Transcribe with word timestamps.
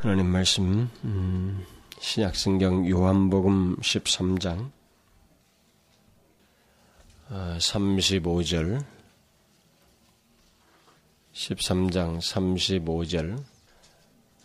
하나님 0.00 0.26
말씀 0.26 0.88
음, 1.02 1.66
신약성경 1.98 2.88
요한복음 2.88 3.78
13장 3.80 4.70
어, 7.30 7.56
35절 7.58 8.84
13장 11.32 12.20
35절 12.20 13.42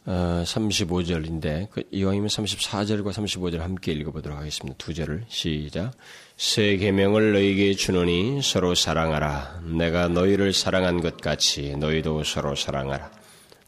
어, 0.07 0.43
35절인데 0.43 1.69
그 1.69 1.83
이왕이면 1.91 2.29
34절과 2.29 3.11
35절 3.11 3.59
함께 3.59 3.91
읽어보도록 3.91 4.35
하겠습니다. 4.35 4.75
두 4.79 4.95
절을 4.95 5.25
시작. 5.27 5.91
새 6.35 6.77
계명을 6.77 7.33
너희에게 7.33 7.75
주노니 7.75 8.41
서로 8.41 8.73
사랑하라. 8.73 9.61
내가 9.65 10.07
너희를 10.07 10.51
사랑한 10.51 10.99
것 10.99 11.17
같이 11.17 11.77
너희도 11.77 12.23
서로 12.23 12.55
사랑하라 12.55 13.22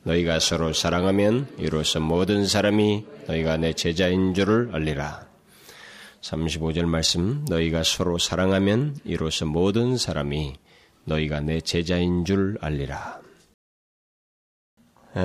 너희가 0.05 0.39
서로 0.39 0.71
사랑하면 0.71 1.47
이로써 1.57 1.99
모든 1.99 2.45
사람이 2.45 3.05
너희가 3.27 3.57
내 3.57 3.73
제자인 3.73 4.35
줄을 4.35 4.69
알리라. 4.71 5.25
35절 6.21 6.85
말씀 6.85 7.43
너희가 7.49 7.83
서로 7.83 8.19
사랑하면 8.19 8.97
이로써 9.03 9.45
모든 9.45 9.97
사람이 9.97 10.53
너희가 11.05 11.39
내 11.41 11.59
제자인 11.59 12.23
줄 12.23 12.57
알리라. 12.61 13.19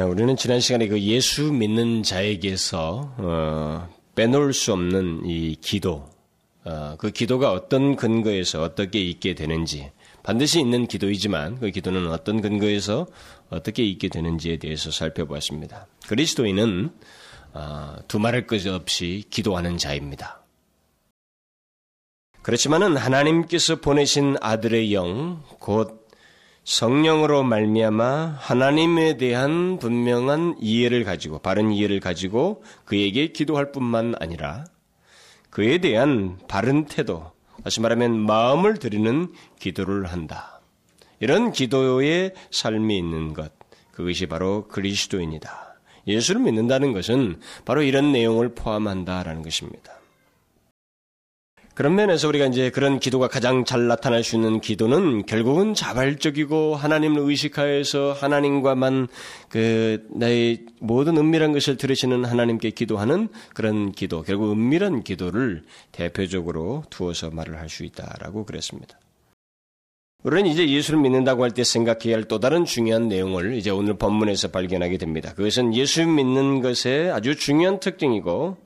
우리는 0.09 0.37
지난 0.37 0.61
시간에 0.61 0.89
그 0.89 0.99
예수 1.01 1.53
믿는 1.53 2.03
자에게서 2.03 3.15
어, 3.19 3.89
빼놓을 4.15 4.55
수 4.55 4.73
없는 4.73 5.27
이 5.27 5.57
기도, 5.61 6.09
어, 6.65 6.95
그 6.97 7.11
기도가 7.11 7.53
어떤 7.53 7.97
근거에서 7.97 8.63
어떻게 8.63 9.01
있게 9.01 9.35
되는지 9.35 9.91
반드시 10.23 10.61
있는 10.61 10.87
기도이지만 10.87 11.59
그 11.59 11.71
기도는 11.71 12.11
어떤 12.11 12.41
근거에서 12.41 13.07
어떻게 13.51 13.85
있게 13.85 14.09
되는지에 14.09 14.59
대해서 14.59 14.91
살펴보았습니다. 14.91 15.87
그리스도인은 16.07 16.91
아, 17.53 17.99
두말할 18.07 18.47
것 18.47 18.65
없이 18.67 19.25
기도하는 19.29 19.77
자입니다. 19.77 20.41
그렇지만은 22.43 22.97
하나님께서 22.97 23.77
보내신 23.77 24.37
아들의 24.41 24.95
영, 24.95 25.43
곧 25.59 26.09
성령으로 26.65 27.43
말미암아 27.43 28.37
하나님에 28.39 29.17
대한 29.17 29.79
분명한 29.79 30.57
이해를 30.61 31.05
가지고 31.05 31.41
바른 31.41 31.73
이해를 31.73 32.01
가지고 32.01 32.63
그에게 32.85 33.29
기도할 33.29 33.73
뿐만 33.73 34.15
아니라 34.21 34.65
그에 35.51 35.79
대한 35.79 36.39
바른 36.49 36.87
태도, 36.87 37.33
다시 37.65 37.81
말하면 37.81 38.19
마음을 38.21 38.79
드리는 38.79 39.33
기도를 39.59 40.07
한다. 40.07 40.60
이런 41.21 41.53
기도의 41.53 42.35
삶이 42.51 42.97
있는 42.97 43.35
것, 43.35 43.53
그것이 43.93 44.27
바로 44.27 44.67
그리스도인이다. 44.69 45.77
예수를 46.07 46.41
믿는다는 46.41 46.93
것은 46.93 47.39
바로 47.65 47.83
이런 47.83 48.11
내용을 48.13 48.55
포함한다라는 48.55 49.43
것입니다. 49.43 50.01
그런 51.75 51.95
면에서 51.95 52.29
우리가 52.29 52.47
이제 52.47 52.69
그런 52.69 52.99
기도가 52.99 53.29
가장 53.29 53.65
잘 53.65 53.87
나타날 53.87 54.23
수 54.23 54.37
있는 54.37 54.61
기도는 54.61 55.25
결국은 55.25 55.73
자발적이고 55.73 56.75
하나님을 56.77 57.23
의식하여서 57.23 58.13
하나님과만 58.13 59.09
그 59.49 60.07
나의 60.11 60.67
모든 60.81 61.17
은밀한 61.17 61.53
것을 61.53 61.79
들으시는 61.79 62.27
하나님께 62.27 62.71
기도하는 62.71 63.29
그런 63.55 63.93
기도, 63.93 64.23
결국 64.23 64.53
은밀한 64.53 65.05
기도를 65.05 65.63
대표적으로 65.93 66.85
두어서 66.91 67.31
말을 67.31 67.59
할 67.59 67.71
수 67.71 67.85
있다라고 67.85 68.45
그랬습니다. 68.45 68.99
우리는 70.23 70.51
이제 70.51 70.69
예수를 70.69 71.01
믿는다고 71.01 71.45
할 71.45 71.51
때 71.53 71.65
생각해야 71.65 72.17
할 72.17 72.25
또 72.29 72.39
다른 72.39 72.65
중요한 72.65 73.09
내용을 73.09 73.55
이제 73.55 73.71
오늘 73.71 73.95
본문에서 73.95 74.49
발견하게 74.49 74.99
됩니다. 74.99 75.33
그것은 75.35 75.75
예수 75.75 76.07
믿는 76.07 76.61
것의 76.61 77.11
아주 77.11 77.37
중요한 77.37 77.81
특징이고 77.81 78.59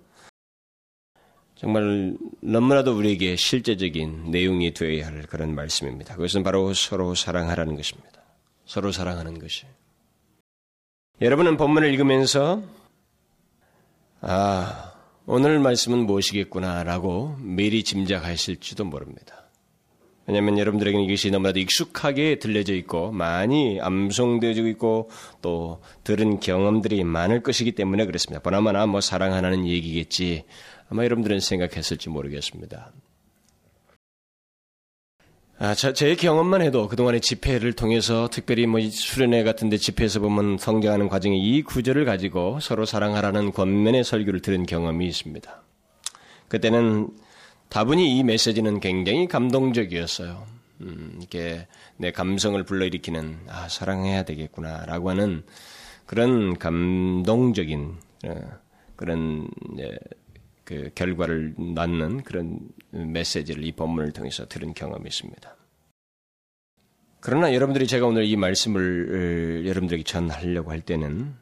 정말 1.55 2.17
너무나도 2.41 2.97
우리에게 2.97 3.37
실제적인 3.37 4.31
내용이 4.33 4.75
되어야 4.75 5.07
할 5.07 5.23
그런 5.23 5.55
말씀입니다. 5.55 6.17
그것은 6.17 6.43
바로 6.43 6.75
서로 6.75 7.15
사랑하라는 7.15 7.77
것입니다. 7.77 8.21
서로 8.67 8.91
사랑하는 8.91 9.39
것이. 9.39 9.65
여러분은 11.21 11.57
본문을 11.57 11.89
읽으면서 11.93 12.63
아, 14.21 14.93
오늘 15.27 15.61
말씀은 15.61 16.01
무엇이겠구나라고 16.07 17.37
미리 17.39 17.85
짐작하실지도 17.85 18.85
모릅니다. 18.85 19.44
왜냐하면 20.27 20.59
여러분들에게는 20.59 21.05
이것이 21.05 21.31
너무나도 21.31 21.59
익숙하게 21.59 22.39
들려져 22.39 22.75
있고 22.75 23.13
많이 23.13 23.79
암송되어지고 23.81 24.69
있고 24.69 25.11
또 25.43 25.83
들은 26.03 26.41
경험들이 26.41 27.05
많을 27.05 27.43
것이기 27.43 27.73
때문에 27.73 28.07
그렇습니다. 28.07 28.41
보나마나 28.41 28.87
뭐 28.87 29.01
사랑하는 29.01 29.67
얘기겠지 29.67 30.45
아마 30.89 31.05
여러분들은 31.05 31.41
생각했을지 31.41 32.09
모르겠습니다. 32.09 32.93
아, 35.57 35.73
저, 35.75 35.93
제 35.93 36.17
경험만 36.17 36.63
해도 36.63 36.89
그동안의 36.89 37.21
집회를 37.21 37.75
통해서 37.75 38.29
특별히 38.29 38.67
뭐 38.67 38.81
수련회 38.81 39.45
같은데 39.45 39.77
집회에서 39.77 40.19
보면 40.19 40.59
성장하는 40.59 41.09
과정에 41.09 41.37
이 41.37 41.63
구절을 41.63 42.05
가지고 42.05 42.59
서로 42.61 42.85
사랑하라는 42.85 43.53
권면의 43.53 44.03
설교를 44.03 44.41
들은 44.41 44.67
경험이 44.67 45.07
있습니다. 45.07 45.63
그때는 46.49 47.09
다분히 47.75 48.17
이 48.17 48.23
메시지는 48.23 48.79
굉장히 48.79 49.27
감동적이었어요. 49.27 50.47
음, 50.83 51.19
이게 51.21 51.67
내 51.97 52.13
감성을 52.13 52.63
불러일으키는 52.63 53.37
아 53.49 53.69
사랑해야 53.69 54.23
되겠구나라고 54.23 55.11
하는 55.11 55.43
그런 56.07 56.57
감동적인 56.57 57.97
어, 58.27 58.35
그런 58.95 59.49
예, 59.81 59.91
그 60.63 60.93
결과를 60.95 61.57
낳는 61.75 62.23
그런 62.23 62.61
메시지를 62.91 63.65
이 63.65 63.73
본문을 63.73 64.13
통해서 64.13 64.47
들은 64.47 64.73
경험이 64.73 65.09
있습니다. 65.09 65.57
그러나 67.19 67.53
여러분들이 67.53 67.89
제가 67.89 68.07
오늘 68.07 68.25
이 68.25 68.37
말씀을 68.37 69.65
여러분들에게 69.67 70.05
전하려고 70.05 70.71
할 70.71 70.81
때는 70.81 71.35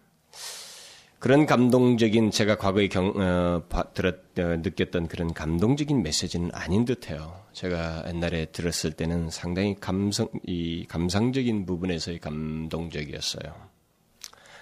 그런 1.23 1.47
감동적인 1.47 2.33
제가 2.33 2.57
과거에 2.57 2.89
경, 2.89 3.13
어, 3.15 3.63
들었, 3.95 4.17
어, 4.41 4.57
느꼈던 4.57 5.07
그런 5.07 5.33
감동적인 5.33 6.03
메시지는 6.03 6.51
아닌 6.53 6.85
듯해요. 6.85 7.45
제가 7.53 8.03
옛날에 8.09 8.47
들었을 8.47 8.91
때는 8.91 9.31
상당히 9.31 9.77
감성, 9.79 10.27
이 10.45 10.85
감상적인 10.89 11.65
부분에서의 11.65 12.19
감동적이었어요. 12.19 13.55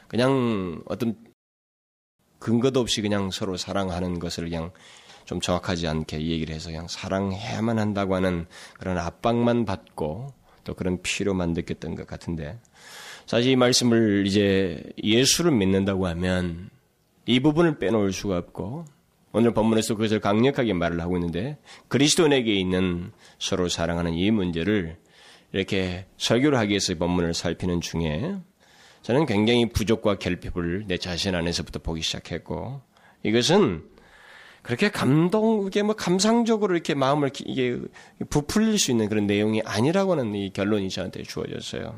그냥 0.06 0.82
어떤 0.84 1.16
근거도 2.38 2.81
없이 2.81 3.00
그냥 3.00 3.31
서로 3.31 3.56
사랑하는 3.56 4.19
것을 4.19 4.50
그냥 4.50 4.71
좀 5.25 5.41
정확하지 5.41 5.88
않게 5.88 6.21
얘기를 6.21 6.54
해서 6.54 6.69
그냥 6.69 6.88
사랑해야만 6.88 7.78
한다고 7.78 8.16
하는 8.16 8.47
그런 8.78 8.98
압박만 8.98 9.65
받고 9.65 10.34
또 10.65 10.75
그런 10.75 11.00
필요만 11.00 11.54
느꼈던 11.54 11.94
것 11.94 12.06
같은데 12.06 12.59
사실 13.31 13.53
이 13.53 13.55
말씀을 13.55 14.27
이제 14.27 14.83
예수를 15.05 15.53
믿는다고 15.53 16.09
하면 16.09 16.69
이 17.27 17.39
부분을 17.39 17.79
빼놓을 17.79 18.13
수가 18.13 18.37
없고 18.37 18.87
오늘 19.31 19.55
본문에서 19.55 19.95
그것을 19.95 20.19
강력하게 20.19 20.73
말을 20.73 21.01
하고 21.01 21.17
있는데 21.17 21.57
그리스도인에게 21.87 22.53
있는 22.53 23.13
서로 23.39 23.69
사랑하는 23.69 24.15
이 24.15 24.33
문제를 24.33 24.97
이렇게 25.53 26.07
설교를 26.17 26.59
하기 26.59 26.71
위해서 26.71 26.93
본문을 26.97 27.33
살피는 27.33 27.81
중에 27.81 28.35
저는 29.03 29.27
굉장히 29.27 29.69
부족과 29.69 30.19
결핍을 30.19 30.87
내 30.89 30.99
자신 30.99 31.37
안에서부터 31.37 31.79
보기 31.79 32.03
시작했고 32.03 32.81
이것은 33.23 33.85
그렇게 34.63 34.91
감동, 34.91 35.69
이게 35.69 35.85
뭐 35.85 35.95
감상적으로 35.95 36.75
이렇게 36.75 36.95
마음을 36.95 37.31
이게 37.47 37.79
부풀릴 38.29 38.77
수 38.81 38.91
있는 38.91 39.09
그런 39.09 39.29
내용이 39.29 39.63
아니라고 39.65 40.15
하는 40.15 40.35
이 40.35 40.53
결론이 40.53 40.91
저한테 40.91 41.23
주어졌어요. 41.23 41.97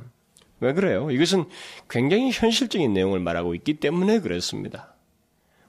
왜 0.62 0.72
그래요? 0.74 1.10
이것은 1.10 1.44
굉장히 1.90 2.30
현실적인 2.30 2.92
내용을 2.92 3.18
말하고 3.18 3.56
있기 3.56 3.74
때문에 3.74 4.20
그렇습니다. 4.20 4.94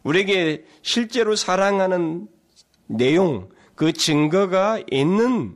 우리에게 0.03 0.65
실제로 0.83 1.35
사랑하는 1.35 2.27
내용, 2.85 3.49
그 3.73 3.91
증거가 3.91 4.79
있는 4.91 5.55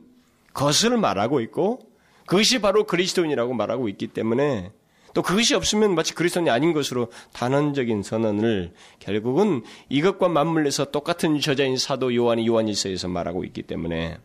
것을 0.54 0.96
말하고 0.96 1.40
있고 1.40 1.78
그것이 2.26 2.60
바로 2.60 2.84
그리스도인이라고 2.84 3.54
말하고 3.54 3.88
있기 3.90 4.08
때문에 4.08 4.72
또 5.14 5.22
그것이 5.22 5.54
없으면 5.54 5.94
마치 5.94 6.14
그리스도인이 6.14 6.50
아닌 6.50 6.72
것으로 6.72 7.12
단언적인 7.32 8.02
선언을 8.02 8.72
결국은 8.98 9.62
이것과 9.88 10.28
맞물려서 10.28 10.90
똑같은 10.90 11.38
저자인 11.38 11.76
사도 11.76 12.12
요한이 12.12 12.46
요한일서에서 12.46 13.06
말하고 13.06 13.44
있기 13.44 13.62
때문에 13.62 14.18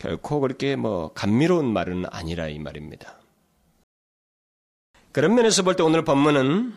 결코 0.00 0.40
그렇게 0.40 0.74
뭐 0.74 1.12
감미로운 1.14 1.72
말은 1.72 2.06
아니라 2.10 2.48
이 2.48 2.58
말입니다. 2.58 3.23
그런 5.14 5.36
면에서 5.36 5.62
볼 5.62 5.76
때 5.76 5.84
오늘 5.84 6.02
본문은 6.02 6.74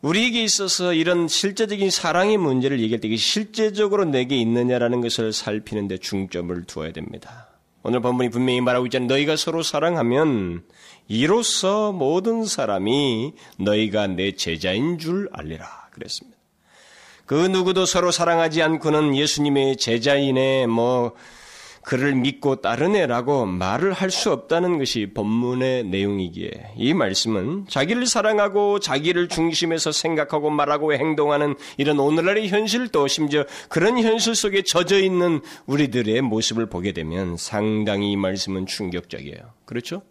우리에게 0.00 0.42
있어서 0.42 0.94
이런 0.94 1.28
실제적인 1.28 1.90
사랑의 1.90 2.38
문제를 2.38 2.80
얘기할 2.80 3.00
때 3.00 3.08
이게 3.08 3.18
실제적으로 3.18 4.06
내게 4.06 4.36
있느냐라는 4.36 5.02
것을 5.02 5.34
살피는 5.34 5.88
데 5.88 5.98
중점을 5.98 6.64
두어야 6.64 6.92
됩니다. 6.92 7.48
오늘 7.82 8.00
본문이 8.00 8.30
분명히 8.30 8.62
말하고 8.62 8.86
있잖아요. 8.86 9.08
너희가 9.08 9.36
서로 9.36 9.62
사랑하면 9.62 10.62
이로써 11.06 11.92
모든 11.92 12.46
사람이 12.46 13.34
너희가 13.58 14.06
내 14.06 14.32
제자인 14.32 14.96
줄 14.96 15.28
알리라. 15.32 15.88
그랬습니다. 15.90 16.38
그 17.26 17.34
누구도 17.34 17.84
서로 17.84 18.10
사랑하지 18.10 18.62
않고는 18.62 19.14
예수님의 19.14 19.76
제자인의 19.76 20.66
뭐 20.66 21.12
그를 21.88 22.14
믿고 22.14 22.56
따르네라고 22.56 23.46
말을 23.46 23.94
할 23.94 24.10
수 24.10 24.32
없다는 24.32 24.78
것이 24.78 25.10
본문의 25.14 25.84
내용이기에 25.84 26.50
이 26.76 26.92
말씀은 26.92 27.66
자기를 27.68 28.06
사랑하고 28.06 28.80
자기를 28.80 29.28
중심에서 29.28 29.92
생각하고 29.92 30.50
말하고 30.50 30.94
행동하는 30.94 31.54
이런 31.76 32.00
오늘날의 32.00 32.48
현실도 32.48 33.06
심지어 33.06 33.44
그런 33.68 33.98
현실 33.98 34.34
속에 34.34 34.62
젖어 34.62 34.98
있는 34.98 35.40
우리들의 35.66 36.20
모습을 36.22 36.66
보게 36.66 36.92
되면 36.92 37.36
상당히 37.36 38.12
이 38.12 38.16
말씀은 38.16 38.66
충격적이에요. 38.66 39.52
그렇죠? 39.66 40.02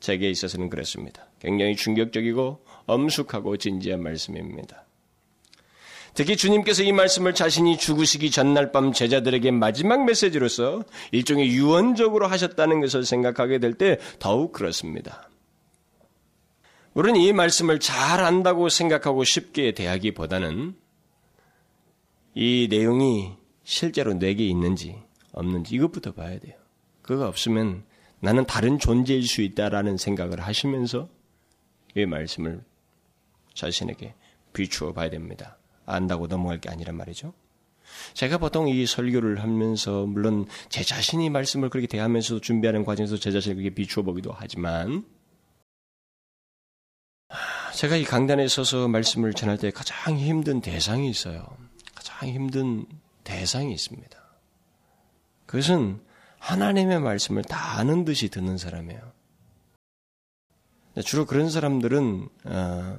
제게 0.00 0.30
있어서는 0.30 0.70
그렇습니다. 0.70 1.26
굉장히 1.40 1.76
충격적이고 1.76 2.64
엄숙하고 2.86 3.56
진지한 3.56 4.02
말씀입니다. 4.02 4.85
특히 6.16 6.34
주님께서 6.34 6.82
이 6.82 6.92
말씀을 6.92 7.34
자신이 7.34 7.76
죽으시기 7.76 8.30
전날 8.30 8.72
밤 8.72 8.90
제자들에게 8.90 9.50
마지막 9.50 10.06
메시지로서 10.06 10.82
일종의 11.12 11.50
유언적으로 11.50 12.26
하셨다는 12.26 12.80
것을 12.80 13.04
생각하게 13.04 13.58
될 13.58 13.74
때 13.74 13.98
더욱 14.18 14.52
그렇습니다. 14.52 15.28
우리는 16.94 17.20
이 17.20 17.34
말씀을 17.34 17.78
잘 17.78 18.24
안다고 18.24 18.70
생각하고 18.70 19.24
쉽게 19.24 19.72
대하기보다는 19.72 20.74
이 22.34 22.68
내용이 22.70 23.34
실제로 23.64 24.14
내게 24.14 24.46
있는지 24.46 24.96
없는지 25.32 25.74
이것부터 25.74 26.12
봐야 26.12 26.38
돼요. 26.38 26.54
그거 27.02 27.28
없으면 27.28 27.84
나는 28.20 28.46
다른 28.46 28.78
존재일 28.78 29.24
수 29.24 29.42
있다라는 29.42 29.98
생각을 29.98 30.40
하시면서 30.40 31.10
이 31.94 32.06
말씀을 32.06 32.64
자신에게 33.52 34.14
비추어 34.54 34.94
봐야 34.94 35.10
됩니다. 35.10 35.55
안다고 35.86 36.26
넘어갈 36.26 36.60
게 36.60 36.68
아니란 36.68 36.96
말이죠. 36.96 37.32
제가 38.14 38.38
보통 38.38 38.68
이 38.68 38.84
설교를 38.86 39.42
하면서 39.42 40.06
물론 40.06 40.46
제 40.68 40.82
자신이 40.82 41.30
말씀을 41.30 41.70
그렇게 41.70 41.86
대하면서도 41.86 42.40
준비하는 42.40 42.84
과정에서 42.84 43.16
제 43.16 43.30
자신을 43.30 43.56
그렇게 43.56 43.74
비추어 43.74 44.02
보기도 44.02 44.32
하지만 44.34 45.04
제가 47.74 47.96
이 47.96 48.04
강단에 48.04 48.48
서서 48.48 48.88
말씀을 48.88 49.34
전할 49.34 49.58
때 49.58 49.70
가장 49.70 50.16
힘든 50.16 50.60
대상이 50.60 51.10
있어요. 51.10 51.46
가장 51.94 52.28
힘든 52.28 52.86
대상이 53.22 53.72
있습니다. 53.72 54.18
그것은 55.46 56.00
하나님의 56.38 57.00
말씀을 57.00 57.42
다 57.42 57.78
아는 57.78 58.04
듯이 58.04 58.28
듣는 58.28 58.56
사람이에요. 58.56 59.12
주로 61.04 61.26
그런 61.26 61.50
사람들은 61.50 62.28
어, 62.44 62.98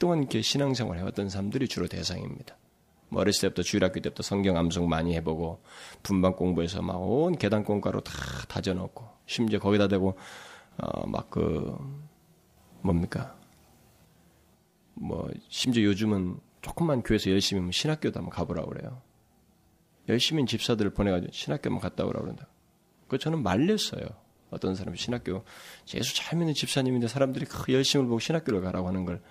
오랫동안 0.00 0.20
이렇게 0.20 0.40
신앙생활 0.40 0.98
해왔던 0.98 1.28
사람들이 1.28 1.68
주로 1.68 1.86
대상입니다. 1.86 2.56
뭐 3.10 3.20
어렸을 3.20 3.42
때부터 3.42 3.62
주일학교 3.62 4.00
때부터 4.00 4.22
성경 4.22 4.56
암송 4.56 4.88
많이 4.88 5.14
해보고 5.16 5.62
분반 6.02 6.32
공부해서 6.32 6.80
막 6.80 6.96
온 6.96 7.36
계단 7.36 7.64
공과로 7.64 8.00
다 8.00 8.12
다져놓고 8.48 9.06
심지어 9.26 9.58
거기다 9.58 9.88
대고 9.88 10.16
어 10.78 11.06
막 11.06 11.28
그 11.28 11.76
뭡니까 12.80 13.36
뭐 14.94 15.28
심지어 15.50 15.84
요즘은 15.84 16.40
조금만 16.62 17.02
교회에서 17.02 17.30
열심히 17.30 17.60
하면 17.60 17.72
신학교도 17.72 18.18
한번 18.18 18.30
가보라 18.30 18.64
그래요. 18.64 19.02
열심히 20.08 20.46
집사들을 20.46 20.94
보내가지고 20.94 21.30
신학교만 21.32 21.78
갔다 21.78 22.06
오라 22.06 22.22
그런다. 22.22 22.48
그 23.06 23.18
저는 23.18 23.42
말렸어요. 23.42 24.06
어떤 24.48 24.74
사람이 24.74 24.96
신학교 24.96 25.44
예수 25.94 26.16
잘 26.16 26.38
믿는 26.38 26.54
집사님인데 26.54 27.06
사람들이 27.06 27.44
그 27.44 27.72
열심을 27.72 28.06
보고 28.06 28.18
신학교를 28.18 28.62
가라고 28.62 28.88
하는 28.88 29.04
걸 29.04 29.22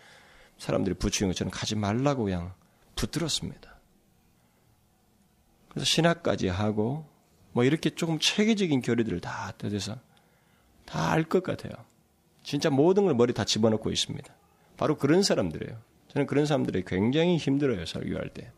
사람들이 0.59 0.95
부추긴 0.95 1.29
것처럼 1.29 1.49
가지 1.51 1.75
말라고 1.75 2.25
그냥 2.25 2.53
붙들었습니다. 2.95 3.75
그래서 5.69 5.85
신학까지 5.85 6.47
하고 6.49 7.07
뭐 7.53 7.63
이렇게 7.63 7.89
조금 7.89 8.19
체계적인 8.19 8.81
교리들을 8.81 9.19
다 9.21 9.53
뜯어서 9.57 9.97
다 10.85 11.11
알 11.11 11.23
것 11.23 11.43
같아요. 11.43 11.73
진짜 12.43 12.69
모든 12.69 13.05
걸 13.05 13.15
머리 13.15 13.33
다 13.33 13.43
집어넣고 13.43 13.91
있습니다. 13.91 14.33
바로 14.77 14.97
그런 14.97 15.23
사람들이에요. 15.23 15.77
저는 16.09 16.25
그런 16.27 16.45
사람들이 16.45 16.83
굉장히 16.85 17.37
힘들어요, 17.37 17.85
설교할 17.85 18.29
때. 18.29 18.51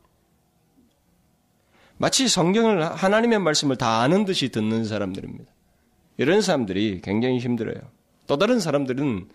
마치 1.97 2.27
성경을 2.27 2.83
하나님의 2.83 3.39
말씀을 3.39 3.75
다 3.77 4.01
아는 4.01 4.25
듯이 4.25 4.49
듣는 4.49 4.85
사람들입니다. 4.85 5.51
이런 6.17 6.41
사람들이 6.41 7.01
굉장히 7.03 7.39
힘들어요. 7.39 7.81
또 8.27 8.37
다른 8.37 8.59
사람들은 8.59 9.29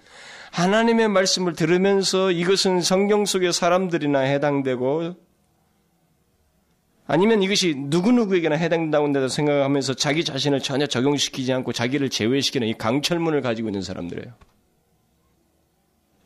하나님의 0.52 1.08
말씀을 1.08 1.54
들으면서 1.54 2.30
이것은 2.30 2.80
성경 2.80 3.24
속의 3.24 3.52
사람들이나 3.52 4.20
해당되고 4.20 5.14
아니면 7.08 7.42
이것이 7.42 7.74
누구누구에게나 7.76 8.56
해당된다고 8.56 9.28
생각하면서 9.28 9.94
자기 9.94 10.24
자신을 10.24 10.60
전혀 10.60 10.86
적용시키지 10.86 11.52
않고 11.52 11.72
자기를 11.72 12.10
제외시키는 12.10 12.66
이 12.66 12.74
강철문을 12.74 13.42
가지고 13.42 13.68
있는 13.68 13.82
사람들이에요. 13.82 14.34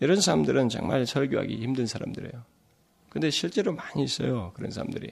이런 0.01 0.21
사람들은 0.21 0.71
정말 0.71 1.07
설교하기 1.07 1.57
힘든 1.57 1.87
사람들이에요. 1.87 2.45
근데 3.11 3.29
실제로 3.29 3.75
많이 3.75 4.03
있어요. 4.03 4.53
그런 4.55 4.71
사람들이. 4.71 5.11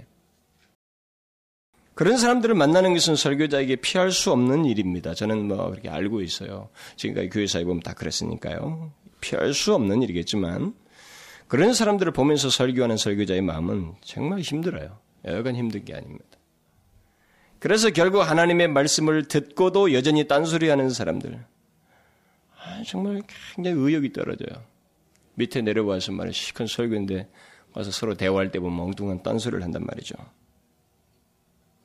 그런 1.94 2.16
사람들을 2.16 2.54
만나는 2.54 2.94
것은 2.94 3.16
설교자에게 3.16 3.76
피할 3.76 4.12
수 4.12 4.30
없는 4.30 4.64
일입니다. 4.64 5.14
저는 5.14 5.48
뭐 5.48 5.68
그렇게 5.68 5.90
알고 5.90 6.22
있어요. 6.22 6.70
지금까지 6.96 7.28
교회사에 7.28 7.64
보면 7.64 7.80
다 7.80 7.92
그랬으니까요. 7.92 8.92
피할 9.20 9.54
수 9.54 9.74
없는 9.74 10.02
일이겠지만 10.02 10.74
그런 11.46 11.72
사람들을 11.72 12.12
보면서 12.12 12.50
설교하는 12.50 12.96
설교자의 12.96 13.40
마음은 13.42 13.94
정말 14.02 14.40
힘들어요. 14.40 14.98
여간 15.24 15.56
힘든 15.56 15.84
게 15.84 15.94
아닙니다. 15.94 16.24
그래서 17.58 17.90
결국 17.90 18.20
하나님의 18.20 18.68
말씀을 18.68 19.26
듣고도 19.26 19.92
여전히 19.92 20.28
딴소리하는 20.28 20.90
사람들 20.90 21.44
아, 22.56 22.82
정말 22.86 23.22
굉장히 23.54 23.80
의욕이 23.80 24.12
떨어져요. 24.12 24.62
밑에 25.34 25.62
내려와서 25.62 26.12
말이 26.12 26.32
시큰 26.32 26.66
설교인데 26.66 27.28
와서 27.74 27.90
서로 27.90 28.14
대화할 28.14 28.50
때 28.50 28.60
보면 28.60 28.78
엉뚱한 28.80 29.22
딴소리를 29.22 29.62
한단 29.62 29.84
말이죠. 29.84 30.14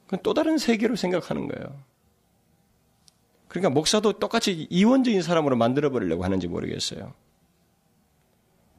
그건 0.05 0.19
또 0.23 0.33
다른 0.33 0.57
세계로 0.57 0.95
생각하는 0.95 1.47
거예요. 1.47 1.83
그러니까 3.47 3.69
목사도 3.69 4.13
똑같이 4.13 4.67
이원적인 4.69 5.21
사람으로 5.21 5.55
만들어 5.55 5.91
버리려고 5.91 6.23
하는지 6.23 6.47
모르겠어요. 6.47 7.13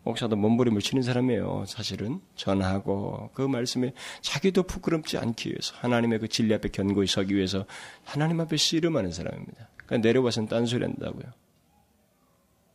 목사도 0.05 0.37
몸부림을 0.37 0.81
치는 0.81 1.03
사람이에요. 1.03 1.64
사실은 1.67 2.21
전하고 2.37 3.31
그 3.33 3.43
말씀에 3.43 3.93
자기도 4.21 4.62
부끄럽지 4.62 5.19
않기 5.19 5.49
위해서 5.49 5.75
하나님의 5.78 6.21
그 6.21 6.28
진리 6.28 6.55
앞에 6.55 6.69
견고히 6.69 7.07
서기 7.07 7.35
위해서 7.35 7.64
하나님 8.05 8.40
앞에 8.40 8.57
씨름하는 8.57 9.11
사람입니다. 9.12 9.71
그러니까 9.76 10.07
내려와서는 10.07 10.49
딴소리 10.49 10.85
한다고요. 10.85 11.25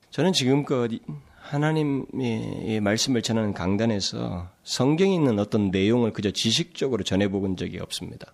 저는 0.10 0.34
지금껏 0.34 0.90
하나님의 1.40 2.82
말씀을 2.82 3.22
전하는 3.22 3.54
강단에서 3.54 4.50
성경에 4.64 5.14
있는 5.14 5.40
어떤 5.40 5.70
내용을 5.72 6.14
그저 6.14 6.32
지식적으로 6.32 7.04
전해본 7.04 7.58
적이 7.58 7.80
없습니다. 7.80 8.34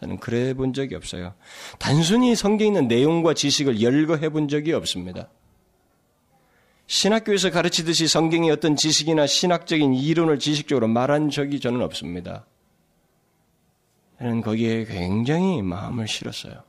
저는 0.00 0.18
그래 0.18 0.54
본 0.54 0.72
적이 0.72 0.94
없어요. 0.94 1.34
단순히 1.78 2.34
성경에 2.34 2.68
있는 2.68 2.88
내용과 2.88 3.34
지식을 3.34 3.82
열거해 3.82 4.30
본 4.30 4.48
적이 4.48 4.72
없습니다. 4.72 5.28
신학교에서 6.90 7.50
가르치듯이 7.50 8.08
성경의 8.08 8.50
어떤 8.50 8.74
지식이나 8.74 9.28
신학적인 9.28 9.94
이론을 9.94 10.40
지식적으로 10.40 10.88
말한 10.88 11.30
적이 11.30 11.60
저는 11.60 11.82
없습니다. 11.82 12.46
저는 14.18 14.40
거기에 14.40 14.86
굉장히 14.86 15.62
마음을 15.62 16.08
실었어요. 16.08 16.64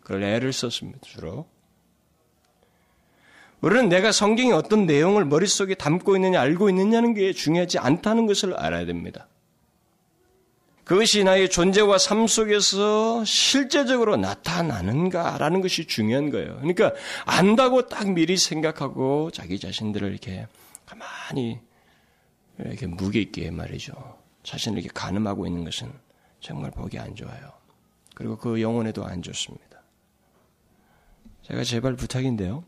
그걸 0.00 0.24
애를 0.24 0.52
썼습니다, 0.52 0.98
주로. 1.02 1.46
우리는 3.60 3.88
내가 3.88 4.10
성경의 4.10 4.52
어떤 4.54 4.86
내용을 4.86 5.24
머릿속에 5.24 5.76
담고 5.76 6.16
있느냐, 6.16 6.40
알고 6.40 6.68
있느냐는 6.70 7.14
게 7.14 7.32
중요하지 7.32 7.78
않다는 7.78 8.26
것을 8.26 8.54
알아야 8.54 8.86
됩니다. 8.86 9.28
그것이 10.84 11.24
나의 11.24 11.48
존재와 11.48 11.96
삶 11.98 12.26
속에서 12.26 13.24
실제적으로 13.24 14.16
나타나는가라는 14.16 15.62
것이 15.62 15.86
중요한 15.86 16.30
거예요. 16.30 16.56
그러니까 16.56 16.92
안다고 17.24 17.88
딱 17.88 18.12
미리 18.12 18.36
생각하고 18.36 19.30
자기 19.30 19.58
자신들을 19.58 20.10
이렇게 20.10 20.46
가만히 20.84 21.58
이렇게 22.58 22.86
무게 22.86 23.20
있게 23.20 23.50
말이죠. 23.50 23.92
자신을 24.42 24.78
이렇게 24.78 24.92
가늠하고 24.92 25.46
있는 25.46 25.64
것은 25.64 25.90
정말 26.40 26.70
보기 26.70 26.98
안 26.98 27.14
좋아요. 27.14 27.52
그리고 28.14 28.36
그 28.36 28.60
영혼에도 28.60 29.04
안 29.04 29.22
좋습니다. 29.22 29.82
제가 31.42 31.64
제발 31.64 31.96
부탁인데요. 31.96 32.64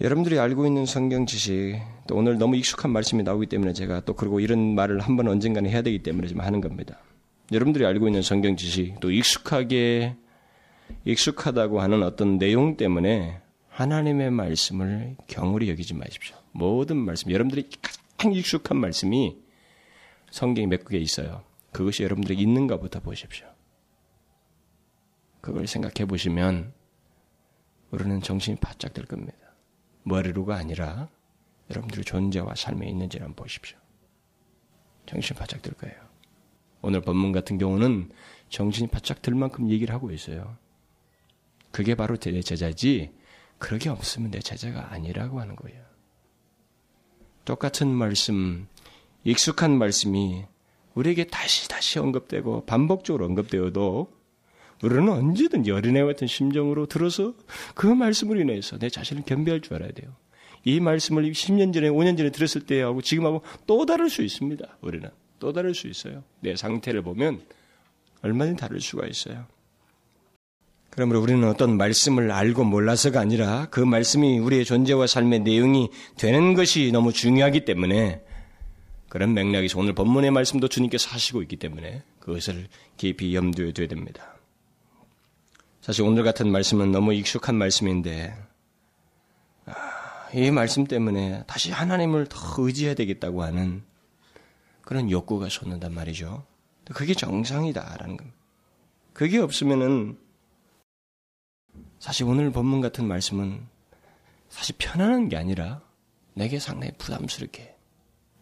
여러분들이 0.00 0.40
알고 0.40 0.66
있는 0.66 0.86
성경 0.86 1.24
지식, 1.24 1.80
또 2.08 2.16
오늘 2.16 2.36
너무 2.36 2.56
익숙한 2.56 2.90
말씀이 2.90 3.22
나오기 3.22 3.46
때문에 3.46 3.72
제가 3.72 4.00
또 4.00 4.14
그리고 4.14 4.40
이런 4.40 4.74
말을 4.74 4.98
한번 4.98 5.28
언젠가는 5.28 5.70
해야 5.70 5.82
되기 5.82 6.02
때문에 6.02 6.26
지금 6.26 6.42
하는 6.42 6.60
겁니다. 6.60 6.98
여러분들이 7.52 7.86
알고 7.86 8.08
있는 8.08 8.20
성경 8.22 8.56
지식, 8.56 8.98
또 8.98 9.12
익숙하게, 9.12 10.16
익숙하다고 11.04 11.80
하는 11.80 12.02
어떤 12.02 12.38
내용 12.38 12.76
때문에 12.76 13.40
하나님의 13.68 14.32
말씀을 14.32 15.16
경홀히 15.28 15.70
여기지 15.70 15.94
마십시오. 15.94 16.36
모든 16.50 16.96
말씀, 16.96 17.30
여러분들이 17.30 17.68
가장 17.80 18.32
익숙한 18.32 18.76
말씀이 18.78 19.36
성경이 20.30 20.66
몇개 20.66 20.98
있어요. 20.98 21.44
그것이 21.70 22.02
여러분들이 22.02 22.36
있는가부터 22.40 22.98
보십시오. 23.00 23.46
그걸 25.40 25.68
생각해 25.68 26.06
보시면 26.08 26.72
우리는 27.92 28.20
정신이 28.20 28.56
바짝 28.56 28.92
될 28.92 29.04
겁니다. 29.04 29.43
머리로가 30.04 30.56
아니라 30.56 31.08
여러분들의 31.70 32.04
존재와 32.04 32.54
삶에 32.54 32.86
있는지를 32.88 33.24
한번 33.26 33.44
보십시오. 33.44 33.76
정신이 35.06 35.38
바짝 35.38 35.60
들 35.62 35.72
거예요. 35.74 35.96
오늘 36.82 37.00
본문 37.00 37.32
같은 37.32 37.58
경우는 37.58 38.10
정신이 38.50 38.88
바짝 38.88 39.22
들 39.22 39.34
만큼 39.34 39.70
얘기를 39.70 39.94
하고 39.94 40.10
있어요. 40.10 40.56
그게 41.70 41.94
바로 41.94 42.16
내 42.16 42.40
제자지, 42.40 43.12
그러게 43.58 43.88
없으면 43.88 44.30
내 44.30 44.38
제자가 44.38 44.92
아니라고 44.92 45.40
하는 45.40 45.56
거예요. 45.56 45.82
똑같은 47.44 47.88
말씀, 47.88 48.68
익숙한 49.24 49.76
말씀이 49.76 50.44
우리에게 50.94 51.24
다시 51.24 51.68
다시 51.68 51.98
언급되고 51.98 52.66
반복적으로 52.66 53.24
언급되어도 53.26 54.13
우리는 54.84 55.08
언제든 55.08 55.66
여린애 55.66 56.04
같은 56.04 56.26
심정으로 56.26 56.86
들어서 56.86 57.34
그 57.74 57.86
말씀으로 57.86 58.40
인해서 58.40 58.78
내 58.78 58.90
자신을 58.90 59.22
겸비할 59.24 59.60
줄 59.60 59.74
알아야 59.74 59.90
돼요. 59.92 60.14
이 60.64 60.80
말씀을 60.80 61.30
10년 61.32 61.72
전에, 61.72 61.88
5년 61.88 62.16
전에 62.16 62.30
들었을 62.30 62.62
때하고 62.62 63.02
지금하고 63.02 63.42
또 63.66 63.86
다를 63.86 64.10
수 64.10 64.22
있습니다. 64.22 64.78
우리는. 64.80 65.08
또 65.38 65.52
다를 65.52 65.74
수 65.74 65.88
있어요. 65.88 66.22
내 66.40 66.56
상태를 66.56 67.02
보면 67.02 67.42
얼마든지 68.22 68.60
다를 68.60 68.80
수가 68.80 69.06
있어요. 69.06 69.46
그러므로 70.90 71.20
우리는 71.20 71.46
어떤 71.48 71.76
말씀을 71.76 72.30
알고 72.30 72.64
몰라서가 72.64 73.20
아니라 73.20 73.66
그 73.70 73.80
말씀이 73.80 74.38
우리의 74.38 74.64
존재와 74.64 75.06
삶의 75.06 75.40
내용이 75.40 75.90
되는 76.16 76.54
것이 76.54 76.92
너무 76.92 77.12
중요하기 77.12 77.64
때문에 77.64 78.22
그런 79.08 79.34
맥락에서 79.34 79.78
오늘 79.78 79.92
본문의 79.92 80.30
말씀도 80.30 80.68
주님께서 80.68 81.10
하시고 81.10 81.42
있기 81.42 81.56
때문에 81.56 82.02
그것을 82.20 82.68
깊이 82.96 83.34
염두에 83.34 83.72
둬야 83.72 83.88
됩니다. 83.88 84.34
사실 85.84 86.02
오늘 86.02 86.22
같은 86.22 86.50
말씀은 86.50 86.92
너무 86.92 87.12
익숙한 87.12 87.56
말씀인데 87.56 88.34
아, 89.66 90.30
이 90.32 90.50
말씀 90.50 90.86
때문에 90.86 91.44
다시 91.46 91.72
하나님을 91.72 92.26
더 92.30 92.38
의지해야 92.56 92.94
되겠다고 92.94 93.42
하는 93.42 93.82
그런 94.80 95.10
욕구가 95.10 95.50
솟는단 95.50 95.92
말이죠. 95.92 96.46
그게 96.86 97.12
정상이다라는 97.12 98.16
겁니다. 98.16 98.38
그게 99.12 99.38
없으면은 99.38 100.18
사실 101.98 102.24
오늘 102.24 102.50
본문 102.50 102.80
같은 102.80 103.06
말씀은 103.06 103.60
사실 104.48 104.76
편안한 104.78 105.28
게 105.28 105.36
아니라 105.36 105.82
내게 106.32 106.58
상당히 106.60 106.94
부담스럽게 106.96 107.76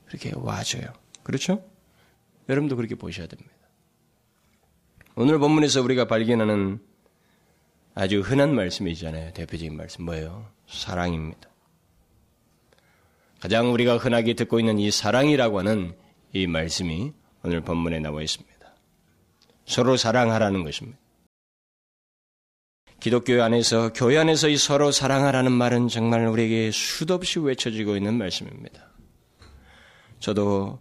그렇게 0.07 0.31
와줘요. 0.37 0.93
그렇죠? 1.25 1.69
여러분도 2.49 2.77
그렇게 2.77 2.95
보셔야 2.95 3.27
됩니다. 3.27 3.51
오늘 5.17 5.41
본문에서 5.41 5.83
우리가 5.83 6.07
발견하는 6.07 6.92
아주 7.95 8.21
흔한 8.21 8.55
말씀이잖아요. 8.55 9.33
대표적인 9.33 9.77
말씀 9.77 10.05
뭐예요? 10.05 10.49
사랑입니다. 10.67 11.49
가장 13.41 13.73
우리가 13.73 13.99
흔하게 13.99 14.35
듣고 14.35 14.61
있는 14.61 14.79
이 14.79 14.91
사랑이라고 14.91 15.59
하는 15.59 15.95
이 16.33 16.47
말씀이 16.47 17.13
오늘 17.43 17.61
본문에 17.61 17.99
나와 17.99 18.23
있습니다. 18.23 18.53
서로 19.67 19.97
사랑하라는 19.97 20.65
것입니다. 20.65 20.99
기독교 23.01 23.43
안에서 23.43 23.93
교회 23.93 24.17
안에서 24.17 24.49
이 24.49 24.57
서로 24.57 24.93
사랑하라는 24.93 25.51
말은 25.51 25.89
정말 25.89 26.27
우리에게 26.27 26.71
수도 26.71 27.15
없이 27.15 27.41
외쳐지고 27.41 27.97
있는 27.97 28.17
말씀입니다. 28.17 28.89
저도 30.21 30.79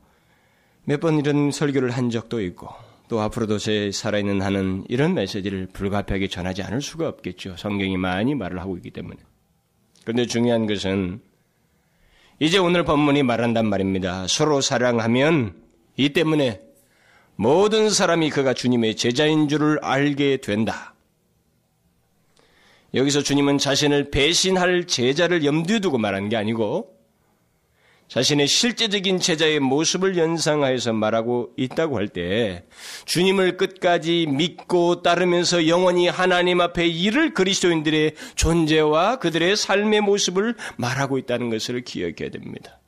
몇 0.83 0.99
번 0.99 1.17
이런 1.19 1.51
설교를 1.51 1.89
한 1.91 2.09
적도 2.11 2.41
있고 2.41 2.69
또 3.11 3.19
앞으로도 3.19 3.57
제 3.57 3.91
살아있는 3.91 4.41
한은 4.41 4.85
이런 4.87 5.13
메시지를 5.13 5.67
불가피하게 5.73 6.29
전하지 6.29 6.63
않을 6.63 6.81
수가 6.81 7.09
없겠죠. 7.09 7.57
성경이 7.57 7.97
많이 7.97 8.35
말을 8.35 8.61
하고 8.61 8.77
있기 8.77 8.91
때문에. 8.91 9.17
그런데 10.05 10.25
중요한 10.25 10.65
것은 10.65 11.19
이제 12.39 12.57
오늘 12.57 12.85
본문이 12.85 13.23
말한단 13.23 13.65
말입니다. 13.65 14.27
서로 14.27 14.61
사랑하면 14.61 15.61
이 15.97 16.13
때문에 16.13 16.61
모든 17.35 17.89
사람이 17.89 18.29
그가 18.29 18.53
주님의 18.53 18.95
제자인 18.95 19.49
줄을 19.49 19.77
알게 19.81 20.37
된다. 20.37 20.95
여기서 22.93 23.23
주님은 23.23 23.57
자신을 23.57 24.09
배신할 24.11 24.87
제자를 24.87 25.43
염두에 25.43 25.79
두고 25.79 25.97
말한 25.97 26.29
게 26.29 26.37
아니고 26.37 26.90
자신의 28.11 28.47
실제적인 28.47 29.19
제자의 29.19 29.61
모습을 29.61 30.17
연상하여서 30.17 30.91
말하고 30.91 31.51
있다고 31.55 31.95
할 31.95 32.09
때 32.09 32.65
주님을 33.05 33.55
끝까지 33.55 34.25
믿고 34.27 35.01
따르면서 35.01 35.65
영원히 35.69 36.09
하나님 36.09 36.59
앞에 36.59 36.85
이를 36.87 37.33
그리스도인들의 37.33 38.15
존재와 38.35 39.19
그들의 39.19 39.55
삶의 39.55 40.01
모습을 40.01 40.55
말하고 40.75 41.19
있다는 41.19 41.49
것을 41.49 41.85
기억해야 41.85 42.29
됩니다. 42.31 42.81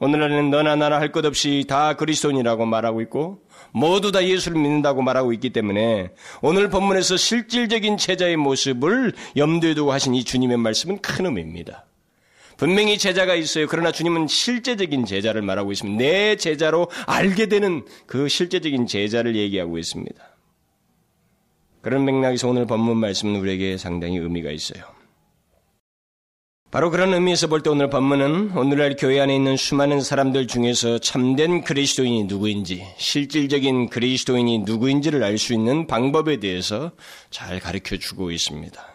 오늘날에는 0.00 0.50
너나 0.50 0.74
나나 0.74 0.98
할 0.98 1.12
것 1.12 1.24
없이 1.24 1.64
다 1.68 1.94
그리스도인이라고 1.94 2.66
말하고 2.66 3.02
있고 3.02 3.42
모두 3.70 4.10
다 4.10 4.26
예수를 4.26 4.60
믿는다고 4.60 5.02
말하고 5.02 5.32
있기 5.34 5.50
때문에 5.50 6.10
오늘 6.40 6.70
본문에서 6.70 7.16
실질적인 7.16 7.98
제자의 7.98 8.36
모습을 8.36 9.12
염두에 9.36 9.74
두고 9.74 9.92
하신 9.92 10.16
이 10.16 10.24
주님의 10.24 10.56
말씀은 10.56 10.98
큰 11.02 11.26
의미입니다. 11.26 11.86
분명히 12.56 12.98
제자가 12.98 13.34
있어요. 13.34 13.66
그러나 13.68 13.92
주님은 13.92 14.28
실제적인 14.28 15.04
제자를 15.04 15.42
말하고 15.42 15.72
있습니다. 15.72 16.02
내 16.02 16.36
제자로 16.36 16.88
알게 17.06 17.46
되는 17.46 17.84
그 18.06 18.28
실제적인 18.28 18.86
제자를 18.86 19.36
얘기하고 19.36 19.78
있습니다. 19.78 20.22
그런 21.80 22.04
맥락에서 22.04 22.48
오늘 22.48 22.66
본문 22.66 22.96
말씀은 22.98 23.40
우리에게 23.40 23.76
상당히 23.76 24.16
의미가 24.18 24.50
있어요. 24.50 24.84
바로 26.70 26.90
그런 26.90 27.12
의미에서 27.12 27.48
볼 27.48 27.60
때 27.62 27.68
오늘 27.68 27.90
본문은 27.90 28.56
오늘날 28.56 28.96
교회 28.96 29.20
안에 29.20 29.34
있는 29.36 29.58
수많은 29.58 30.00
사람들 30.00 30.46
중에서 30.46 31.00
참된 31.00 31.64
그리스도인이 31.64 32.24
누구인지, 32.24 32.82
실질적인 32.96 33.90
그리스도인이 33.90 34.60
누구인지를 34.60 35.22
알 35.22 35.36
수 35.36 35.52
있는 35.52 35.86
방법에 35.86 36.38
대해서 36.38 36.92
잘 37.28 37.60
가르쳐 37.60 37.98
주고 37.98 38.30
있습니다. 38.30 38.91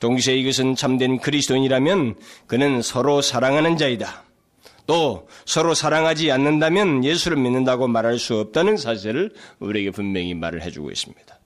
동시에 0.00 0.34
이것은 0.36 0.76
참된 0.76 1.18
그리스도인이라면 1.18 2.16
그는 2.46 2.82
서로 2.82 3.22
사랑하는 3.22 3.76
자이다. 3.76 4.24
또 4.86 5.28
서로 5.46 5.74
사랑하지 5.74 6.30
않는다면 6.30 7.04
예수를 7.04 7.36
믿는다고 7.38 7.88
말할 7.88 8.18
수 8.18 8.38
없다는 8.38 8.76
사실을 8.76 9.32
우리에게 9.58 9.90
분명히 9.90 10.34
말을 10.34 10.62
해주고 10.62 10.90
있습니다. 10.90 11.38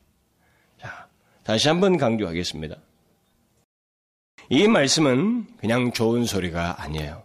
자, 0.80 1.08
다시 1.44 1.68
한번 1.68 1.96
강조하겠습니다. 1.96 2.76
이 4.50 4.66
말씀은 4.66 5.46
그냥 5.58 5.92
좋은 5.92 6.24
소리가 6.24 6.82
아니에요. 6.82 7.22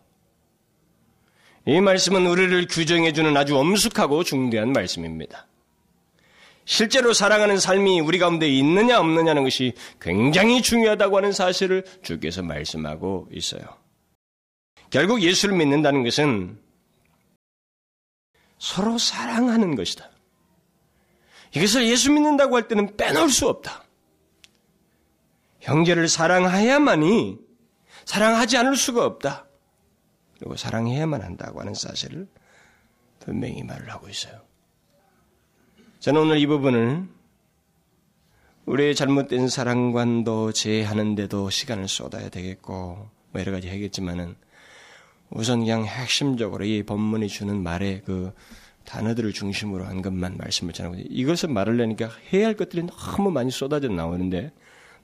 이 1.65 1.79
말씀은 1.79 2.27
우리를 2.27 2.67
규정해주는 2.67 3.35
아주 3.37 3.57
엄숙하고 3.57 4.23
중대한 4.23 4.73
말씀입니다. 4.73 5.47
실제로 6.65 7.13
사랑하는 7.13 7.59
삶이 7.59 7.99
우리 7.99 8.19
가운데 8.19 8.47
있느냐 8.47 8.99
없느냐는 8.99 9.43
것이 9.43 9.73
굉장히 9.99 10.61
중요하다고 10.61 11.17
하는 11.17 11.31
사실을 11.31 11.83
주께서 12.01 12.41
말씀하고 12.41 13.27
있어요. 13.31 13.61
결국 14.89 15.21
예수를 15.21 15.57
믿는다는 15.57 16.03
것은 16.03 16.59
서로 18.59 18.97
사랑하는 18.97 19.75
것이다. 19.75 20.09
이것을 21.55 21.87
예수 21.87 22.11
믿는다고 22.11 22.55
할 22.55 22.67
때는 22.67 22.95
빼놓을 22.95 23.29
수 23.29 23.47
없다. 23.47 23.83
형제를 25.59 26.07
사랑해야만이 26.07 27.37
사랑하지 28.05 28.57
않을 28.57 28.75
수가 28.75 29.05
없다. 29.05 29.47
그리고 30.37 30.55
사랑해야만 30.55 31.21
한다고 31.21 31.59
하는 31.59 31.73
사실을 31.73 32.27
분명히 33.19 33.63
말을 33.63 33.89
하고 33.89 34.09
있어요. 34.09 34.41
저는 36.03 36.19
오늘 36.19 36.37
이 36.37 36.45
부분을 36.47 37.07
우리의 38.65 38.93
잘못된 38.93 39.47
사랑관도 39.47 40.51
제하는데도 40.51 41.49
시간을 41.49 41.87
쏟아야 41.87 42.27
되겠고 42.27 43.09
뭐 43.31 43.41
여러 43.41 43.53
가지 43.53 43.69
하겠지만은 43.69 44.35
우선 45.29 45.59
그냥 45.61 45.85
핵심적으로 45.85 46.65
이 46.65 46.83
본문이 46.83 47.29
주는 47.29 47.63
말의 47.63 48.01
그 48.03 48.33
단어들을 48.83 49.31
중심으로 49.31 49.85
한 49.85 50.01
것만 50.01 50.35
말씀을 50.35 50.73
전하고 50.73 50.97
이것을 51.07 51.47
말을 51.47 51.77
내니까 51.77 52.09
해야 52.33 52.47
할 52.47 52.55
것들이 52.55 52.85
너무 52.85 53.31
많이 53.31 53.49
쏟아져 53.49 53.87
나오는데 53.87 54.51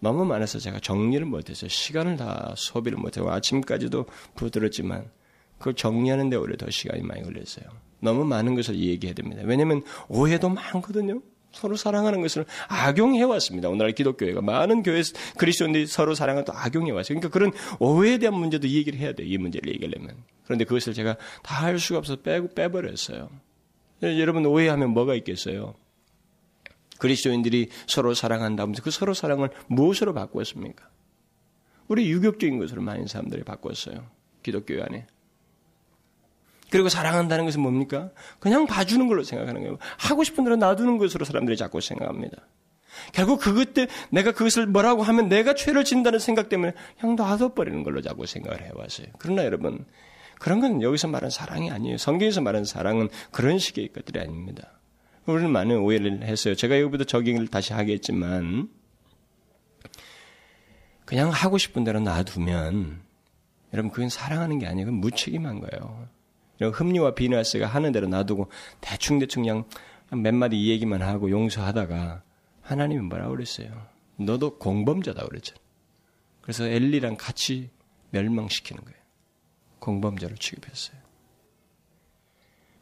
너무 0.01 0.25
많아서 0.25 0.59
제가 0.59 0.81
정리를 0.81 1.25
못했어요. 1.25 1.69
시간을 1.69 2.17
다 2.17 2.53
소비를 2.57 2.97
못하고 2.97 3.31
아침까지도 3.31 4.05
부들었지만 4.35 5.09
그걸 5.59 5.75
정리하는 5.75 6.29
데 6.29 6.37
오히려 6.37 6.55
더 6.57 6.69
시간이 6.69 7.03
많이 7.03 7.21
걸렸어요. 7.21 7.65
너무 7.99 8.25
많은 8.25 8.55
것을 8.55 8.75
얘기해야 8.79 9.13
됩니다. 9.13 9.43
왜냐하면 9.45 9.83
오해도 10.07 10.49
많거든요. 10.49 11.21
서로 11.51 11.75
사랑하는 11.75 12.21
것을 12.21 12.45
악용해 12.67 13.23
왔습니다. 13.23 13.69
오늘날 13.69 13.91
기독교회가 13.93 14.41
많은 14.41 14.83
교회 14.83 15.01
그리스도인들이 15.37 15.87
서로 15.87 16.13
사랑을 16.15 16.45
또 16.45 16.53
악용해 16.53 16.91
왔어요. 16.91 17.19
그러니까 17.19 17.29
그런 17.29 17.51
오해에 17.79 18.17
대한 18.19 18.35
문제도 18.35 18.65
이 18.67 18.77
얘기를 18.77 18.99
해야 18.99 19.13
돼요. 19.13 19.27
이 19.27 19.37
문제를 19.37 19.73
얘기하려면. 19.73 20.15
그런데 20.45 20.63
그것을 20.65 20.93
제가 20.93 21.17
다 21.43 21.65
할 21.65 21.77
수가 21.79 21.99
없어서 21.99 22.21
빼고 22.21 22.53
빼버렸어요. 22.53 23.29
여러분 24.03 24.45
오해하면 24.45 24.91
뭐가 24.91 25.15
있겠어요? 25.15 25.73
그리스도인들이 26.99 27.69
서로 27.87 28.13
사랑한다면서 28.13 28.83
그 28.83 28.91
서로 28.91 29.13
사랑을 29.13 29.49
무엇으로 29.67 30.13
바꾸었습니까? 30.13 30.87
우리 31.87 32.09
유격적인 32.11 32.59
것으로 32.59 32.81
많은 32.81 33.07
사람들이 33.07 33.43
바꿨어요. 33.43 34.05
기독교 34.43 34.81
안에. 34.83 35.07
그리고 36.69 36.89
사랑한다는 36.89 37.45
것은 37.45 37.61
뭡니까? 37.61 38.11
그냥 38.39 38.67
봐주는 38.67 39.07
걸로 39.07 39.23
생각하는 39.23 39.61
거예요. 39.61 39.77
하고 39.97 40.23
싶은 40.23 40.43
대로 40.43 40.55
놔두는 40.55 40.97
것으로 40.97 41.25
사람들이 41.25 41.57
자꾸 41.57 41.81
생각합니다. 41.81 42.37
결국 43.13 43.39
그것 43.39 43.73
때 43.73 43.87
내가 44.09 44.31
그것을 44.31 44.67
뭐라고 44.67 45.03
하면 45.03 45.29
내가 45.29 45.55
죄를 45.55 45.83
진다는 45.83 46.19
생각 46.19 46.49
때문에 46.49 46.73
그냥 46.99 47.15
놔둬버리는 47.15 47.83
걸로 47.83 48.01
자꾸 48.01 48.25
생각을 48.25 48.61
해왔어요. 48.61 49.07
그러나 49.17 49.45
여러분, 49.45 49.85
그런 50.39 50.59
건 50.59 50.81
여기서 50.81 51.07
말하는 51.07 51.29
사랑이 51.29 51.71
아니에요. 51.71 51.97
성경에서 51.97 52.41
말하는 52.41 52.65
사랑은 52.65 53.09
그런 53.31 53.59
식의 53.59 53.89
것들이 53.93 54.19
아닙니다. 54.19 54.79
우리는 55.25 55.49
많은 55.51 55.77
오해를 55.77 56.23
했어요. 56.23 56.55
제가 56.55 56.79
여기부터 56.79 57.03
적용을 57.03 57.47
다시 57.47 57.73
하겠지만, 57.73 58.69
그냥 61.05 61.31
하고 61.31 61.57
싶은 61.57 61.83
대로 61.83 61.99
놔두면 61.99 63.01
여러분 63.73 63.91
그건 63.91 64.09
사랑하는 64.09 64.59
게 64.59 64.67
아니에요. 64.67 64.85
그건 64.85 64.99
무책임한 64.99 65.59
거예요. 65.59 66.07
흠리와 66.67 67.15
비나스가 67.15 67.67
하는 67.67 67.91
대로 67.91 68.07
놔두고 68.07 68.51
대충대충 68.81 69.43
그냥 69.43 69.65
몇 70.11 70.33
마디 70.33 70.57
이 70.57 70.69
얘기만 70.69 71.01
하고 71.01 71.29
용서하다가 71.29 72.23
하나님이 72.61 73.01
뭐라고 73.01 73.31
그랬어요? 73.31 73.87
너도 74.17 74.57
공범자다 74.57 75.25
그랬잖아. 75.25 75.59
그래서 76.41 76.65
엘리랑 76.65 77.15
같이 77.17 77.69
멸망시키는 78.11 78.83
거예요. 78.83 78.99
공범자로 79.79 80.35
취급했어요. 80.35 80.99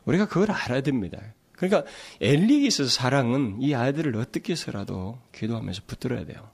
우리가 0.05 0.27
그걸 0.27 0.51
알아야 0.51 0.81
됩니다. 0.81 1.22
그러니까 1.51 1.89
엘리에 2.22 2.67
있어서 2.67 2.89
사랑은 2.89 3.62
이 3.62 3.74
아이들을 3.74 4.15
어떻게 4.15 4.53
해서라도 4.53 5.19
기도하면서 5.34 5.84
붙들어야 5.86 6.25
돼요. 6.25 6.50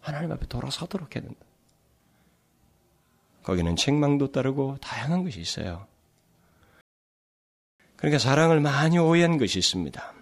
하나님 0.00 0.32
앞에 0.32 0.46
돌아서도록 0.46 1.14
해야 1.14 1.24
된다. 1.24 1.47
거기는 3.42 3.76
책망도 3.76 4.32
따르고 4.32 4.76
다양한 4.80 5.24
것이 5.24 5.40
있어요. 5.40 5.86
그러니까 7.96 8.18
사랑을 8.18 8.60
많이 8.60 8.98
오해한 8.98 9.38
것이 9.38 9.58
있습니다. 9.58 10.12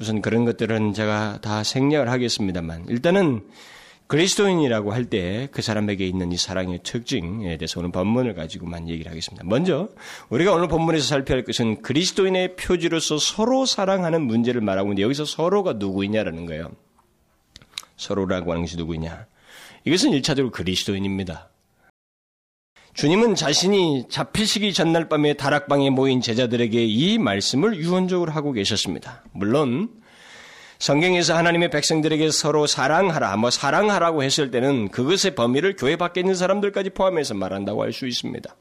우선 0.00 0.20
그런 0.20 0.44
것들은 0.44 0.92
제가 0.94 1.38
다 1.40 1.62
생략을 1.62 2.08
하겠습니다만 2.10 2.86
일단은 2.88 3.48
그리스도인이라고 4.08 4.92
할 4.92 5.06
때 5.08 5.48
그 5.52 5.62
사람에게 5.62 6.06
있는 6.06 6.32
이 6.32 6.36
사랑의 6.36 6.80
특징에 6.82 7.56
대해서 7.56 7.80
오늘 7.80 7.92
본문을 7.92 8.34
가지고만 8.34 8.88
얘기를 8.88 9.10
하겠습니다. 9.10 9.42
먼저 9.46 9.88
우리가 10.28 10.52
오늘 10.52 10.68
본문에서 10.68 11.06
살펴야 11.06 11.36
할 11.36 11.44
것은 11.44 11.80
그리스도인의 11.80 12.56
표지로서 12.56 13.16
서로 13.18 13.64
사랑하는 13.64 14.20
문제를 14.22 14.60
말하고 14.60 14.88
있는데 14.88 15.02
여기서 15.02 15.24
서로가 15.24 15.74
누구이냐라는 15.74 16.44
거예요. 16.44 16.72
서로라고 17.96 18.50
하는 18.50 18.64
것이 18.64 18.76
누구냐? 18.76 19.26
이것은 19.84 20.10
1차적으로 20.10 20.50
그리스도인입니다. 20.50 21.48
주님은 22.94 23.34
자신이 23.36 24.06
잡히시기 24.10 24.74
전날 24.74 25.08
밤에 25.08 25.34
다락방에 25.34 25.90
모인 25.90 26.20
제자들에게 26.20 26.84
이 26.84 27.18
말씀을 27.18 27.76
유언적으로 27.76 28.32
하고 28.32 28.52
계셨습니다. 28.52 29.24
물론 29.32 29.88
성경에서 30.78 31.36
하나님의 31.36 31.70
백성들에게 31.70 32.30
서로 32.30 32.66
사랑하라, 32.66 33.36
뭐 33.36 33.50
사랑하라고 33.50 34.22
했을 34.22 34.50
때는 34.50 34.88
그것의 34.90 35.34
범위를 35.36 35.76
교회 35.76 35.96
밖에 35.96 36.20
있는 36.20 36.34
사람들까지 36.34 36.90
포함해서 36.90 37.34
말한다고 37.34 37.82
할 37.82 37.92
수 37.92 38.06
있습니다. 38.06 38.54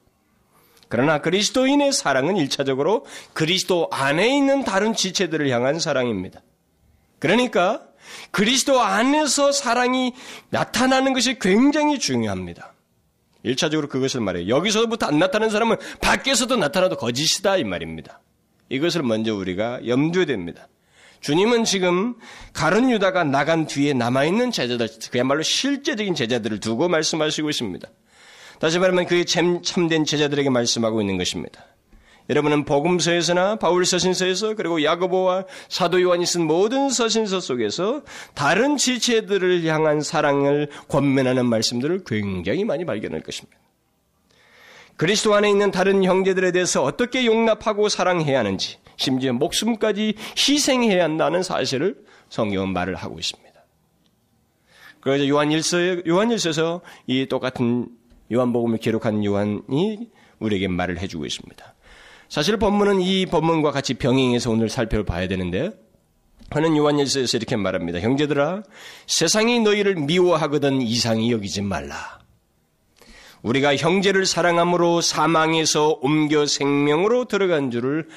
그러나 0.87 1.19
그리스도인의 1.19 1.93
사랑은 1.93 2.35
1차적으로 2.35 3.03
그리스도 3.33 3.87
안에 3.91 4.35
있는 4.35 4.63
다른 4.63 4.93
지체들을 4.93 5.49
향한 5.49 5.79
사랑입니다. 5.79 6.41
그러니까 7.17 7.81
그리스도 8.31 8.81
안에서 8.81 9.51
사랑이 9.51 10.13
나타나는 10.49 11.13
것이 11.13 11.39
굉장히 11.39 11.97
중요합니다. 11.97 12.73
1차적으로 13.45 13.89
그것을 13.89 14.21
말해요. 14.21 14.47
여기서부터 14.47 15.07
안 15.07 15.19
나타나는 15.19 15.51
사람은 15.51 15.77
밖에서도 16.01 16.55
나타나도 16.55 16.97
거짓이다 16.97 17.57
이 17.57 17.63
말입니다. 17.63 18.21
이것을 18.69 19.03
먼저 19.03 19.35
우리가 19.35 19.85
염두에 19.87 20.25
됩니다. 20.25 20.67
주님은 21.21 21.65
지금 21.65 22.15
가른 22.53 22.89
유다가 22.89 23.23
나간 23.23 23.67
뒤에 23.67 23.93
남아있는 23.93 24.51
제자들, 24.51 24.87
그야말로 25.11 25.43
실제적인 25.43 26.15
제자들을 26.15 26.59
두고 26.59 26.89
말씀하시고 26.89 27.49
있습니다. 27.49 27.87
다시 28.59 28.79
말하면 28.79 29.05
그의 29.05 29.25
참된 29.25 30.05
제자들에게 30.05 30.49
말씀하고 30.49 31.01
있는 31.01 31.17
것입니다. 31.17 31.65
여러분은 32.29 32.65
복음서에서나 32.65 33.57
바울 33.57 33.85
서신서에서 33.85 34.55
그리고 34.55 34.83
야고보와 34.83 35.45
사도 35.69 36.01
요한이 36.01 36.25
쓴 36.25 36.45
모든 36.45 36.89
서신서 36.89 37.39
속에서 37.39 38.03
다른 38.33 38.77
지체들을 38.77 39.65
향한 39.65 40.01
사랑을 40.01 40.69
권면하는 40.87 41.45
말씀들을 41.45 42.03
굉장히 42.05 42.63
많이 42.63 42.85
발견할 42.85 43.21
것입니다. 43.21 43.57
그리스도 44.97 45.33
안에 45.33 45.49
있는 45.49 45.71
다른 45.71 46.03
형제들에 46.03 46.51
대해서 46.51 46.83
어떻게 46.83 47.25
용납하고 47.25 47.89
사랑해야 47.89 48.37
하는지, 48.37 48.77
심지어 48.97 49.33
목숨까지 49.33 50.13
희생해야 50.37 51.03
한다는 51.03 51.41
사실을 51.41 51.95
성경은 52.29 52.71
말을 52.71 52.95
하고 52.95 53.17
있습니다. 53.17 53.51
그래서 54.99 55.27
요한일서, 55.27 56.07
요한일서에서 56.07 56.81
이 57.07 57.25
똑같은 57.25 57.89
요한복음을 58.31 58.77
기록한 58.77 59.25
요한이 59.25 60.07
우리에게 60.37 60.67
말을 60.67 60.99
해주고 60.99 61.25
있습니다. 61.25 61.73
사실 62.31 62.55
본문은 62.55 63.01
이 63.01 63.25
본문과 63.25 63.71
같이 63.71 63.95
병행해서 63.95 64.51
오늘 64.51 64.69
살펴봐야 64.69 65.27
되는데 65.27 65.71
하는 66.49 66.77
요한일서에서 66.77 67.35
이렇게 67.35 67.57
말합니다. 67.57 67.99
형제들아 67.99 68.63
세상이 69.05 69.59
너희를 69.59 69.95
미워하거든 69.95 70.81
이상히 70.81 71.33
여기지 71.33 71.61
말라. 71.61 72.21
우리가 73.41 73.75
형제를 73.75 74.25
사랑함으로 74.25 75.01
사망에서 75.01 75.99
옮겨 76.01 76.45
생명으로 76.45 77.25
들어간 77.25 77.69
줄을 77.69 78.07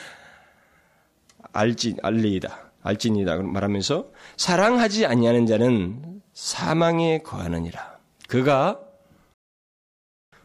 알지 1.52 1.96
알리이다. 2.00 2.70
알지니다 2.84 3.38
말하면서 3.38 4.10
사랑하지 4.36 5.06
아니하는 5.06 5.46
자는 5.46 6.22
사망에 6.34 7.18
거하느니라. 7.18 7.98
그가 8.28 8.78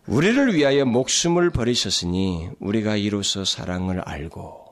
우리를 0.09 0.55
위하여 0.55 0.85
목숨을 0.85 1.51
버리셨으니 1.51 2.49
우리가 2.59 2.95
이로써 2.95 3.45
사랑을 3.45 3.99
알고 3.99 4.67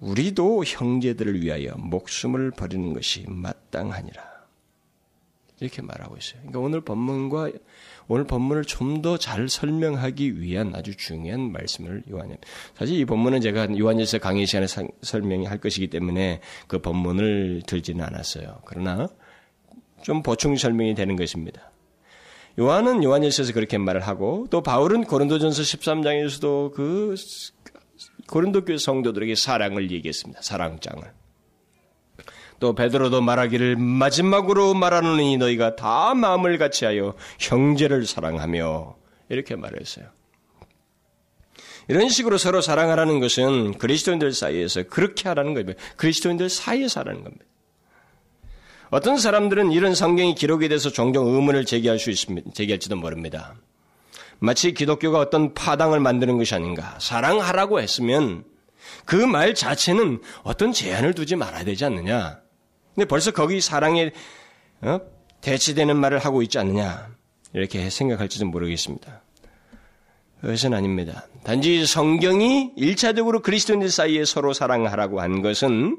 우리도 0.00 0.64
형제들을 0.64 1.40
위하여 1.40 1.74
목숨을 1.78 2.50
버리는 2.50 2.92
것이 2.92 3.24
마땅하니라. 3.26 4.22
이렇게 5.60 5.80
말하고 5.80 6.16
있어요. 6.18 6.40
그러니까 6.40 6.58
오늘 6.60 6.80
본문과 6.82 7.52
오늘 8.08 8.24
본문을 8.26 8.64
좀 8.64 9.00
더 9.00 9.16
잘 9.16 9.48
설명하기 9.48 10.40
위한 10.42 10.74
아주 10.74 10.94
중요한 10.94 11.50
말씀을 11.50 12.02
요한님. 12.10 12.36
사실 12.76 12.98
이 12.98 13.06
본문은 13.06 13.40
제가 13.40 13.78
요한일서 13.78 14.18
강의 14.18 14.46
시간에 14.46 14.66
설명이 15.00 15.46
할 15.46 15.56
것이기 15.56 15.88
때문에 15.88 16.42
그 16.68 16.82
본문을 16.82 17.62
들지는 17.66 18.04
않았어요. 18.04 18.60
그러나 18.66 19.08
좀 20.02 20.22
보충 20.22 20.54
설명이 20.56 20.94
되는 20.94 21.16
것입니다. 21.16 21.70
요한은 22.58 23.02
요한일서에서 23.02 23.52
그렇게 23.52 23.78
말을 23.78 24.00
하고 24.00 24.46
또 24.50 24.62
바울은 24.62 25.04
고린도전서 25.04 25.62
13장에서도 25.62 26.72
그 26.72 27.14
고린도 28.28 28.64
교회 28.64 28.78
성도들에게 28.78 29.34
사랑을 29.34 29.90
얘기했습니다. 29.90 30.42
사랑장을. 30.42 31.12
또 32.60 32.74
베드로도 32.74 33.20
말하기를 33.20 33.76
마지막으로 33.76 34.74
말하노니 34.74 35.36
너희가 35.36 35.76
다 35.76 36.14
마음을 36.14 36.56
같이하여 36.56 37.14
형제를 37.40 38.06
사랑하며 38.06 38.96
이렇게 39.28 39.56
말했어요. 39.56 40.06
이런 41.88 42.08
식으로 42.08 42.38
서로 42.38 42.60
사랑하라는 42.60 43.20
것은 43.20 43.78
그리스도인들 43.78 44.32
사이에서 44.32 44.84
그렇게 44.84 45.28
하라는 45.28 45.54
겁니다. 45.54 45.78
그리스도인들 45.96 46.48
사이에서 46.48 47.00
하라는 47.00 47.24
겁니다. 47.24 47.44
어떤 48.94 49.18
사람들은 49.18 49.72
이런 49.72 49.92
성경이 49.92 50.36
기록에 50.36 50.68
대해서 50.68 50.88
종종 50.88 51.26
의문을 51.26 51.64
제기할 51.64 51.98
수 51.98 52.10
있습니다. 52.10 52.52
제기할지도 52.52 52.94
모릅니다. 52.94 53.56
마치 54.38 54.72
기독교가 54.72 55.18
어떤 55.18 55.52
파당을 55.52 55.98
만드는 55.98 56.38
것이 56.38 56.54
아닌가. 56.54 56.96
사랑하라고 57.00 57.80
했으면 57.80 58.44
그 59.04 59.16
말 59.16 59.52
자체는 59.52 60.22
어떤 60.44 60.72
제한을 60.72 61.12
두지 61.14 61.34
말아야 61.34 61.64
되지 61.64 61.84
않느냐. 61.86 62.38
근데 62.94 63.08
벌써 63.08 63.32
거기 63.32 63.60
사랑에 63.60 64.12
어? 64.82 65.00
대치되는 65.40 65.96
말을 65.96 66.20
하고 66.20 66.42
있지 66.42 66.60
않느냐. 66.60 67.08
이렇게 67.52 67.90
생각할지도 67.90 68.46
모르겠습니다. 68.46 69.22
그것은 70.40 70.72
아닙니다. 70.72 71.26
단지 71.42 71.84
성경이 71.84 72.74
일차적으로 72.76 73.42
그리스도인들 73.42 73.90
사이에 73.90 74.24
서로 74.24 74.52
사랑하라고 74.52 75.20
한 75.20 75.42
것은 75.42 75.98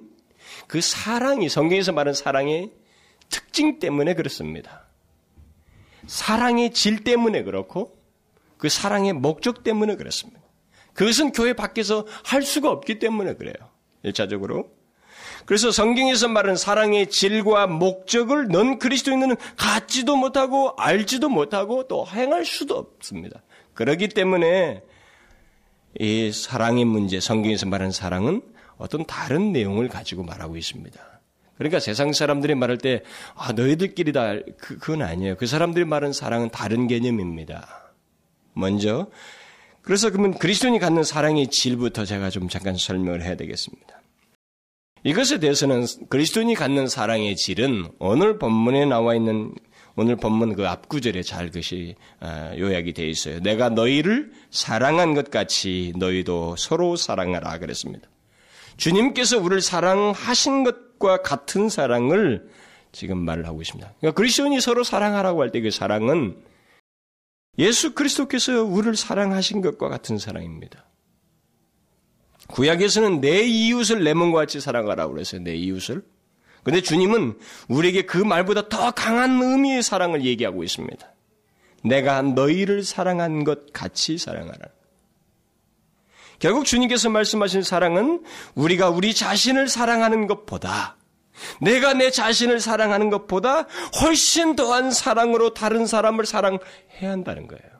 그 0.67 0.79
사랑이 0.79 1.49
성경에서 1.49 1.91
말하는 1.91 2.13
사랑의 2.13 2.71
특징 3.35 3.79
때문에 3.79 4.13
그렇습니다. 4.13 4.85
사랑의 6.07 6.71
질 6.71 7.03
때문에 7.03 7.43
그렇고 7.43 7.97
그 8.57 8.69
사랑의 8.69 9.11
목적 9.11 9.61
때문에 9.61 9.97
그렇습니다. 9.97 10.39
그것은 10.93 11.33
교회 11.33 11.51
밖에서 11.51 12.07
할 12.23 12.43
수가 12.43 12.71
없기 12.71 12.99
때문에 12.99 13.33
그래요. 13.33 13.53
일차적으로. 14.03 14.71
그래서 15.45 15.69
성경에서 15.69 16.29
말하는 16.29 16.55
사랑의 16.55 17.09
질과 17.09 17.67
목적을 17.67 18.47
넌 18.47 18.79
그리스도인은 18.79 19.35
갖지도 19.57 20.15
못하고 20.15 20.73
알지도 20.77 21.27
못하고 21.27 21.89
또 21.89 22.07
행할 22.07 22.45
수도 22.45 22.77
없습니다. 22.77 23.43
그렇기 23.73 24.07
때문에 24.07 24.81
이 25.99 26.31
사랑의 26.31 26.85
문제, 26.85 27.19
성경에서 27.19 27.65
말하는 27.65 27.91
사랑은 27.91 28.41
어떤 28.77 29.05
다른 29.05 29.51
내용을 29.51 29.89
가지고 29.89 30.23
말하고 30.23 30.55
있습니다. 30.55 31.15
그러니까 31.57 31.79
세상 31.79 32.11
사람들이 32.13 32.55
말할 32.55 32.77
때, 32.77 33.03
아, 33.35 33.53
너희들끼리다. 33.53 34.39
그, 34.57 34.77
그건 34.77 35.01
아니에요. 35.01 35.35
그 35.37 35.47
사람들이 35.47 35.85
말하는 35.85 36.13
사랑은 36.13 36.49
다른 36.49 36.87
개념입니다. 36.87 37.93
먼저, 38.53 39.07
그래서 39.81 40.09
그러면 40.09 40.33
그리스도인이 40.33 40.79
갖는 40.79 41.03
사랑의 41.03 41.47
질부터 41.47 42.05
제가 42.05 42.29
좀 42.29 42.49
잠깐 42.49 42.75
설명을 42.75 43.21
해야 43.21 43.35
되겠습니다. 43.35 44.01
이것에 45.03 45.39
대해서는 45.39 45.85
그리스도인이 46.09 46.55
갖는 46.55 46.87
사랑의 46.87 47.35
질은 47.35 47.91
오늘 47.99 48.39
본문에 48.39 48.85
나와 48.85 49.13
있는 49.13 49.53
오늘 49.95 50.15
본문 50.15 50.55
그 50.55 50.67
앞구절에 50.67 51.21
잘 51.21 51.51
것이 51.51 51.95
아, 52.19 52.53
요약이 52.57 52.93
되어 52.93 53.05
있어요. 53.05 53.39
내가 53.39 53.69
너희를 53.69 54.31
사랑한 54.49 55.13
것 55.13 55.29
같이 55.29 55.93
너희도 55.95 56.55
서로 56.57 56.95
사랑하라 56.95 57.59
그랬습니다. 57.59 58.09
주님께서 58.77 59.39
우리를 59.39 59.61
사랑하신 59.61 60.63
것 60.63 60.84
과 60.99 61.21
같은 61.21 61.69
사랑을 61.69 62.49
지금 62.91 63.17
말을 63.17 63.45
하고 63.47 63.61
있습니다. 63.61 63.93
그러니까 63.99 64.15
그리스도인이 64.15 64.59
서로 64.61 64.83
사랑하라고 64.83 65.41
할 65.41 65.51
때 65.51 65.61
그 65.61 65.71
사랑은 65.71 66.37
예수 67.57 67.93
그리스도께서 67.93 68.63
우리를 68.63 68.95
사랑하신 68.95 69.61
것과 69.61 69.87
같은 69.89 70.17
사랑입니다. 70.17 70.85
구약에서는 72.47 73.21
내 73.21 73.41
이웃을 73.43 74.03
내 74.03 74.13
몸과 74.13 74.39
같이 74.41 74.59
사랑하라고 74.59 75.13
그랬어요. 75.13 75.41
내 75.41 75.55
이웃을. 75.55 76.03
근데 76.63 76.81
주님은 76.81 77.37
우리에게 77.69 78.03
그 78.03 78.17
말보다 78.17 78.69
더 78.69 78.91
강한 78.91 79.41
의미의 79.41 79.83
사랑을 79.83 80.25
얘기하고 80.25 80.63
있습니다. 80.63 81.07
내가 81.83 82.21
너희를 82.23 82.83
사랑한 82.83 83.43
것 83.43 83.71
같이 83.71 84.17
사랑하라. 84.17 84.67
결국 86.39 86.65
주님께서 86.65 87.09
말씀하신 87.09 87.63
사랑은 87.63 88.23
우리가 88.55 88.89
우리 88.89 89.13
자신을 89.13 89.67
사랑하는 89.67 90.27
것보다 90.27 90.97
내가 91.61 91.93
내 91.93 92.11
자신을 92.11 92.59
사랑하는 92.59 93.09
것보다 93.09 93.67
훨씬 94.01 94.55
더한 94.55 94.91
사랑으로 94.91 95.53
다른 95.53 95.85
사람을 95.85 96.25
사랑해야 96.25 96.59
한다는 97.01 97.47
거예요. 97.47 97.75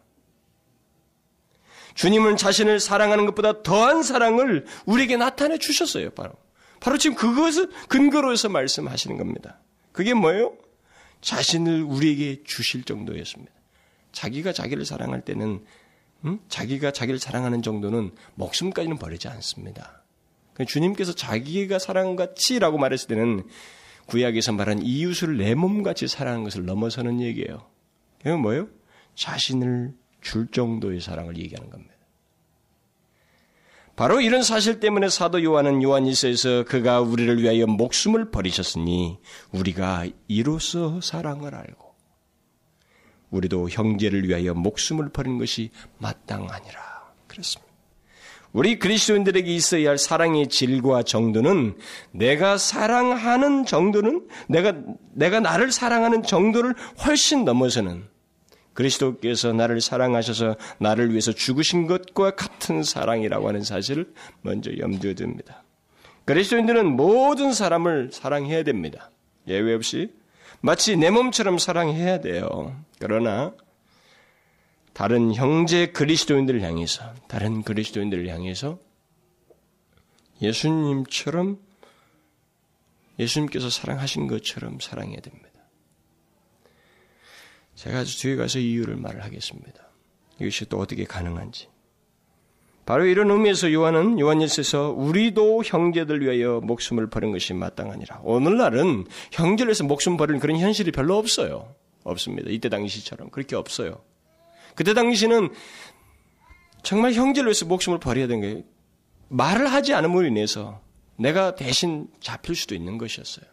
주님은 1.95 2.35
자신을 2.35 2.79
사랑하는 2.79 3.25
것보다 3.25 3.63
더한 3.63 4.03
사랑을 4.03 4.65
우리에게 4.85 5.15
나타내 5.15 5.57
주셨어요, 5.57 6.11
바로. 6.11 6.33
바로 6.81 6.97
지금 6.97 7.15
그것을 7.15 7.69
근거로 7.87 8.31
해서 8.33 8.49
말씀하시는 8.49 9.17
겁니다. 9.17 9.59
그게 9.93 10.13
뭐예요? 10.13 10.53
자신을 11.21 11.83
우리에게 11.83 12.43
주실 12.43 12.83
정도였습니다. 12.83 13.51
자기가 14.11 14.51
자기를 14.51 14.85
사랑할 14.85 15.21
때는 15.21 15.63
음? 16.25 16.39
자기가 16.49 16.91
자기를 16.91 17.19
사랑하는 17.19 17.61
정도는 17.61 18.11
목숨까지는 18.35 18.97
버리지 18.97 19.27
않습니다. 19.27 20.03
그러니까 20.53 20.71
주님께서 20.71 21.13
자기가 21.13 21.79
사랑같이라고 21.79 22.77
말했을 22.77 23.07
때는 23.07 23.43
구약에서 24.07 24.53
말한 24.53 24.81
이웃을 24.83 25.37
내 25.37 25.55
몸같이 25.55 26.07
사랑하는 26.07 26.43
것을 26.43 26.65
넘어서는 26.65 27.21
얘기예요. 27.21 27.67
그건 28.23 28.41
뭐예요? 28.41 28.67
자신을 29.15 29.93
줄 30.21 30.47
정도의 30.47 31.01
사랑을 31.01 31.37
얘기하는 31.37 31.69
겁니다. 31.69 31.93
바로 33.95 34.19
이런 34.19 34.43
사실 34.43 34.79
때문에 34.79 35.07
사도 35.07 35.41
요한은 35.41 35.81
요한일서에서 35.81 36.65
그가 36.65 36.99
우리를 36.99 37.41
위하여 37.41 37.65
목숨을 37.65 38.29
버리셨으니 38.29 39.19
우리가 39.51 40.05
이로써 40.27 40.99
사랑을 40.99 41.55
알고 41.55 41.84
우리도 43.29 43.69
형제를 43.69 44.27
위하여 44.27 44.53
목숨을 44.53 45.09
버린 45.09 45.37
것이 45.37 45.71
마땅하니라. 45.99 47.13
그렇습니다. 47.27 47.65
우리 48.53 48.79
그리스도인들에게 48.79 49.53
있어야 49.53 49.89
할 49.89 49.97
사랑의 49.97 50.47
질과 50.47 51.03
정도는 51.03 51.75
내가 52.11 52.57
사랑하는 52.57 53.65
정도는 53.65 54.29
내가 54.47 54.73
내가 55.13 55.41
나를 55.41 55.73
사랑하는 55.73 56.23
정도를 56.23 56.73
훨씬 57.05 57.43
넘어서는 57.43 58.05
그리스도께서 58.71 59.51
나를 59.51 59.81
사랑하셔서 59.81 60.55
나를 60.77 61.09
위해서 61.09 61.33
죽으신 61.33 61.87
것과 61.87 62.35
같은 62.35 62.83
사랑이라고 62.83 63.47
하는 63.49 63.63
사실을 63.63 64.13
먼저 64.41 64.71
염두에 64.77 65.15
둡니다. 65.19 65.65
그리스도인들은 66.23 66.95
모든 66.95 67.51
사람을 67.51 68.11
사랑해야 68.13 68.63
됩니다. 68.63 69.11
예외 69.47 69.73
없이 69.73 70.13
마치 70.61 70.95
내 70.95 71.09
몸처럼 71.09 71.57
사랑해야 71.57 72.21
돼요. 72.21 72.83
그러나 72.99 73.53
다른 74.93 75.33
형제 75.33 75.87
그리스도인들을 75.87 76.61
향해서 76.61 77.13
다른 77.27 77.63
그리스도인들을 77.63 78.27
향해서 78.29 78.79
예수님처럼 80.41 81.59
예수님께서 83.19 83.69
사랑하신 83.69 84.27
것처럼 84.27 84.79
사랑해야 84.79 85.19
됩니다. 85.19 85.49
제가 87.75 88.03
뒤에 88.03 88.35
가서 88.35 88.59
이유를 88.59 88.95
말을 88.95 89.23
하겠습니다. 89.23 89.85
이것이 90.39 90.65
또 90.65 90.79
어떻게 90.79 91.03
가능한지. 91.05 91.67
바로 92.85 93.05
이런 93.05 93.31
의미에서 93.31 93.73
요한은 93.73 94.19
요한일서에서 94.19 94.91
우리도 94.91 95.63
형제들 95.63 96.21
위하여 96.21 96.61
목숨을 96.61 97.09
버린 97.09 97.31
것이 97.31 97.53
마땅하니라. 97.53 98.21
오늘날은 98.23 99.05
형제를 99.31 99.69
위해서 99.69 99.83
목숨 99.83 100.17
버리는 100.17 100.39
그런 100.39 100.57
현실이 100.57 100.91
별로 100.91 101.17
없어요. 101.17 101.73
없습니다. 102.03 102.51
이때 102.51 102.69
당시처럼 102.69 103.31
그렇게 103.31 103.55
없어요. 103.55 104.03
그때 104.75 104.93
당시는 104.93 105.49
정말 106.83 107.13
형제를 107.13 107.47
위해서 107.47 107.65
목숨을 107.65 107.99
버려야 107.99 108.27
되는 108.27 108.41
게 108.41 108.65
말을 109.29 109.65
하지 109.65 109.95
않음으로 109.95 110.27
인해서 110.27 110.81
내가 111.17 111.55
대신 111.55 112.07
잡힐 112.19 112.55
수도 112.55 112.75
있는 112.75 112.99
것이었어요. 112.99 113.45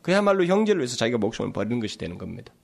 그야말로 0.00 0.46
형제를 0.46 0.80
위해서 0.80 0.96
자기가 0.96 1.18
목숨을 1.18 1.52
버리는 1.52 1.78
것이 1.80 1.98
되는 1.98 2.16
겁니다. 2.16 2.54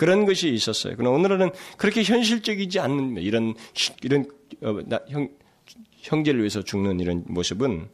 그런 0.00 0.24
것이 0.24 0.48
있었어요. 0.48 0.94
그러나 0.96 1.14
오늘은 1.14 1.50
그렇게 1.76 2.02
현실적이지 2.02 2.80
않는 2.80 3.18
이런 3.18 3.54
이런 4.00 4.24
어, 4.62 4.78
형, 5.10 5.28
형제를 5.98 6.40
위해서 6.40 6.62
죽는 6.62 7.00
이런 7.00 7.22
모습은 7.26 7.90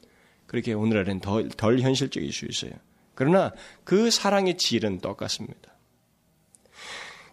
그렇게 0.47 0.73
오늘날은 0.73 1.19
덜, 1.19 1.49
덜 1.49 1.81
현실적일 1.81 2.33
수 2.33 2.47
있어요. 2.47 2.71
그러나 3.16 3.53
그 3.83 4.12
사랑의 4.12 4.57
질은 4.57 5.01
똑같습니다. 5.01 5.75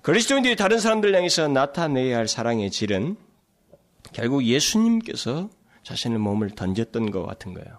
그리스도인들이 0.02 0.56
다른 0.56 0.80
사람들 0.80 1.16
향해서 1.16 1.50
나타내야 1.50 2.18
할 2.18 2.28
사랑의 2.28 2.72
질은 2.72 3.16
결국 4.12 4.44
예수님께서 4.44 5.52
자신의 5.84 6.18
몸을 6.18 6.50
던졌던 6.50 7.12
것 7.12 7.24
같은 7.24 7.54
거예요. 7.54 7.78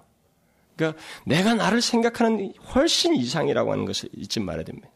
그러니까 0.76 1.02
내가 1.26 1.54
나를 1.54 1.82
생각하는 1.82 2.52
훨씬 2.72 3.16
이상이라고 3.16 3.72
하는 3.72 3.84
것을 3.84 4.10
잊지 4.12 4.38
말아야 4.38 4.62
됩니다. 4.62 4.93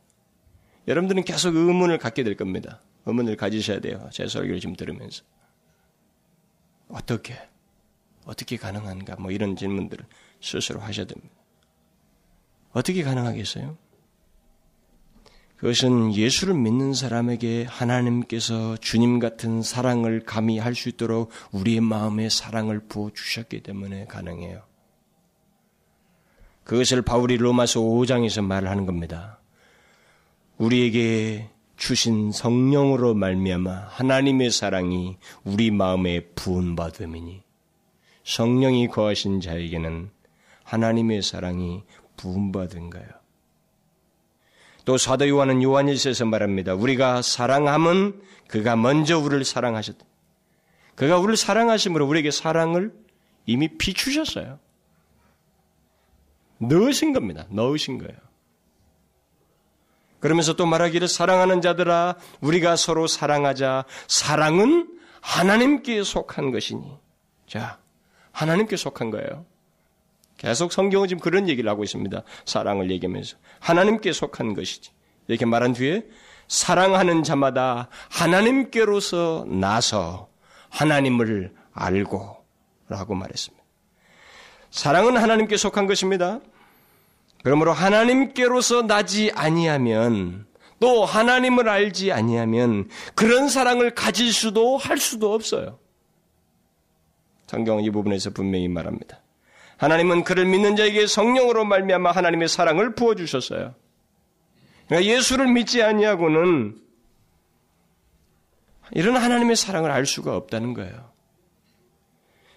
여러분들은 0.89 1.25
계속 1.25 1.55
의문을 1.55 1.99
갖게 1.99 2.25
될 2.25 2.35
겁니다. 2.35 2.81
의문을 3.07 3.37
가지셔야 3.37 3.81
돼요. 3.81 4.09
제 4.11 4.27
설교를 4.27 4.59
지금 4.59 4.75
들으면서. 4.75 5.23
어떻게, 6.89 7.39
어떻게 8.25 8.57
가능한가? 8.57 9.17
뭐 9.17 9.31
이런 9.31 9.55
질문들을 9.55 10.05
스스로 10.41 10.81
하셔야 10.81 11.07
됩니다. 11.07 11.35
어떻게 12.73 13.03
가능하겠어요? 13.03 13.77
그것은 15.57 16.15
예수를 16.15 16.55
믿는 16.55 16.95
사람에게 16.95 17.65
하나님께서 17.65 18.77
주님 18.77 19.19
같은 19.19 19.61
사랑을 19.63 20.21
감히 20.25 20.59
할 20.59 20.75
수 20.75 20.89
있도록 20.89 21.31
우리의 21.51 21.81
마음에 21.81 22.29
사랑을 22.29 22.79
부어 22.79 23.11
주셨기 23.13 23.63
때문에 23.63 24.07
가능해요. 24.07 24.63
그것을 26.63 27.03
바울이 27.03 27.39
로마서 27.39 27.81
5장에서 27.81 28.45
말하는 28.45 28.87
겁니다. 28.87 29.38
우리에게 30.59 31.49
주신 31.77 32.33
성령으로 32.33 33.15
말미암아 33.15 33.71
하나님의 33.91 34.51
사랑이 34.51 35.17
우리 35.45 35.71
마음에 35.71 36.21
부은받음이니 36.35 37.43
성령이 38.25 38.89
거하신 38.89 39.41
자에게는 39.41 40.11
하나님의 40.65 41.23
사랑이 41.23 41.83
부은받은 42.17 42.91
거예요. 42.91 43.09
또 44.85 44.99
사도 44.99 45.29
요한은 45.29 45.63
요한일서에서 45.63 46.27
말합니다. 46.27 46.75
우리가 46.75 47.23
사랑함은 47.23 48.21
그가 48.49 48.75
먼저 48.77 49.19
우리를 49.19 49.45
사랑하셨다. 49.45 50.05
그가 50.95 51.19
우리를 51.19 51.37
사랑하심으로 51.37 52.07
우리에게 52.07 52.31
사랑을 52.31 52.93
이미 53.47 53.69
비추셨어요. 53.69 54.59
넣으신 56.59 57.13
겁니다. 57.13 57.47
넣으신 57.51 57.99
거예요. 57.99 58.28
그러면서 60.21 60.55
또 60.55 60.67
말하기를 60.67 61.09
사랑하는 61.09 61.61
자들아 61.61 62.17
우리가 62.41 62.77
서로 62.77 63.07
사랑하자. 63.07 63.85
사랑은 64.07 64.89
하나님께 65.21 66.03
속한 66.03 66.51
것이니. 66.51 66.83
자, 67.47 67.79
하나님께 68.33 68.77
속한 68.77 69.11
거예요. 69.11 69.47
계속 70.37 70.73
성경은 70.73 71.09
지금 71.09 71.21
그런 71.21 71.49
얘기를 71.49 71.69
하고 71.71 71.83
있습니다. 71.85 72.23
사랑을 72.45 72.91
얘기하면서. 72.91 73.37
하나님께 73.61 74.13
속한 74.13 74.55
것이지. 74.55 74.91
이렇게 75.27 75.45
말한 75.45 75.73
뒤에 75.75 76.05
사랑하는 76.47 77.23
자마다 77.23 77.89
하나님께로서 78.11 79.45
나서 79.49 80.29
하나님을 80.71 81.53
알고 81.73 82.37
라고 82.89 83.15
말했습니다. 83.15 83.63
사랑은 84.71 85.17
하나님께 85.17 85.57
속한 85.57 85.87
것입니다. 85.87 86.41
그러므로 87.43 87.73
하나님께로서 87.73 88.83
나지 88.83 89.31
아니하면 89.35 90.47
또 90.81 91.05
하나님을 91.05 91.69
알지 91.69 92.13
아니하면 92.13 92.89
그런 93.15 93.49
사랑을 93.49 93.95
가질 93.95 94.33
수도 94.33 94.77
할 94.77 94.99
수도 94.99 95.35
없어요. 95.35 95.79
성경은 97.47 97.85
이 97.85 97.91
부분에서 97.91 98.31
분명히 98.31 98.69
말합니다. 98.69 99.21
하나님은 99.79 100.25
그를 100.25 100.45
믿는 100.45 100.77
자에게 100.77 101.07
성령으로 101.07 101.65
말미암아 101.65 102.11
하나님의 102.11 102.49
사랑을 102.49 102.95
부어 102.95 103.15
주셨어요. 103.15 103.75
그러니까 104.87 105.13
예수를 105.13 105.47
믿지 105.49 105.83
아니하고는 105.83 106.77
이런 108.93 109.17
하나님의 109.17 109.57
사랑을 109.57 109.91
알 109.91 110.07
수가 110.07 110.37
없다는 110.37 110.75
거예요. 110.75 111.11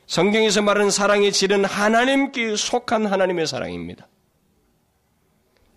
성경에서 0.07 0.61
말하는 0.61 0.89
사랑의 0.89 1.31
질은 1.31 1.63
하나님께 1.65 2.55
속한 2.55 3.05
하나님의 3.05 3.47
사랑입니다. 3.47 4.07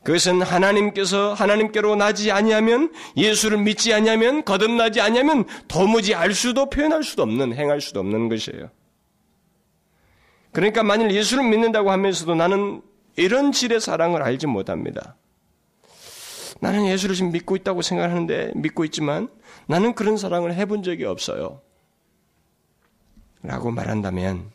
그것은 0.04 0.42
하나님께서 0.42 1.32
하나님께로 1.32 1.96
나지 1.96 2.30
아니하면 2.30 2.92
예수를 3.16 3.58
믿지 3.58 3.94
아니하면 3.94 4.44
거듭나지 4.44 5.00
아니하면 5.00 5.46
도무지 5.66 6.14
알 6.14 6.34
수도 6.34 6.68
표현할 6.68 7.02
수도 7.02 7.22
없는 7.22 7.54
행할 7.54 7.80
수도 7.80 8.00
없는 8.00 8.28
것이에요. 8.28 8.70
그러니까 10.52 10.82
만일 10.82 11.10
예수를 11.10 11.48
믿는다고 11.48 11.90
하면서도 11.90 12.34
나는 12.34 12.82
이런 13.16 13.50
질의 13.50 13.80
사랑을 13.80 14.22
알지 14.22 14.46
못합니다. 14.46 15.16
나는 16.60 16.86
예수를 16.86 17.14
지금 17.14 17.32
믿고 17.32 17.56
있다고 17.56 17.80
생각하는데 17.80 18.52
믿고 18.54 18.84
있지만 18.84 19.28
나는 19.66 19.94
그런 19.94 20.18
사랑을 20.18 20.54
해본 20.54 20.82
적이 20.82 21.06
없어요. 21.06 21.62
라고 23.42 23.70
말한다면 23.70 24.50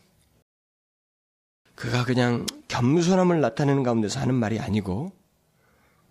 그가 1.73 2.05
그냥 2.05 2.45
겸손함을 2.67 3.41
나타내는 3.41 3.83
가운데서 3.83 4.19
하는 4.19 4.35
말이 4.35 4.59
아니고 4.59 5.18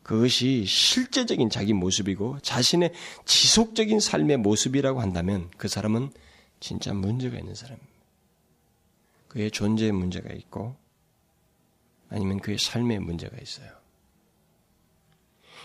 그것이 0.09 0.65
실제적인 0.65 1.51
자기 1.51 1.75
모습이고 1.75 2.39
자신의 2.41 2.95
지속적인 3.27 4.01
삶의 4.01 4.39
모습이라고 4.39 5.03
한다면 5.03 5.51
그 5.59 5.69
사람은 5.69 6.13
진짜 6.61 6.95
문제가 6.95 7.37
있는 7.37 7.55
사람입니다. 7.55 7.93
그의 9.29 9.51
존재에 9.51 9.93
문제가 9.93 10.33
있고 10.33 10.75
아니면 12.09 12.41
그의 12.41 12.57
삶에 12.59 13.01
문제가 13.01 13.37
있어요. 13.37 13.69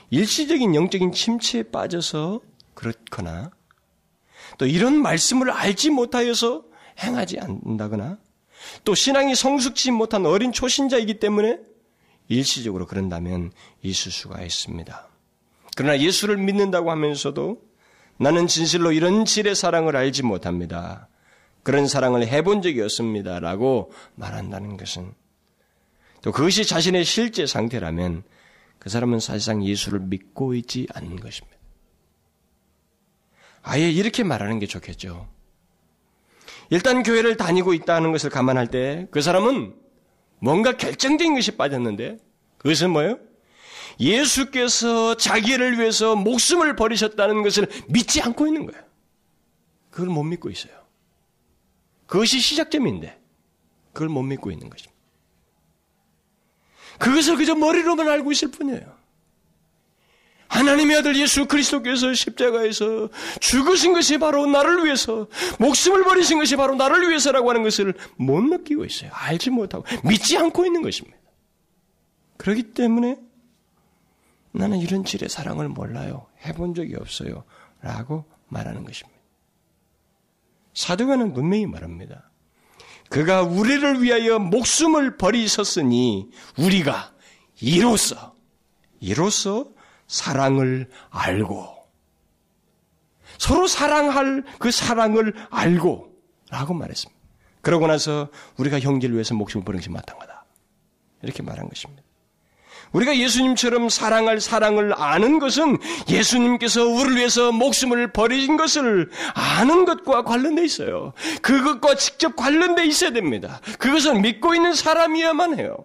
일시적인 0.10 0.76
영적인 0.76 1.14
침체에 1.14 1.64
빠져서 1.64 2.42
그렇거나 2.74 3.50
또 4.58 4.66
이런 4.66 5.02
말씀을 5.02 5.52
알지 5.52 5.90
못하여서 5.92 6.66
행하지 7.02 7.40
않는다거나 7.40 8.18
또 8.84 8.94
신앙이 8.94 9.36
성숙지 9.36 9.92
못한 9.92 10.26
어린 10.26 10.52
초신자이기 10.52 11.22
때문에 11.22 11.60
일시적으로 12.28 12.86
그런다면 12.86 13.52
있을 13.82 14.12
수가 14.12 14.42
있습니다. 14.42 15.08
그러나 15.76 16.00
예수를 16.00 16.38
믿는다고 16.38 16.92
하면서도 16.92 17.62
나는 18.18 18.48
진실로 18.48 18.92
이런 18.92 19.26
질의 19.26 19.56
사랑을 19.56 19.96
알지 19.96 20.24
못합니다. 20.24 21.08
그런 21.64 21.88
사랑을 21.88 22.28
해본 22.28 22.62
적이 22.62 22.82
없습니다. 22.82 23.40
라고 23.40 23.92
말한다는 24.16 24.78
것은 24.78 25.14
또 26.22 26.32
그것이 26.32 26.66
자신의 26.66 27.06
실제 27.06 27.46
상태라면 27.46 28.24
그 28.80 28.90
사람은 28.90 29.20
사실상 29.20 29.64
예수를 29.64 30.00
믿고 30.00 30.54
있지 30.56 30.88
않는 30.94 31.20
것입니다. 31.20 31.58
아예 33.62 33.90
이렇게 33.90 34.24
말하는 34.24 34.60
게 34.60 34.68
좋겠죠. 34.68 35.28
일단 36.70 37.04
교회를 37.04 37.38
다니고 37.38 37.74
있다는 37.74 38.12
것을 38.12 38.30
감안할 38.30 38.68
때 38.68 39.08
그 39.12 39.22
사람은 39.22 39.74
뭔가 40.44 40.76
결정적인 40.76 41.36
것이 41.36 41.52
빠졌는데 41.52 42.18
그것은 42.58 42.90
뭐예요? 42.90 43.18
예수께서 43.98 45.16
자기를 45.16 45.80
위해서 45.80 46.18
목숨을 46.18 46.76
버리셨다는 46.76 47.44
것을 47.44 47.70
믿지 47.88 48.22
않고 48.22 48.48
있는 48.48 48.66
거예요. 48.66 48.84
그걸 49.90 50.10
못 50.10 50.24
믿고 50.24 50.50
있어요. 50.50 50.74
그것이 52.08 52.42
시작점인데 52.42 53.18
그걸 53.94 54.10
못 54.10 54.22
믿고 54.24 54.52
있는 54.52 54.70
것입니다. 54.70 54.94
그것을 57.00 57.38
그저 57.38 57.56
머리로만 57.56 58.10
알고 58.10 58.34
있을 58.34 58.52
뿐이에요. 58.52 58.98
하나님의 60.54 60.98
아들 60.98 61.16
예수 61.20 61.48
그리스도께서 61.48 62.14
십자가에서 62.14 63.10
죽으신 63.40 63.94
것이 63.94 64.20
바로 64.20 64.46
나를 64.46 64.86
위해서, 64.86 65.28
목숨을 65.60 66.04
버리신 66.04 66.38
것이 66.38 66.56
바로 66.56 66.76
나를 66.76 67.10
위해서라고 67.10 67.50
하는 67.50 67.64
것을 67.64 67.96
못 68.18 68.42
느끼고 68.44 68.86
있어요. 68.86 69.10
알지 69.14 69.50
못하고, 69.50 69.84
믿지 70.08 70.38
않고 70.38 70.66
있는 70.66 70.84
것입니다. 70.84 71.18
그렇기 72.38 72.74
때문에 72.74 73.18
나는 74.52 74.78
이런 74.78 75.04
질의 75.04 75.28
사랑을 75.28 75.70
몰라요. 75.70 76.28
해본 76.46 76.76
적이 76.76 76.98
없어요. 76.98 77.46
라고 77.82 78.26
말하는 78.50 78.84
것입니다. 78.84 79.20
사도가는 80.76 81.34
분명히 81.34 81.66
말합니다. 81.66 82.30
그가 83.10 83.42
우리를 83.42 84.04
위하여 84.04 84.38
목숨을 84.38 85.18
버리셨으니 85.18 86.30
우리가 86.60 87.12
이로써, 87.60 88.36
이로써 89.00 89.73
사랑을 90.14 90.88
알고 91.10 91.68
서로 93.40 93.66
사랑할 93.66 94.44
그 94.60 94.70
사랑을 94.70 95.34
알고 95.50 96.14
라고 96.52 96.76
말했습니다. 96.76 97.20
그러고 97.62 97.88
나서 97.88 98.30
우리가 98.58 98.80
형제를 98.80 99.16
위해서 99.16 99.34
목숨을 99.34 99.66
버린 99.66 99.80
것이 99.80 99.90
마땅하다. 99.90 100.46
이렇게 101.24 101.42
말한 101.42 101.68
것입니다. 101.68 102.04
우리가 102.92 103.18
예수님처럼 103.18 103.90
사랑할 103.90 104.40
사랑을 104.40 104.94
아는 104.94 105.40
것은 105.40 105.80
예수님께서 106.08 106.86
우리를 106.86 107.18
위해서 107.18 107.52
목숨을 107.52 108.14
버린 108.14 108.56
것을 108.56 109.10
아는 109.34 109.86
것과 109.86 110.26
관련돼 110.26 110.64
있어요. 110.64 111.14
그것과 111.42 111.96
직접 111.96 112.36
관련돼 112.36 112.86
있어야 112.86 113.10
됩니다. 113.10 113.62
그것은 113.80 114.22
믿고 114.22 114.54
있는 114.54 114.76
사람이야만 114.76 115.58
해요. 115.58 115.76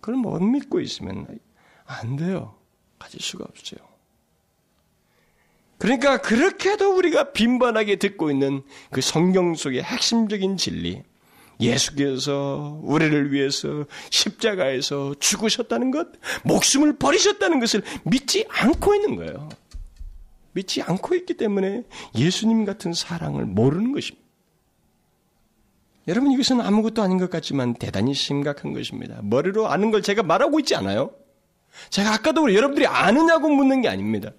그걸 0.00 0.14
못 0.14 0.40
믿고 0.40 0.78
있으면 0.78 1.26
안 1.84 2.14
돼요. 2.14 2.57
가질 2.98 3.20
수가 3.20 3.44
없어요. 3.48 3.80
그러니까 5.78 6.18
그렇게도 6.18 6.96
우리가 6.96 7.32
빈번하게 7.32 7.96
듣고 7.96 8.30
있는 8.30 8.62
그 8.90 9.00
성경 9.00 9.54
속의 9.54 9.82
핵심적인 9.82 10.56
진리, 10.56 11.02
예수께서 11.60 12.80
우리를 12.82 13.32
위해서 13.32 13.84
십자가에서 14.10 15.14
죽으셨다는 15.18 15.90
것, 15.90 16.08
목숨을 16.44 16.96
버리셨다는 16.98 17.60
것을 17.60 17.82
믿지 18.04 18.44
않고 18.48 18.94
있는 18.94 19.16
거예요. 19.16 19.48
믿지 20.52 20.82
않고 20.82 21.14
있기 21.14 21.34
때문에 21.34 21.84
예수님 22.16 22.64
같은 22.64 22.92
사랑을 22.92 23.44
모르는 23.44 23.92
것입니다. 23.92 24.26
여러분 26.08 26.32
이것은 26.32 26.60
아무것도 26.60 27.02
아닌 27.02 27.18
것 27.18 27.28
같지만 27.28 27.74
대단히 27.74 28.14
심각한 28.14 28.72
것입니다. 28.72 29.20
머리로 29.22 29.68
아는 29.68 29.90
걸 29.90 30.02
제가 30.02 30.22
말하고 30.22 30.58
있지 30.60 30.74
않아요? 30.74 31.10
제가 31.90 32.14
아까도 32.14 32.54
여러분들이 32.54 32.86
아느냐고 32.86 33.48
묻는 33.48 33.82
게 33.82 33.88
아닙니다. 33.88 34.32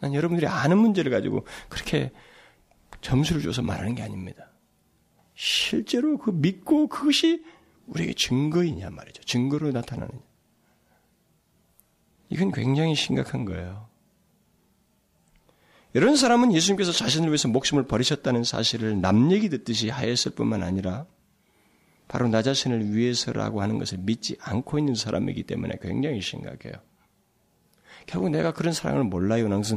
난 0.00 0.14
여러분들이 0.14 0.46
아는 0.46 0.78
문제를 0.78 1.10
가지고 1.10 1.46
그렇게 1.68 2.12
점수를 3.00 3.42
줘서 3.42 3.62
말하는 3.62 3.94
게 3.94 4.02
아닙니다. 4.02 4.50
실제로 5.34 6.18
그 6.18 6.30
믿고 6.30 6.88
그것이 6.88 7.44
우리에게 7.86 8.14
증거이냐 8.14 8.90
말이죠. 8.90 9.22
증거로 9.22 9.70
나타나느냐. 9.70 10.20
이건 12.30 12.52
굉장히 12.52 12.94
심각한 12.94 13.44
거예요. 13.44 13.88
이런 15.94 16.16
사람은 16.16 16.52
예수님께서 16.52 16.92
자신을 16.92 17.28
위해서 17.28 17.48
목숨을 17.48 17.86
버리셨다는 17.86 18.44
사실을 18.44 19.00
남 19.00 19.32
얘기 19.32 19.48
듣듯이 19.48 19.88
하였을 19.88 20.32
뿐만 20.32 20.62
아니라 20.62 21.06
바로 22.08 22.26
나 22.28 22.42
자신을 22.42 22.94
위해서라고 22.94 23.60
하는 23.62 23.78
것을 23.78 23.98
믿지 23.98 24.36
않고 24.40 24.78
있는 24.78 24.94
사람이기 24.94 25.42
때문에 25.44 25.76
굉장히 25.80 26.20
심각해요. 26.22 26.74
결국 28.06 28.30
내가 28.30 28.52
그런 28.52 28.72
사랑을 28.72 29.04
몰라요. 29.04 29.48
것은 29.48 29.76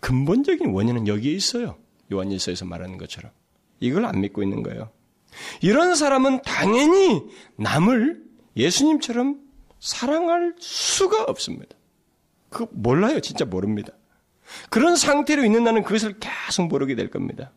근본적인 0.00 0.70
원인은 0.70 1.08
여기에 1.08 1.32
있어요. 1.32 1.76
요한일서에서 2.12 2.64
말하는 2.64 2.96
것처럼. 2.96 3.32
이걸 3.80 4.04
안 4.04 4.20
믿고 4.20 4.42
있는 4.44 4.62
거예요. 4.62 4.90
이런 5.60 5.96
사람은 5.96 6.42
당연히 6.42 7.22
남을 7.56 8.22
예수님처럼 8.56 9.40
사랑할 9.80 10.54
수가 10.58 11.24
없습니다. 11.24 11.74
그 12.48 12.66
몰라요. 12.70 13.18
진짜 13.20 13.44
모릅니다. 13.44 13.92
그런 14.70 14.94
상태로 14.94 15.44
있는 15.44 15.64
나는 15.64 15.82
그것을 15.82 16.20
계속 16.20 16.68
모르게 16.68 16.94
될 16.94 17.10
겁니다. 17.10 17.50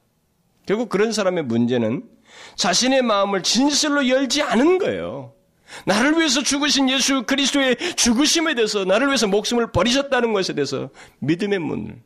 결국 0.65 0.89
그런 0.89 1.11
사람의 1.11 1.43
문제는 1.43 2.09
자신의 2.55 3.01
마음을 3.01 3.43
진실로 3.43 4.07
열지 4.07 4.41
않은 4.41 4.77
거예요. 4.77 5.33
나를 5.85 6.17
위해서 6.17 6.41
죽으신 6.41 6.89
예수 6.89 7.23
그리스도의 7.23 7.77
죽으심에 7.95 8.55
대해서 8.55 8.85
나를 8.85 9.07
위해서 9.07 9.27
목숨을 9.27 9.71
버리셨다는 9.71 10.33
것에 10.33 10.53
대해서 10.53 10.89
믿음의 11.19 11.59
문을 11.59 12.01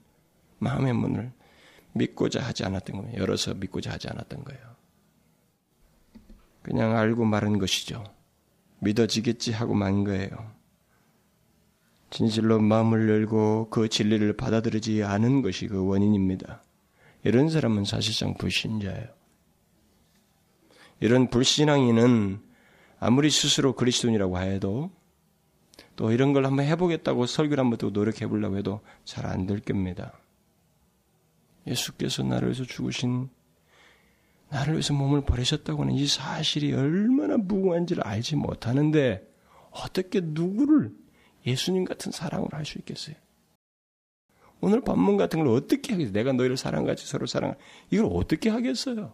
마음의 0.59 0.93
문을 0.93 1.31
믿고자 1.93 2.41
하지 2.41 2.63
않았던 2.65 3.01
거예요. 3.01 3.21
열어서 3.21 3.53
믿고자 3.53 3.91
하지 3.91 4.07
않았던 4.09 4.43
거예요. 4.43 4.61
그냥 6.61 6.97
알고 6.97 7.25
말은 7.25 7.59
것이죠. 7.59 8.03
믿어지겠지 8.79 9.51
하고 9.51 9.73
만 9.73 10.03
거예요. 10.03 10.29
진실로 12.11 12.59
마음을 12.59 13.09
열고 13.09 13.69
그 13.69 13.87
진리를 13.87 14.35
받아들이지 14.35 15.03
않은 15.03 15.41
것이 15.41 15.67
그 15.67 15.85
원인입니다. 15.85 16.63
이런 17.23 17.49
사람은 17.49 17.85
사실상 17.85 18.33
불신자예요. 18.35 19.18
이런 20.99 21.29
불신앙인은 21.29 22.39
아무리 22.99 23.29
스스로 23.29 23.73
그리스도인이라고 23.73 24.39
해도 24.39 24.91
또 25.95 26.11
이런 26.11 26.33
걸 26.33 26.45
한번 26.45 26.65
해보겠다고 26.65 27.25
설교를 27.25 27.63
한번 27.63 27.77
또 27.77 27.89
노력해 27.89 28.27
보려고 28.27 28.57
해도 28.57 28.81
잘 29.05 29.25
안 29.25 29.45
될 29.47 29.59
겁니다. 29.59 30.13
예수께서 31.67 32.23
나를 32.23 32.49
위해서 32.49 32.63
죽으신 32.63 33.29
나를 34.49 34.73
위해서 34.73 34.93
몸을 34.93 35.21
버리셨다고 35.21 35.83
하는 35.83 35.93
이 35.93 36.07
사실이 36.07 36.73
얼마나 36.73 37.37
무궁한지를 37.37 38.05
알지 38.05 38.35
못하는데 38.35 39.25
어떻게 39.71 40.21
누구를 40.23 40.91
예수님 41.45 41.85
같은 41.85 42.11
사랑을 42.11 42.47
할 42.51 42.65
수 42.65 42.77
있겠어요? 42.79 43.15
오늘 44.61 44.81
반문 44.81 45.15
같은 45.15 45.39
걸 45.39 45.47
어떻게 45.49 45.93
하겠어요? 45.93 46.11
내가 46.11 46.33
너희를 46.33 46.57
사랑같이 46.57 47.05
서로 47.07 47.25
사랑, 47.27 47.55
이걸 47.91 48.09
어떻게 48.11 48.49
하겠어요? 48.49 49.13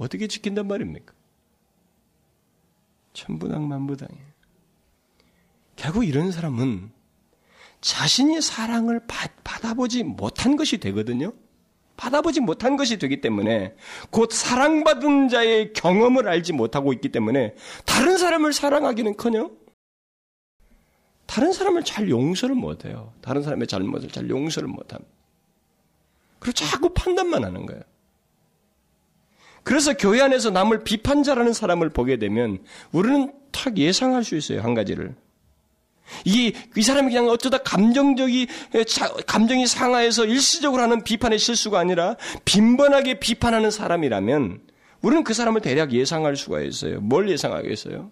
어떻게 0.00 0.26
지킨단 0.26 0.66
말입니까? 0.66 1.12
천부당 3.12 3.68
만부당이에요. 3.68 4.30
결국 5.76 6.04
이런 6.04 6.32
사람은 6.32 6.90
자신이 7.82 8.40
사랑을 8.40 9.06
받, 9.06 9.32
받아보지 9.44 10.04
못한 10.04 10.56
것이 10.56 10.78
되거든요. 10.78 11.32
받아보지 11.98 12.40
못한 12.40 12.78
것이 12.78 12.98
되기 12.98 13.20
때문에 13.20 13.74
곧 14.10 14.32
사랑받은 14.32 15.28
자의 15.28 15.74
경험을 15.74 16.28
알지 16.28 16.54
못하고 16.54 16.94
있기 16.94 17.10
때문에 17.10 17.54
다른 17.84 18.16
사람을 18.16 18.54
사랑하기는커녕 18.54 19.54
다른 21.26 21.52
사람을 21.52 21.84
잘 21.84 22.08
용서를 22.08 22.54
못해요. 22.54 23.12
다른 23.20 23.42
사람의 23.42 23.66
잘못을 23.66 24.08
잘 24.08 24.30
용서를 24.30 24.66
못합니다. 24.66 25.12
그리고 26.38 26.54
자꾸 26.54 26.88
판단만 26.94 27.44
하는 27.44 27.66
거예요. 27.66 27.82
그래서 29.62 29.94
교회 29.94 30.20
안에서 30.20 30.50
남을 30.50 30.84
비판자라는 30.84 31.52
사람을 31.52 31.90
보게 31.90 32.16
되면 32.16 32.58
우리는 32.92 33.32
탁 33.52 33.76
예상할 33.76 34.24
수 34.24 34.36
있어요. 34.36 34.62
한 34.62 34.74
가지를. 34.74 35.14
이, 36.24 36.52
이 36.76 36.82
사람이 36.82 37.08
그냥 37.08 37.28
어쩌다 37.28 37.58
감정적이, 37.58 38.48
감정이 39.26 39.66
상하해서 39.66 40.24
일시적으로 40.26 40.82
하는 40.82 41.04
비판의 41.04 41.38
실수가 41.38 41.78
아니라 41.78 42.16
빈번하게 42.44 43.20
비판하는 43.20 43.70
사람이라면 43.70 44.60
우리는 45.02 45.24
그 45.24 45.34
사람을 45.34 45.60
대략 45.60 45.92
예상할 45.92 46.36
수가 46.36 46.60
있어요. 46.62 47.00
뭘 47.00 47.28
예상하겠어요? 47.30 48.10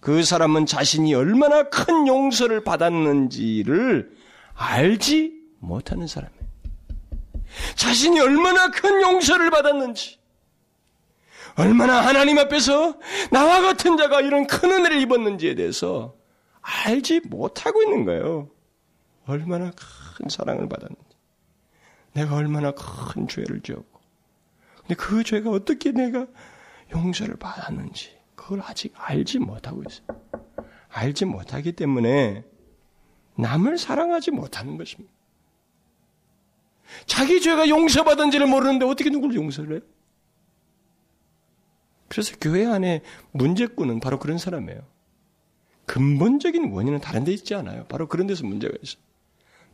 그 0.00 0.22
사람은 0.22 0.66
자신이 0.66 1.14
얼마나 1.14 1.64
큰 1.64 2.06
용서를 2.06 2.62
받았는지를 2.62 4.10
알지 4.54 5.32
못하는 5.58 6.06
사람이에요. 6.06 6.37
자신이 7.76 8.20
얼마나 8.20 8.70
큰 8.70 9.02
용서를 9.02 9.50
받았는지, 9.50 10.18
얼마나 11.56 12.06
하나님 12.06 12.38
앞에서 12.38 12.98
나와 13.30 13.60
같은 13.60 13.96
자가 13.96 14.20
이런 14.20 14.46
큰 14.46 14.70
은혜를 14.70 15.00
입었는지에 15.00 15.54
대해서 15.56 16.16
알지 16.60 17.22
못하고 17.24 17.82
있는 17.82 18.04
거예요. 18.04 18.48
얼마나 19.26 19.70
큰 20.16 20.28
사랑을 20.28 20.68
받았는지. 20.68 21.02
내가 22.12 22.36
얼마나 22.36 22.72
큰 22.72 23.26
죄를 23.28 23.60
지었고. 23.60 24.00
근데 24.80 24.94
그 24.94 25.22
죄가 25.22 25.50
어떻게 25.50 25.92
내가 25.92 26.26
용서를 26.92 27.36
받았는지, 27.36 28.16
그걸 28.34 28.62
아직 28.64 28.94
알지 28.96 29.40
못하고 29.40 29.82
있어요. 29.88 30.06
알지 30.90 31.26
못하기 31.26 31.72
때문에 31.72 32.44
남을 33.36 33.78
사랑하지 33.78 34.30
못하는 34.30 34.78
것입니다. 34.78 35.12
자기 37.06 37.40
죄가 37.40 37.68
용서받은지를 37.68 38.46
모르는데 38.46 38.84
어떻게 38.84 39.10
누구를 39.10 39.36
용서를 39.36 39.72
해요? 39.76 39.80
그래서 42.08 42.34
교회 42.40 42.66
안에 42.66 43.02
문제꾼은 43.32 44.00
바로 44.00 44.18
그런 44.18 44.38
사람이에요. 44.38 44.80
근본적인 45.86 46.72
원인은 46.72 47.00
다른 47.00 47.24
데 47.24 47.32
있지 47.32 47.54
않아요. 47.54 47.86
바로 47.86 48.08
그런 48.08 48.26
데서 48.26 48.46
문제가 48.46 48.74
있어요. 48.82 49.02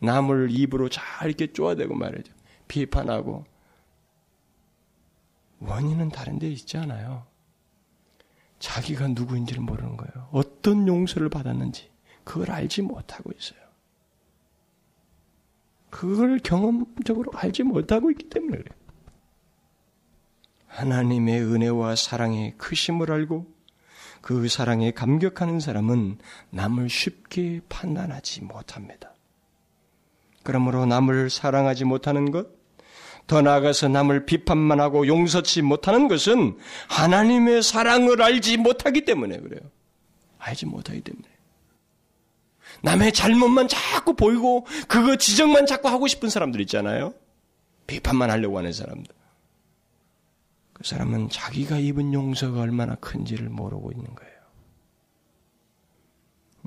남을 0.00 0.48
입으로 0.50 0.88
잘 0.88 1.28
이렇게 1.28 1.52
쪼아대고 1.52 1.94
말이죠. 1.94 2.32
비판하고. 2.68 3.44
원인은 5.60 6.10
다른 6.10 6.38
데 6.38 6.48
있지 6.48 6.76
않아요. 6.76 7.26
자기가 8.58 9.08
누구인지를 9.08 9.62
모르는 9.62 9.96
거예요. 9.96 10.28
어떤 10.32 10.86
용서를 10.86 11.28
받았는지 11.28 11.90
그걸 12.22 12.50
알지 12.50 12.82
못하고 12.82 13.30
있어요. 13.36 13.63
그걸 15.94 16.40
경험적으로 16.40 17.30
알지 17.36 17.62
못하고 17.62 18.10
있기 18.10 18.28
때문에 18.28 18.58
그래요. 18.58 18.74
하나님의 20.66 21.40
은혜와 21.40 21.94
사랑의 21.94 22.54
크심을 22.58 23.12
알고 23.12 23.46
그 24.20 24.48
사랑에 24.48 24.90
감격하는 24.90 25.60
사람은 25.60 26.18
남을 26.50 26.90
쉽게 26.90 27.60
판단하지 27.68 28.42
못합니다. 28.42 29.14
그러므로 30.42 30.84
남을 30.84 31.30
사랑하지 31.30 31.84
못하는 31.84 32.32
것, 32.32 32.48
더 33.28 33.40
나아가서 33.40 33.86
남을 33.86 34.26
비판만 34.26 34.80
하고 34.80 35.06
용서치 35.06 35.62
못하는 35.62 36.08
것은 36.08 36.58
하나님의 36.88 37.62
사랑을 37.62 38.20
알지 38.20 38.56
못하기 38.56 39.04
때문에 39.04 39.38
그래요. 39.38 39.60
알지 40.38 40.66
못하기 40.66 41.02
때문에. 41.02 41.33
남의 42.82 43.12
잘못만 43.12 43.68
자꾸 43.68 44.14
보이고 44.14 44.66
그거 44.88 45.16
지적만 45.16 45.66
자꾸 45.66 45.88
하고 45.88 46.06
싶은 46.06 46.28
사람들 46.28 46.60
있잖아요. 46.62 47.14
비판만 47.86 48.30
하려고 48.30 48.58
하는 48.58 48.72
사람들. 48.72 49.14
그 50.72 50.84
사람은 50.84 51.28
자기가 51.30 51.78
입은 51.78 52.12
용서가 52.12 52.60
얼마나 52.60 52.94
큰지를 52.96 53.48
모르고 53.48 53.92
있는 53.92 54.06
거예요. 54.14 54.34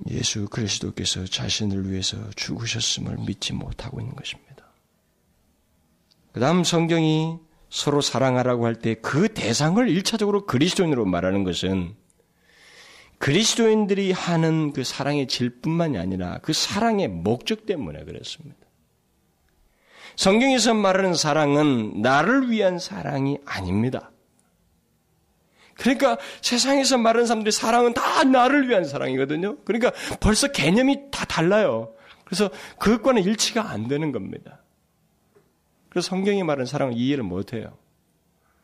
예수 0.09 0.47
그리스도께서 0.47 1.25
자신을 1.25 1.89
위해서 1.89 2.17
죽으셨음을 2.35 3.17
믿지 3.25 3.53
못하고 3.53 3.99
있는 3.99 4.15
것입니다. 4.15 4.65
그 6.31 6.39
다음 6.39 6.63
성경이 6.63 7.39
서로 7.69 7.99
사랑하라고 8.01 8.65
할 8.65 8.75
때 8.75 8.95
그 9.01 9.33
대상을 9.33 9.89
일차적으로 9.89 10.45
그리스도인으로 10.45 11.05
말하는 11.05 11.43
것은 11.43 11.95
그리스도인들이 13.17 14.11
하는 14.11 14.73
그 14.73 14.83
사랑의 14.83 15.27
질뿐만이 15.27 15.97
아니라 15.97 16.39
그 16.41 16.53
사랑의 16.53 17.07
목적 17.07 17.65
때문에 17.65 18.03
그렇습니다. 18.03 18.57
성경에서 20.15 20.73
말하는 20.73 21.13
사랑은 21.13 22.01
나를 22.01 22.49
위한 22.49 22.79
사랑이 22.79 23.37
아닙니다. 23.45 24.11
그러니까 25.75 26.17
세상에서 26.41 26.97
말하는 26.97 27.27
사람들이 27.27 27.51
사랑은 27.51 27.93
다 27.93 28.23
나를 28.23 28.67
위한 28.67 28.83
사랑이거든요. 28.83 29.57
그러니까 29.63 29.91
벌써 30.19 30.51
개념이 30.51 31.11
다 31.11 31.25
달라요. 31.25 31.93
그래서 32.25 32.49
그것과는 32.79 33.23
일치가 33.23 33.69
안 33.69 33.87
되는 33.87 34.11
겁니다. 34.11 34.63
그래서 35.89 36.09
성경이 36.09 36.43
말하는 36.43 36.65
사랑을 36.65 36.93
이해를 36.95 37.23
못해요. 37.23 37.77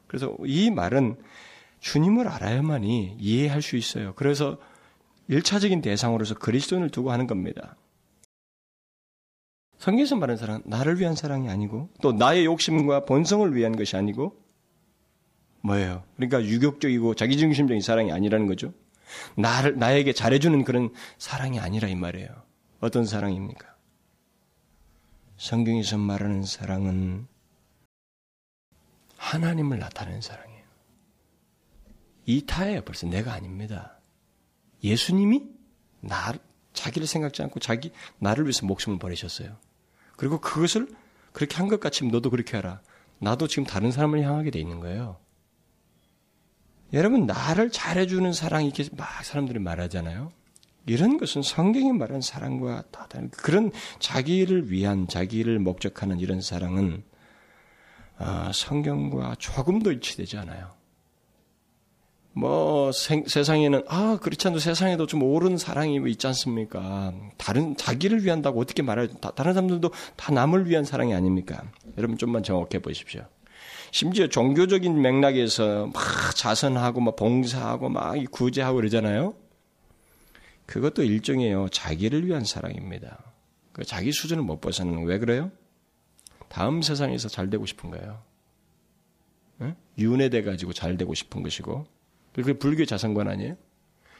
그래서 0.07 0.35
이 0.45 0.69
말은 0.69 1.17
주님을 1.83 2.29
알아야만이 2.29 3.17
이해할 3.19 3.61
수 3.61 3.75
있어요. 3.75 4.13
그래서 4.15 4.57
일차적인 5.27 5.81
대상으로서 5.81 6.33
그리스도인을 6.35 6.89
두고 6.89 7.11
하는 7.11 7.27
겁니다. 7.27 7.75
성경에서 9.79 10.15
말하는 10.15 10.37
사랑은 10.37 10.61
나를 10.65 10.99
위한 11.01 11.13
사랑이 11.13 11.49
아니고 11.49 11.89
또 12.01 12.13
나의 12.13 12.45
욕심과 12.45 13.03
본성을 13.03 13.53
위한 13.53 13.75
것이 13.75 13.97
아니고 13.97 14.41
뭐예요? 15.61 16.03
그러니까 16.15 16.41
유격적이고 16.41 17.15
자기중심적인 17.15 17.81
사랑이 17.81 18.13
아니라는 18.13 18.47
거죠. 18.47 18.73
나를 19.35 19.77
나에게 19.77 20.13
잘해주는 20.13 20.63
그런 20.63 20.89
사랑이 21.17 21.59
아니라 21.59 21.89
이 21.89 21.95
말이에요. 21.95 22.29
어떤 22.79 23.05
사랑입니까? 23.05 23.75
성경에서 25.35 25.97
말하는 25.97 26.43
사랑은 26.43 27.27
하나님을 29.17 29.79
나타내는 29.79 30.21
사랑이에요. 30.21 30.52
이타예요. 32.25 32.81
벌써 32.83 33.07
내가 33.07 33.33
아닙니다. 33.33 33.99
예수님이 34.83 35.43
나 36.01 36.33
자기를 36.73 37.07
생각지 37.07 37.41
않고 37.43 37.59
자기 37.59 37.91
나를 38.19 38.45
위해서 38.45 38.65
목숨을 38.65 38.99
버리셨어요. 38.99 39.57
그리고 40.17 40.39
그것을 40.39 40.87
그렇게 41.31 41.55
한 41.57 41.67
것 41.67 41.79
같이 41.79 42.05
너도 42.05 42.29
그렇게 42.29 42.55
하라. 42.57 42.81
나도 43.19 43.47
지금 43.47 43.63
다른 43.65 43.91
사람을 43.91 44.21
향하게 44.21 44.51
돼 44.51 44.59
있는 44.59 44.79
거예요. 44.79 45.17
여러분 46.91 47.25
나를 47.25 47.71
잘해주는 47.71 48.33
사랑 48.33 48.65
이렇게 48.65 48.85
막 48.95 49.23
사람들이 49.25 49.59
말하잖아요. 49.59 50.31
이런 50.85 51.17
것은 51.17 51.41
성경이 51.41 51.93
말하는 51.93 52.21
사랑과 52.21 52.83
다 52.91 53.07
다른 53.09 53.29
그런 53.31 53.71
자기를 53.99 54.69
위한 54.69 55.07
자기를 55.07 55.57
목적하는 55.59 56.19
이런 56.19 56.41
사랑은 56.41 57.03
아, 58.17 58.51
성경과 58.53 59.35
조금도 59.39 59.91
일치되지 59.91 60.37
않아요. 60.37 60.71
뭐 62.33 62.91
생, 62.91 63.25
세상에는 63.27 63.83
아 63.87 64.17
그렇지 64.21 64.47
않도 64.47 64.59
세상에도 64.59 65.05
좀 65.05 65.21
옳은 65.21 65.57
사랑이 65.57 66.01
있지 66.07 66.25
않습니까? 66.27 67.13
다른 67.37 67.77
자기를 67.77 68.23
위한다고 68.23 68.59
어떻게 68.59 68.81
말해요? 68.81 69.07
다른 69.35 69.53
사람들도 69.53 69.91
다 70.15 70.31
남을 70.31 70.67
위한 70.67 70.83
사랑이 70.83 71.13
아닙니까? 71.13 71.63
여러분 71.97 72.17
좀만 72.17 72.41
정확해 72.43 72.79
보십시오. 72.79 73.25
심지어 73.91 74.27
종교적인 74.27 74.99
맥락에서 74.99 75.87
막 75.93 76.35
자선하고 76.35 76.99
막 77.01 77.15
봉사하고 77.15 77.89
막 77.89 78.15
구제하고 78.31 78.77
그러잖아요. 78.77 79.35
그것도 80.65 81.03
일종이에요. 81.03 81.69
자기를 81.69 82.25
위한 82.25 82.43
사랑입니다. 82.43 83.19
그 83.73 83.83
자기 83.83 84.11
수준을 84.11 84.41
못 84.43 84.59
벗어나는 84.59 85.05
왜 85.05 85.19
그래요? 85.19 85.51
다음 86.47 86.81
세상에서 86.81 87.29
잘 87.29 87.51
되고 87.51 87.67
싶은 87.67 87.91
거예요. 87.91 88.21
네? 89.57 89.75
윤회돼 89.99 90.41
가지고 90.41 90.73
잘 90.73 90.97
되고 90.97 91.13
싶은 91.13 91.43
것이고 91.43 91.85
그게 92.33 92.53
불교 92.53 92.85
자선관 92.85 93.27
아니에요? 93.27 93.55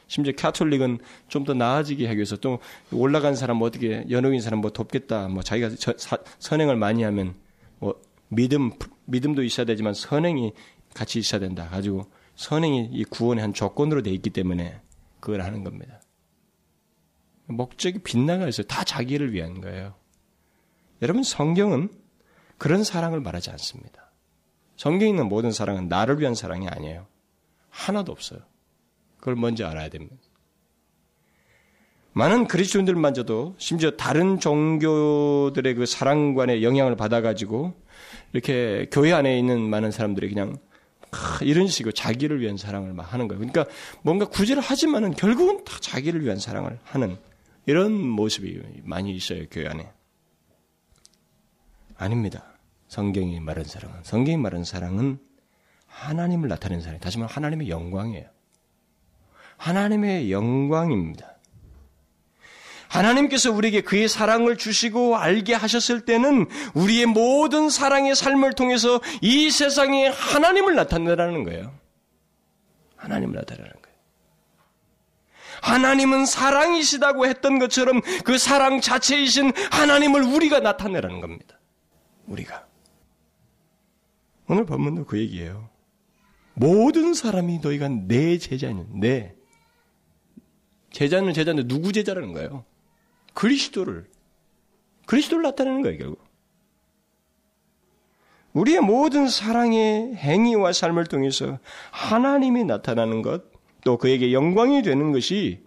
심지어 0.06 0.32
카톨릭은 0.36 0.98
좀 1.28 1.44
더 1.44 1.54
나아지게 1.54 2.06
하기 2.06 2.16
위해서 2.18 2.36
또 2.36 2.58
올라간 2.92 3.34
사람 3.34 3.58
뭐 3.58 3.68
어떻게 3.68 4.04
연예인 4.10 4.40
사람 4.40 4.60
뭐 4.60 4.70
돕겠다 4.70 5.28
뭐 5.28 5.42
자기가 5.42 5.70
저, 5.78 5.94
사, 5.96 6.18
선행을 6.38 6.76
많이 6.76 7.02
하면 7.02 7.34
뭐 7.78 8.00
믿음 8.28 8.70
믿음도 9.06 9.42
있어야 9.42 9.66
되지만 9.66 9.94
선행이 9.94 10.52
같이 10.94 11.18
있어야 11.18 11.40
된다 11.40 11.68
가지고 11.68 12.10
선행이 12.36 12.90
이 12.92 13.04
구원의 13.04 13.42
한 13.42 13.52
조건으로 13.52 14.02
돼 14.02 14.10
있기 14.10 14.30
때문에 14.30 14.80
그걸 15.20 15.42
하는 15.42 15.64
겁니다. 15.64 16.00
목적이 17.46 17.98
빗나가 18.00 18.48
있어요. 18.48 18.66
다 18.66 18.84
자기를 18.84 19.32
위한 19.32 19.60
거예요. 19.60 19.94
여러분 21.02 21.22
성경은 21.22 21.90
그런 22.58 22.84
사랑을 22.84 23.20
말하지 23.20 23.50
않습니다. 23.50 24.12
성경에 24.76 25.10
있는 25.10 25.28
모든 25.28 25.52
사랑은 25.52 25.88
나를 25.88 26.20
위한 26.20 26.34
사랑이 26.34 26.68
아니에요. 26.68 27.06
하나도 27.74 28.12
없어요. 28.12 28.40
그걸 29.18 29.36
먼저 29.36 29.66
알아야 29.66 29.88
됩니다. 29.88 30.16
많은 32.12 32.46
그리스도인들만저도 32.46 33.56
심지어 33.58 33.90
다른 33.90 34.38
종교들의 34.38 35.74
그 35.74 35.84
사랑관의 35.84 36.62
영향을 36.62 36.94
받아가지고 36.94 37.74
이렇게 38.32 38.86
교회 38.92 39.12
안에 39.12 39.36
있는 39.36 39.60
많은 39.68 39.90
사람들이 39.90 40.28
그냥 40.28 40.56
이런 41.42 41.66
식으로 41.66 41.92
자기를 41.92 42.40
위한 42.40 42.56
사랑을 42.56 42.92
막 42.92 43.12
하는 43.12 43.26
거예요. 43.26 43.40
그러니까 43.40 43.66
뭔가 44.02 44.26
구제를 44.26 44.62
하지만은 44.62 45.12
결국은 45.12 45.64
다 45.64 45.76
자기를 45.80 46.22
위한 46.24 46.38
사랑을 46.38 46.78
하는 46.84 47.16
이런 47.66 47.92
모습이 47.92 48.62
많이 48.84 49.12
있어요, 49.14 49.44
교회 49.50 49.66
안에. 49.66 49.90
아닙니다. 51.96 52.44
성경이 52.88 53.40
말한 53.40 53.64
사랑은. 53.64 53.96
성경이 54.02 54.36
말한 54.36 54.62
사랑은 54.62 55.18
하나님을 55.94 56.48
나타내는 56.48 56.82
사랑. 56.82 56.98
다시 56.98 57.18
말하면 57.18 57.34
하나님의 57.34 57.68
영광이에요. 57.70 58.26
하나님의 59.56 60.32
영광입니다. 60.32 61.34
하나님께서 62.88 63.50
우리에게 63.50 63.80
그의 63.80 64.08
사랑을 64.08 64.56
주시고 64.56 65.16
알게 65.16 65.54
하셨을 65.54 66.04
때는 66.04 66.46
우리의 66.74 67.06
모든 67.06 67.70
사랑의 67.70 68.14
삶을 68.14 68.52
통해서 68.52 69.00
이 69.20 69.50
세상에 69.50 70.08
하나님을 70.08 70.74
나타내라는 70.74 71.44
거예요. 71.44 71.74
하나님을 72.96 73.34
나타내는 73.36 73.70
거예요. 73.70 73.84
하나님은 75.62 76.26
사랑이시다고 76.26 77.26
했던 77.26 77.58
것처럼 77.58 78.00
그 78.24 78.36
사랑 78.36 78.80
자체이신 78.80 79.52
하나님을 79.70 80.22
우리가 80.22 80.60
나타내라는 80.60 81.20
겁니다. 81.20 81.58
우리가. 82.26 82.66
오늘 84.46 84.66
본문도 84.66 85.06
그 85.06 85.18
얘기예요. 85.18 85.73
모든 86.54 87.14
사람이 87.14 87.58
너희가 87.58 87.88
내 87.88 88.38
제자는 88.38 89.00
내 89.00 89.34
제자는 90.92 91.32
제자인데 91.32 91.66
누구 91.66 91.92
제자라는 91.92 92.32
거예요? 92.32 92.64
그리스도를 93.34 94.08
그리스도를 95.06 95.42
나타내는 95.42 95.82
거예요, 95.82 95.98
결국. 95.98 96.24
우리의 98.52 98.80
모든 98.80 99.28
사랑의 99.28 100.14
행위와 100.14 100.72
삶을 100.72 101.06
통해서 101.06 101.58
하나님이 101.90 102.64
나타나는 102.64 103.22
것, 103.22 103.42
또 103.84 103.98
그에게 103.98 104.32
영광이 104.32 104.82
되는 104.82 105.12
것이 105.12 105.60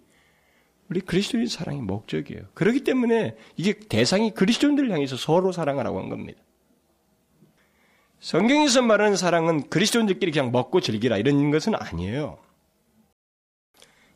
우리 0.90 1.02
그리스도인 1.02 1.48
사랑의 1.48 1.82
목적이에요. 1.82 2.44
그렇기 2.54 2.86
때문에 2.86 3.36
이게 3.58 3.74
대상이 3.74 4.32
그리스도인들을 4.34 4.90
향해서 4.90 5.18
서로 5.18 5.52
사랑하라고 5.52 6.00
한 6.00 6.10
겁니다. 6.10 6.42
성경에서 8.20 8.82
말하는 8.82 9.16
사랑은 9.16 9.70
그리스도인들끼리 9.70 10.32
그냥 10.32 10.52
먹고 10.52 10.82
즐기라 10.82 11.18
이런 11.18 11.52
것은 11.52 11.76
아니에요. 11.76 12.40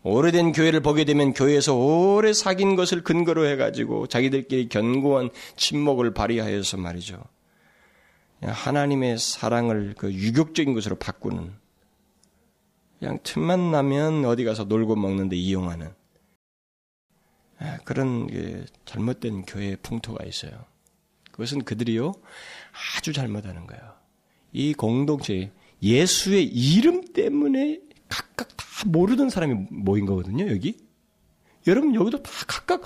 오래된 0.03 0.51
교회를 0.51 0.79
보게 0.79 1.05
되면 1.05 1.33
교회에서 1.33 1.75
오래 1.75 2.33
사귄 2.33 2.75
것을 2.75 3.03
근거로 3.03 3.45
해가지고 3.45 4.07
자기들끼리 4.07 4.67
견고한 4.67 5.29
침묵을 5.57 6.13
발휘하여서 6.13 6.77
말이죠. 6.77 7.23
하나님의 8.41 9.19
사랑을 9.19 9.93
그 9.95 10.11
유격적인 10.11 10.73
것으로 10.73 10.95
바꾸는 10.95 11.53
그냥 12.97 13.19
틈만 13.21 13.69
나면 13.69 14.25
어디 14.25 14.43
가서 14.43 14.63
놀고 14.63 14.95
먹는데 14.95 15.35
이용하는 15.35 15.93
그런 17.83 18.27
잘못된 18.85 19.43
교회의 19.43 19.77
풍토가 19.83 20.25
있어요. 20.25 20.65
그것은 21.31 21.63
그들이요 21.63 22.13
아주 22.97 23.13
잘못하는 23.13 23.67
거예요. 23.67 23.83
이 24.53 24.73
공동체 24.73 25.51
예수의 25.81 26.45
이름 26.45 27.13
때문에 27.13 27.79
각각 28.09 28.49
다 28.57 28.65
모르던 28.85 29.29
사람이 29.29 29.67
모인 29.69 30.05
거거든요. 30.05 30.49
여기 30.49 30.77
여러분 31.67 31.95
여기도 31.95 32.21
다 32.21 32.31
각각 32.47 32.83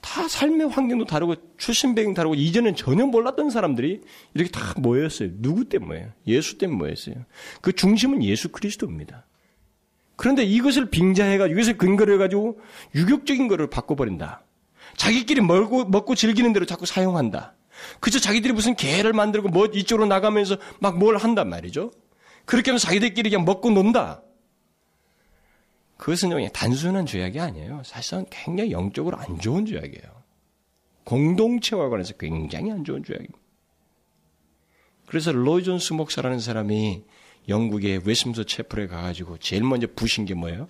다 0.00 0.28
삶의 0.28 0.68
환경도 0.68 1.06
다르고 1.06 1.34
출신 1.56 1.94
배경 1.94 2.14
다르고 2.14 2.34
이전엔 2.34 2.76
전혀 2.76 3.06
몰랐던 3.06 3.50
사람들이 3.50 4.02
이렇게 4.34 4.50
다 4.50 4.74
모였어요. 4.76 5.30
누구 5.40 5.64
때문에? 5.64 6.12
예수 6.26 6.58
때문에 6.58 6.78
모였어요. 6.78 7.16
그 7.60 7.72
중심은 7.72 8.22
예수 8.22 8.50
그리스도입니다. 8.50 9.26
그런데 10.14 10.44
이것을 10.44 10.90
빙자해가지고 10.90 11.58
이것을 11.58 11.76
근거로 11.76 12.14
해가지고 12.14 12.60
유격적인 12.94 13.48
것을 13.48 13.68
바꿔버린다. 13.68 14.44
자기끼리 14.96 15.40
먹고 15.40 16.14
즐기는 16.14 16.52
대로 16.52 16.64
자꾸 16.66 16.86
사용한다. 16.86 17.54
그저 18.00 18.18
자기들이 18.18 18.52
무슨 18.52 18.74
계를 18.74 19.12
만들고 19.12 19.48
뭐 19.48 19.66
이쪽으로 19.66 20.06
나가면서 20.06 20.56
막 20.80 20.96
뭘 20.96 21.16
한단 21.16 21.48
말이죠. 21.48 21.92
그렇게 22.44 22.70
하면 22.70 22.78
자기들끼리 22.78 23.30
그냥 23.30 23.44
먹고 23.44 23.70
논다. 23.70 24.22
그것은 25.96 26.30
그냥 26.30 26.50
단순한 26.52 27.06
죄악이 27.06 27.40
아니에요. 27.40 27.82
사실상 27.84 28.26
굉장히 28.30 28.70
영적으로 28.70 29.16
안 29.16 29.38
좋은 29.38 29.66
죄악이에요. 29.66 30.22
공동체와 31.04 31.88
관해서 31.88 32.14
굉장히 32.14 32.70
안 32.70 32.84
좋은 32.84 33.02
죄악입니다. 33.04 33.38
그래서 35.06 35.32
로이드 35.32 35.62
존스 35.62 35.92
목사라는 35.92 36.40
사람이 36.40 37.04
영국의 37.48 38.02
웨스트민스터 38.04 38.44
채플에 38.44 38.88
가가지고 38.88 39.38
제일 39.38 39.62
먼저 39.62 39.86
부신 39.94 40.24
게 40.24 40.34
뭐예요? 40.34 40.68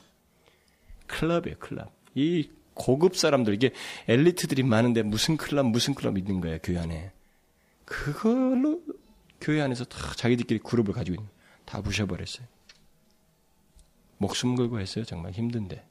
클럽이에요, 1.06 1.56
클럽. 1.58 1.90
이 2.14 2.50
고급 2.76 3.16
사람들, 3.16 3.54
이게 3.54 3.72
엘리트들이 4.06 4.62
많은데 4.62 5.02
무슨 5.02 5.36
클럽, 5.36 5.66
무슨 5.66 5.94
클럽 5.94 6.16
있는 6.16 6.40
거예요, 6.40 6.58
교회 6.62 6.78
안에. 6.78 7.10
그걸로 7.84 8.80
교회 9.40 9.60
안에서 9.60 9.84
다 9.84 10.12
자기들끼리 10.14 10.60
그룹을 10.60 10.94
가지고 10.94 11.16
있는, 11.16 11.28
다 11.64 11.80
부셔버렸어요. 11.80 12.46
목숨 14.18 14.54
걸고 14.54 14.78
했어요, 14.78 15.04
정말 15.04 15.32
힘든데. 15.32 15.84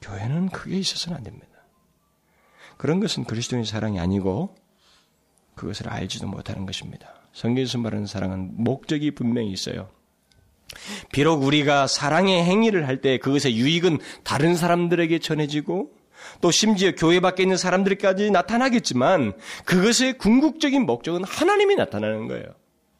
교회는 0.00 0.48
그게 0.48 0.78
있어서는 0.78 1.18
안 1.18 1.24
됩니다. 1.24 1.46
그런 2.76 3.00
것은 3.00 3.24
그리스도인 3.24 3.64
사랑이 3.64 4.00
아니고 4.00 4.56
그것을 5.54 5.90
알지도 5.90 6.26
못하는 6.26 6.64
것입니다. 6.64 7.14
성경에서 7.32 7.78
말하는 7.78 8.06
사랑은 8.06 8.52
목적이 8.64 9.10
분명히 9.10 9.52
있어요. 9.52 9.90
비록 11.12 11.42
우리가 11.42 11.86
사랑의 11.86 12.44
행위를 12.44 12.86
할 12.86 13.00
때 13.00 13.18
그것의 13.18 13.56
유익은 13.56 13.98
다른 14.24 14.54
사람들에게 14.54 15.18
전해지고 15.18 15.90
또 16.40 16.50
심지어 16.50 16.92
교회 16.94 17.20
밖에 17.20 17.42
있는 17.42 17.56
사람들까지 17.56 18.30
나타나겠지만 18.30 19.32
그것의 19.64 20.18
궁극적인 20.18 20.84
목적은 20.84 21.24
하나님이 21.24 21.76
나타나는 21.76 22.28
거예요. 22.28 22.44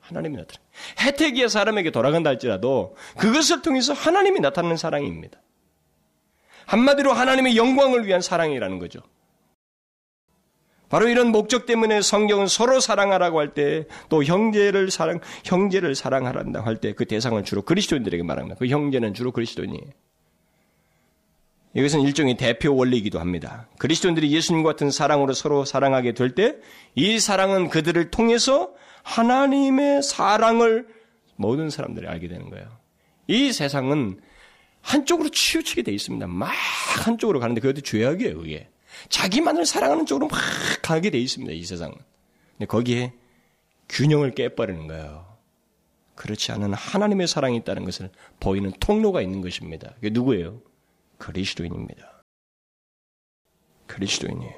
하나님이 0.01 0.39
나타나. 0.39 0.61
혜택이야 1.01 1.49
사람에게 1.49 1.91
돌아간다 1.91 2.31
할지라도 2.31 2.97
그것을 3.17 3.63
통해서 3.63 3.93
하나님이 3.93 4.41
나타나는 4.41 4.77
사랑입니다. 4.77 5.41
한마디로 6.67 7.13
하나님의 7.13 7.57
영광을 7.57 8.07
위한 8.07 8.21
사랑이라는 8.21 8.79
거죠. 8.79 9.01
바로 10.91 11.09
이런 11.09 11.29
목적 11.29 11.65
때문에 11.67 12.03
성경은 12.03 12.47
서로 12.49 12.81
사랑하라고 12.81 13.39
할 13.41 13.55
때 13.55 13.87
또 14.11 14.23
형제를 14.25 14.91
사랑 14.91 15.21
형제를 15.45 15.95
사랑하란다 15.95 16.61
할 16.65 16.77
때 16.81 16.93
그 16.93 17.07
대상을 17.07 17.43
주로 17.45 17.63
그리스도인들에게 17.63 18.23
말합니다. 18.23 18.57
그 18.59 18.67
형제는 18.67 19.15
주로 19.15 19.33
그리스도인이에요. 19.33 19.85
이것은 21.75 22.01
일종의 22.01 22.37
대표 22.37 22.75
원리이기도 22.75 23.21
합니다. 23.21 23.69
그리스도인들이 23.79 24.33
예수님과 24.33 24.71
같은 24.71 24.91
사랑으로 24.91 25.33
서로 25.33 25.65
사랑하게 25.65 26.15
될 26.15 26.35
때 26.35 26.57
이 26.97 27.21
사랑은 27.21 27.69
그들을 27.69 28.11
통해서 28.11 28.73
하나님의 29.05 30.03
사랑을 30.03 30.89
모든 31.37 31.71
사람들이 31.71 32.09
알게 32.09 32.27
되는 32.29 32.51
거예요. 32.51 32.67
이 33.29 33.53
세상은 33.53 34.19
한쪽으로 34.83 35.29
치우치게 35.29 35.83
돼 35.83 35.93
있습니다. 35.93 36.27
막 36.27 36.51
한쪽으로 37.05 37.39
가는데 37.39 37.61
그것도 37.61 37.83
죄악이에요, 37.83 38.39
그게. 38.39 38.69
자기만을 39.09 39.67
사랑하는 39.67 40.07
쪽으로 40.07 40.29
막 40.29 40.39
가게 40.83 41.11
돼 41.11 41.19
있습니다, 41.19 41.53
이 41.53 41.65
세상은. 41.65 41.95
근데 42.53 42.67
거기에 42.67 43.13
균형을 43.89 44.35
깨버리는 44.35 44.87
거예요. 44.87 45.31
그렇지 46.15 46.53
않은 46.53 46.75
하나님의 46.75 47.27
사랑이 47.27 47.57
있다는 47.59 47.85
것을 47.85 48.11
보이는 48.41 48.73
통로가 48.79 49.23
있는 49.23 49.41
것입니다. 49.41 49.93
그게 49.95 50.11
누구예요? 50.11 50.61
그리스도인입니다. 51.19 52.23
그리스도인이에요. 53.87 54.55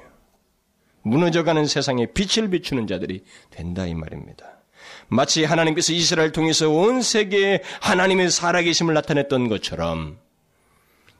무너져가는 1.03 1.65
세상에 1.65 2.07
빛을 2.07 2.49
비추는 2.49 2.87
자들이 2.87 3.23
된다 3.49 3.85
이 3.85 3.93
말입니다. 3.93 4.63
마치 5.07 5.43
하나님께서 5.43 5.93
이스라엘 5.93 6.31
통해서 6.31 6.69
온 6.69 7.01
세계에 7.01 7.61
하나님의 7.81 8.31
살아계심을 8.31 8.93
나타냈던 8.93 9.47
것처럼 9.49 10.19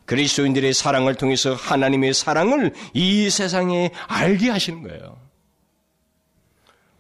그리스도인들의 0.06 0.74
사랑을 0.74 1.16
통해서 1.16 1.54
하나님의 1.54 2.14
사랑을 2.14 2.74
이 2.94 3.30
세상에 3.30 3.92
알게 4.08 4.50
하시는 4.50 4.84
거예요. 4.84 5.18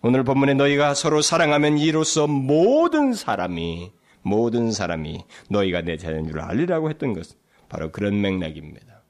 오늘 0.02 0.24
본문에 0.24 0.54
너희가 0.54 0.94
서로 0.94 1.22
사랑하면 1.22 1.78
이로써 1.78 2.28
모든 2.28 3.14
사람이 3.14 3.92
모든 4.22 4.72
사람이 4.72 5.24
너희가 5.50 5.82
내 5.82 5.98
자녀인 5.98 6.28
줄 6.28 6.40
알리라고 6.40 6.90
했던 6.90 7.14
것 7.14 7.28
바로 7.70 7.92
그런 7.92 8.22
맥락입니다. 8.22 9.02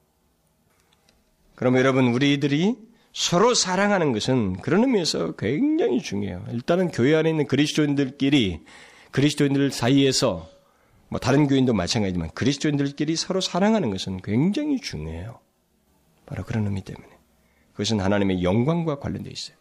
그럼 1.54 1.76
여러분 1.78 2.08
우리들이 2.08 2.76
서로 3.12 3.54
사랑하는 3.54 4.12
것은 4.12 4.60
그런 4.60 4.82
의미에서 4.82 5.32
굉장히 5.36 6.00
중요해요. 6.00 6.44
일단은 6.52 6.90
교회 6.90 7.14
안에 7.14 7.30
있는 7.30 7.46
그리스도인들끼리 7.46 8.60
그리스도인들 9.12 9.70
사이에서 9.70 10.48
뭐 11.08 11.20
다른 11.20 11.46
교인도 11.46 11.72
마찬가지지만 11.72 12.30
그리스도인들끼리 12.30 13.16
서로 13.16 13.40
사랑하는 13.40 13.90
것은 13.90 14.20
굉장히 14.22 14.80
중요해요. 14.80 15.40
바로 16.26 16.44
그런 16.44 16.64
의미 16.66 16.82
때문에. 16.82 17.08
그것은 17.72 18.00
하나님의 18.00 18.42
영광과 18.42 18.98
관련되어 18.98 19.32
있어요. 19.32 19.56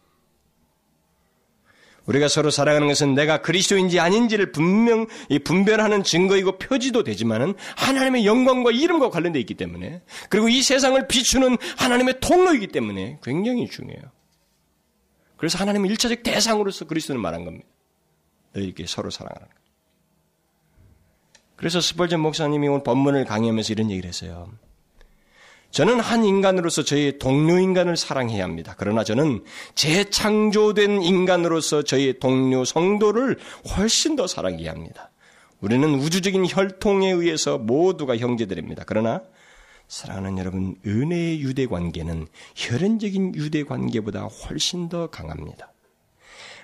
우리가 2.06 2.28
서로 2.28 2.50
사랑하는 2.50 2.88
것은 2.88 3.14
내가 3.16 3.42
그리스도인지 3.42 4.00
아닌지를 4.00 4.52
분명 4.52 5.08
분별하는 5.44 6.04
증거이고 6.04 6.58
표지도 6.58 7.04
되지만은 7.04 7.54
하나님의 7.78 8.26
영광과 8.26 8.72
이름과 8.72 9.10
관련되어 9.10 9.40
있기 9.40 9.54
때문에 9.54 10.02
그리고 10.30 10.50
이 10.50 10.62
세상을 10.62 11.08
비추는 11.08 11.58
하나님의 11.78 12.20
통로이기 12.20 12.68
때문에 12.68 13.20
굉장히 13.24 13.70
중요해요. 13.70 14.04
그래서 15.38 15.58
하나님의 15.60 15.92
일차적 15.92 16.24
대상으로서 16.24 16.86
그리스도는 16.86 17.22
말한 17.22 17.46
겁니다. 17.46 17.68
너희에게 18.54 18.86
서로 18.86 19.10
사랑하는 19.10 19.48
것. 19.48 19.63
그래서 21.64 21.80
스펄전 21.80 22.20
목사님이 22.20 22.68
오늘 22.68 22.84
본문을 22.84 23.24
강의하면서 23.24 23.72
이런 23.72 23.90
얘기를 23.90 24.10
했어요. 24.10 24.50
저는 25.72 26.02
한 26.02 26.26
인간으로서 26.26 26.84
저의 26.84 27.20
동료 27.20 27.58
인간을 27.58 27.96
사랑해야 27.96 28.44
합니다. 28.44 28.76
그러나 28.78 29.06
저는 29.06 29.46
재창조된 29.74 31.02
인간으로서 31.04 31.84
저의 31.84 32.20
동료 32.20 32.66
성도를 32.66 33.40
훨씬 33.78 34.18
더 34.18 34.28
사랑해야 34.28 34.72
합니다. 34.72 35.10
우리는 35.62 35.88
우주적인 35.96 36.48
혈통에 36.50 37.10
의해서 37.10 37.58
모두가 37.58 38.18
형제들입니다. 38.18 38.84
그러나 38.86 39.22
사랑하는 39.88 40.40
여러분, 40.40 40.76
은혜의 40.86 41.40
유대 41.40 41.66
관계는 41.66 42.28
혈연적인 42.56 43.36
유대 43.36 43.64
관계보다 43.64 44.24
훨씬 44.24 44.90
더 44.90 45.08
강합니다. 45.08 45.72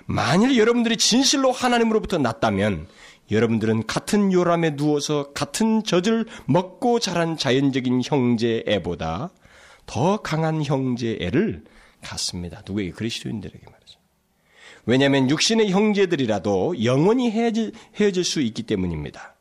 만일 0.04 0.58
여러분들이 0.58 0.96
진실로 0.96 1.52
하나님으로부터 1.52 2.18
났다면 2.18 2.86
여러분들은 3.30 3.86
같은 3.86 4.32
요람에 4.32 4.76
누워서 4.76 5.32
같은 5.32 5.84
젖을 5.84 6.26
먹고 6.46 6.98
자란 6.98 7.36
자연적인 7.36 8.02
형제 8.04 8.64
애보다 8.66 9.30
더 9.86 10.18
강한 10.18 10.64
형제 10.64 11.18
애를 11.20 11.64
갖습니다. 12.02 12.62
누구에게? 12.66 12.92
그리스도인들에게 12.92 13.58
말이죠. 13.58 14.00
왜냐하면 14.86 15.28
육신의 15.28 15.70
형제들이라도 15.70 16.84
영원히 16.84 17.30
헤어질, 17.30 17.72
헤어질 17.96 18.24
수 18.24 18.40
있기 18.40 18.62
때문입니다. 18.64 19.36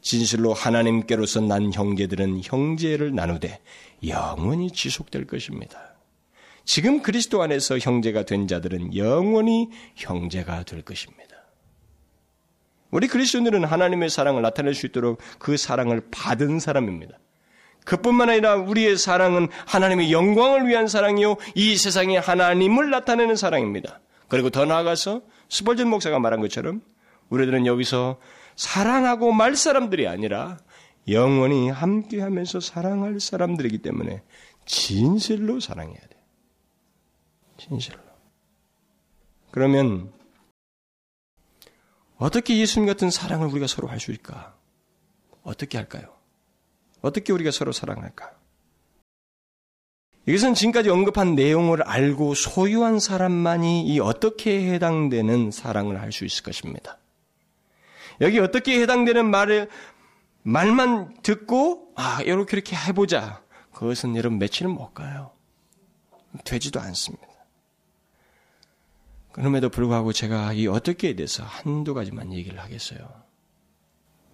진실로 0.00 0.52
하나님께로서 0.52 1.40
난 1.40 1.72
형제들은 1.72 2.42
형제를 2.42 3.14
나누되 3.14 3.60
영원히 4.06 4.70
지속될 4.70 5.26
것입니다. 5.26 5.94
지금 6.64 7.02
그리스도 7.02 7.42
안에서 7.42 7.78
형제가 7.78 8.24
된 8.24 8.46
자들은 8.46 8.96
영원히 8.96 9.68
형제가 9.96 10.64
될 10.64 10.82
것입니다. 10.82 11.31
우리 12.92 13.08
그리스도인들은 13.08 13.64
하나님의 13.64 14.10
사랑을 14.10 14.42
나타낼 14.42 14.74
수 14.74 14.86
있도록 14.86 15.18
그 15.38 15.56
사랑을 15.56 16.02
받은 16.12 16.60
사람입니다. 16.60 17.18
그뿐만 17.84 18.30
아니라 18.30 18.54
우리의 18.54 18.96
사랑은 18.96 19.48
하나님의 19.66 20.12
영광을 20.12 20.68
위한 20.68 20.86
사랑이요. 20.86 21.36
이 21.56 21.76
세상에 21.76 22.18
하나님을 22.18 22.90
나타내는 22.90 23.34
사랑입니다. 23.34 24.00
그리고 24.28 24.50
더 24.50 24.64
나아가서 24.64 25.22
스벌전 25.48 25.88
목사가 25.88 26.20
말한 26.20 26.40
것처럼 26.40 26.82
우리들은 27.30 27.66
여기서 27.66 28.20
사랑하고 28.54 29.32
말 29.32 29.56
사람들이 29.56 30.06
아니라 30.06 30.58
영원히 31.08 31.70
함께 31.70 32.20
하면서 32.20 32.60
사랑할 32.60 33.18
사람들이기 33.18 33.78
때문에 33.78 34.22
진실로 34.66 35.58
사랑해야 35.58 35.98
돼. 35.98 36.16
진실로. 37.56 37.98
그러면 39.50 40.12
어떻게 42.22 42.56
예수님 42.56 42.86
같은 42.86 43.10
사랑을 43.10 43.48
우리가 43.48 43.66
서로 43.66 43.88
할 43.88 43.98
수 43.98 44.12
있을까? 44.12 44.54
어떻게 45.42 45.76
할까요? 45.76 46.14
어떻게 47.00 47.32
우리가 47.32 47.50
서로 47.50 47.72
사랑할까? 47.72 48.30
이것은 50.26 50.54
지금까지 50.54 50.88
언급한 50.88 51.34
내용을 51.34 51.82
알고 51.82 52.34
소유한 52.34 53.00
사람만이 53.00 53.88
이 53.88 53.98
어떻게 53.98 54.72
해당되는 54.72 55.50
사랑을 55.50 56.00
할 56.00 56.12
수 56.12 56.24
있을 56.24 56.44
것입니다. 56.44 56.98
여기 58.20 58.38
어떻게 58.38 58.80
해당되는 58.80 59.28
말을, 59.28 59.68
말만 60.44 61.22
듣고, 61.22 61.92
아, 61.96 62.22
이렇게 62.22 62.56
이렇게 62.56 62.76
해보자. 62.76 63.42
그것은 63.72 64.14
여러분 64.14 64.38
며칠은 64.38 64.70
못 64.70 64.94
가요. 64.94 65.32
되지도 66.44 66.78
않습니다. 66.78 67.31
그럼에도 69.32 69.68
불구하고 69.68 70.12
제가 70.12 70.52
이 70.52 70.66
어떻게에 70.66 71.14
대해서 71.14 71.42
한두 71.44 71.94
가지만 71.94 72.32
얘기를 72.32 72.60
하겠어요. 72.60 73.00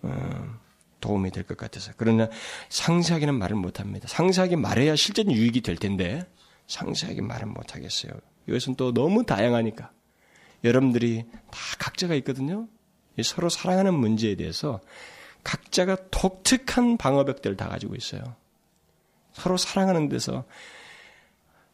음, 0.05 0.59
도움이 1.01 1.31
될 1.31 1.45
것 1.45 1.57
같아서. 1.57 1.93
그러나 1.97 2.29
상세하게는 2.69 3.35
말을 3.39 3.57
못합니다. 3.57 4.09
상세하게 4.09 4.57
말해야 4.57 4.97
실제는 4.97 5.33
유익이 5.33 5.61
될 5.61 5.77
텐데 5.77 6.27
상세하게 6.67 7.23
말은 7.23 7.53
못하겠어요. 7.55 8.13
이것은 8.49 8.75
또 8.77 8.93
너무 8.93 9.25
다양하니까. 9.25 9.91
여러분들이 10.65 11.25
다 11.51 11.59
각자가 11.79 12.15
있거든요. 12.17 12.69
서로 13.23 13.49
사랑하는 13.49 13.95
문제에 13.95 14.35
대해서 14.35 14.81
각자가 15.45 15.97
독특한 16.11 16.97
방어벽들을 16.97 17.57
다 17.57 17.69
가지고 17.69 17.95
있어요. 17.95 18.23
서로 19.33 19.57
사랑하는 19.57 20.09
데서 20.09 20.45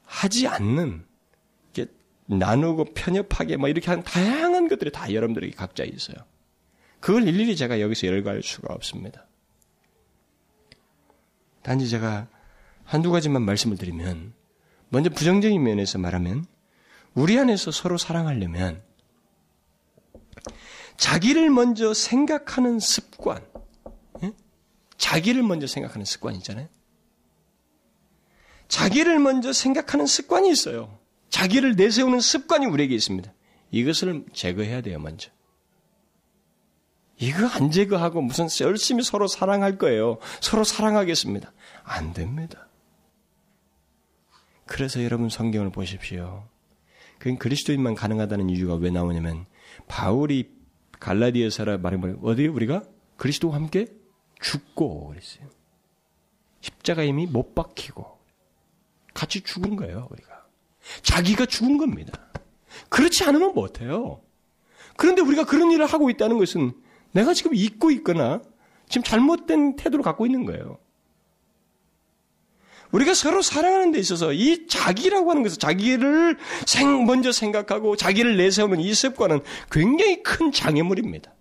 하지 0.05 0.47
않는 0.47 1.07
나누고 2.27 2.95
편협하게 2.95 3.57
뭐 3.57 3.69
이렇게 3.69 3.91
한 3.91 4.03
다양한 4.03 4.69
것들이 4.69 4.91
다 4.91 5.13
여러분들에게 5.13 5.55
각자 5.55 5.85
있어요. 5.85 6.17
그걸 7.01 7.29
일일이 7.29 7.55
제가 7.57 7.81
여기서 7.81 8.07
열거할 8.07 8.43
수가 8.43 8.73
없습니다. 8.73 9.27
단지 11.63 11.89
제가 11.89 12.29
한두 12.85 13.11
가지만 13.11 13.43
말씀을 13.43 13.77
드리면 13.77 14.33
먼저 14.89 15.11
부정적인 15.11 15.63
면에서 15.63 15.99
말하면 15.99 16.47
우리 17.15 17.39
안에서 17.39 17.71
서로 17.71 17.99
사랑하려면 17.99 18.83
자기를 20.97 21.51
먼저 21.51 21.93
생각하는 21.93 22.79
습관, 22.79 23.45
예? 24.23 24.33
자기를 24.97 25.43
먼저 25.43 25.67
생각하는 25.67 26.05
습관이 26.05 26.39
있잖아요. 26.39 26.69
자기를 28.69 29.19
먼저 29.19 29.53
생각하는 29.53 30.07
습관이 30.07 30.51
있어요. 30.51 30.99
자기를 31.31 31.77
내세우는 31.77 32.21
습관이 32.21 32.67
우리에게 32.67 32.95
있습니다. 32.95 33.33
이것을 33.71 34.25
제거해야 34.33 34.81
돼요, 34.83 34.99
먼저. 34.99 35.31
이거 37.19 37.47
안 37.47 37.71
제거하고 37.71 38.21
무슨 38.23 38.49
열심히 38.61 39.03
서로 39.03 39.27
사랑할 39.27 39.79
거예요. 39.79 40.19
서로 40.41 40.65
사랑하겠습니다. 40.65 41.53
안 41.85 42.13
됩니다. 42.13 42.69
그래서 44.67 45.03
여러분 45.05 45.29
성경을 45.29 45.71
보십시오. 45.71 46.49
그건 47.19 47.39
그리스도인만 47.39 47.95
가능하다는 47.95 48.51
이유가 48.51 48.75
왜 48.75 48.91
나오냐면 48.91 49.47
바울이 49.89 50.51
갈라디아서라 51.01 51.79
말해 51.79 51.99
어디 52.23 52.47
우리가 52.47 52.83
그리스도와 53.17 53.57
함께 53.57 53.87
죽고 54.41 55.09
그랬어요. 55.09 55.49
십자가 56.61 57.03
이미 57.03 57.27
못 57.27 57.55
박히고 57.55 58.19
같이 59.13 59.43
죽은 59.43 59.77
거예요, 59.77 60.09
우리가. 60.11 60.34
자기가 61.03 61.47
죽은 61.47 61.79
겁니다. 61.79 62.19
그렇지 62.89 63.25
않으면 63.25 63.55
못해요. 63.55 64.21
그런데 64.97 65.23
우리가 65.23 65.45
그런 65.45 65.71
일을 65.71 65.87
하고 65.87 66.11
있다는 66.11 66.39
것은 66.39 66.73
내가 67.13 67.35
지금 67.35 67.55
잊고 67.55 67.91
있거나 67.91 68.43
지금 68.89 69.03
잘못된 69.03 69.77
태도를 69.77 70.03
갖고 70.05 70.27
있는 70.27 70.45
거예요. 70.45 70.79
우리가 72.93 73.13
서로 73.13 73.43
사랑하는 73.43 73.91
데 73.91 73.99
있어서 73.99 74.33
이 74.33 74.69
자기라고 74.69 75.31
하는 75.31 75.43
것은 75.43 75.59
자기를 75.59 76.39
생, 76.67 77.07
먼저 77.07 77.33
생각하고 77.33 77.97
자기를 77.97 78.37
내세우는 78.37 78.81
이 78.81 78.95
습관은 78.95 79.41
굉장히 79.71 80.23
큰 80.23 80.53
장애물입니다. 80.53 81.35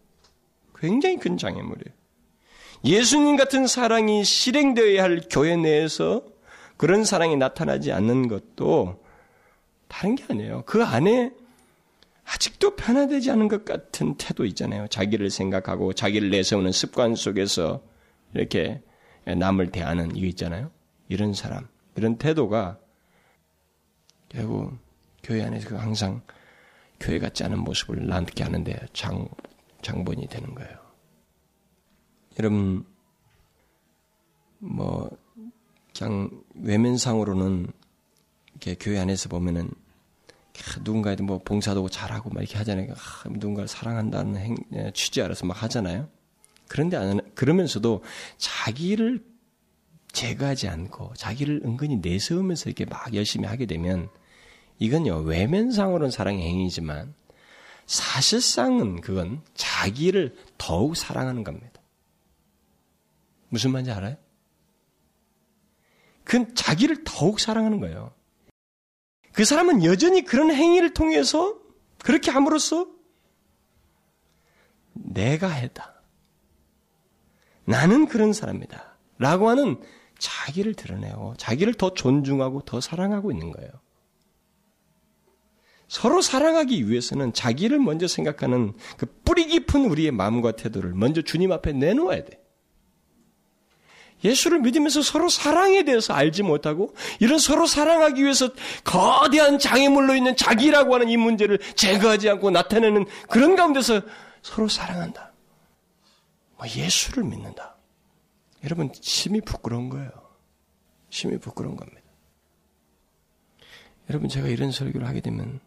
굉장히 0.79 1.17
큰 1.17 1.37
장애물이에요. 1.37 1.95
예수님 2.85 3.35
같은 3.35 3.67
사랑이 3.67 4.25
실행되어야 4.25 5.03
할 5.03 5.21
교회 5.29 5.55
내에서 5.55 6.23
그런 6.75 7.05
사랑이 7.05 7.37
나타나지 7.37 7.91
않는 7.91 8.27
것도 8.27 9.02
다른 9.93 10.15
게 10.15 10.25
아니에요. 10.27 10.63
그 10.65 10.83
안에 10.83 11.31
아직도 12.25 12.75
변화되지 12.75 13.29
않은 13.29 13.47
것 13.47 13.63
같은 13.63 14.15
태도 14.15 14.43
있잖아요. 14.45 14.87
자기를 14.87 15.29
생각하고 15.29 15.93
자기를 15.93 16.31
내세우는 16.31 16.71
습관 16.71 17.13
속에서 17.13 17.83
이렇게 18.33 18.81
남을 19.25 19.71
대하는 19.71 20.15
이거 20.15 20.25
있잖아요. 20.25 20.71
이런 21.09 21.35
사람, 21.35 21.67
이런 21.95 22.17
태도가 22.17 22.79
결국 24.29 24.75
교회 25.21 25.43
안에서 25.43 25.77
항상 25.77 26.21
교회 26.99 27.19
같지 27.19 27.43
않은 27.43 27.59
모습을 27.59 28.07
남게 28.07 28.43
하는데 28.43 28.75
장, 28.93 29.27
장본이 29.83 30.27
되는 30.27 30.55
거예요. 30.55 30.75
여러분, 32.39 32.83
뭐, 34.57 35.07
그냥 35.95 36.31
외면상으로는 36.55 37.67
이렇게 38.53 38.75
교회 38.75 38.97
안에서 38.97 39.29
보면은 39.29 39.69
누군가에 40.81 41.15
뭐 41.15 41.39
봉사도 41.39 41.89
잘하고 41.89 42.29
막 42.29 42.41
이렇게 42.41 42.57
하잖아요. 42.57 42.93
아, 42.93 43.29
누군가를 43.29 43.67
사랑한다는 43.67 44.37
행, 44.37 44.55
예, 44.73 44.91
취지 44.93 45.21
알아서 45.21 45.45
막 45.45 45.61
하잖아요. 45.63 46.09
그런데 46.67 46.97
안, 46.97 47.19
그러면서도 47.35 48.03
자기를 48.37 49.23
제거하지 50.11 50.67
않고 50.67 51.13
자기를 51.15 51.61
은근히 51.65 51.97
내세우면서 51.97 52.69
이렇게 52.69 52.85
막 52.85 53.13
열심히 53.15 53.47
하게 53.47 53.65
되면 53.65 54.09
이건요 54.79 55.19
외면상으로는 55.21 56.11
사랑의 56.11 56.47
행위지만 56.47 57.13
사실상은 57.85 59.01
그건 59.01 59.41
자기를 59.55 60.35
더욱 60.57 60.95
사랑하는 60.95 61.43
겁니다. 61.43 61.81
무슨 63.49 63.71
말인지 63.71 63.91
알아요? 63.91 64.15
그건 66.23 66.55
자기를 66.55 67.03
더욱 67.03 67.39
사랑하는 67.39 67.79
거예요. 67.79 68.13
그 69.33 69.45
사람은 69.45 69.83
여전히 69.83 70.23
그런 70.23 70.51
행위를 70.51 70.93
통해서 70.93 71.57
그렇게 72.03 72.31
함으로써 72.31 72.87
내가 74.93 75.49
했다. 75.49 76.01
나는 77.65 78.07
그런 78.07 78.31
사람이다. 78.31 78.97
라고 79.17 79.49
하는 79.49 79.81
자기를 80.19 80.75
드러내고 80.75 81.35
자기를 81.37 81.73
더 81.73 81.93
존중하고 81.93 82.61
더 82.61 82.79
사랑하고 82.79 83.31
있는 83.31 83.51
거예요. 83.51 83.71
서로 85.87 86.21
사랑하기 86.21 86.89
위해서는 86.89 87.33
자기를 87.33 87.79
먼저 87.79 88.07
생각하는 88.07 88.73
그 88.97 89.05
뿌리 89.23 89.47
깊은 89.47 89.85
우리의 89.85 90.11
마음과 90.11 90.53
태도를 90.53 90.93
먼저 90.93 91.21
주님 91.21 91.51
앞에 91.51 91.73
내놓아야 91.73 92.23
돼. 92.23 92.42
예수를 94.23 94.59
믿으면서 94.59 95.01
서로 95.01 95.29
사랑에 95.29 95.83
대해서 95.83 96.13
알지 96.13 96.43
못하고 96.43 96.95
이런 97.19 97.39
서로 97.39 97.65
사랑하기 97.65 98.23
위해서 98.23 98.49
거대한 98.83 99.59
장애물로 99.59 100.15
있는 100.15 100.35
자기라고 100.35 100.95
하는 100.95 101.09
이 101.09 101.17
문제를 101.17 101.59
제거하지 101.75 102.29
않고 102.29 102.51
나타내는 102.51 103.05
그런 103.29 103.55
가운데서 103.55 104.01
서로 104.41 104.67
사랑한다. 104.67 105.33
뭐 106.57 106.67
예수를 106.67 107.23
믿는다. 107.23 107.75
여러분 108.63 108.89
심히 109.01 109.41
부끄러운 109.41 109.89
거예요. 109.89 110.09
심히 111.09 111.37
부끄러운 111.37 111.75
겁니다. 111.75 112.01
여러분 114.09 114.29
제가 114.29 114.47
이런 114.47 114.71
설교를 114.71 115.07
하게 115.07 115.21
되면 115.21 115.59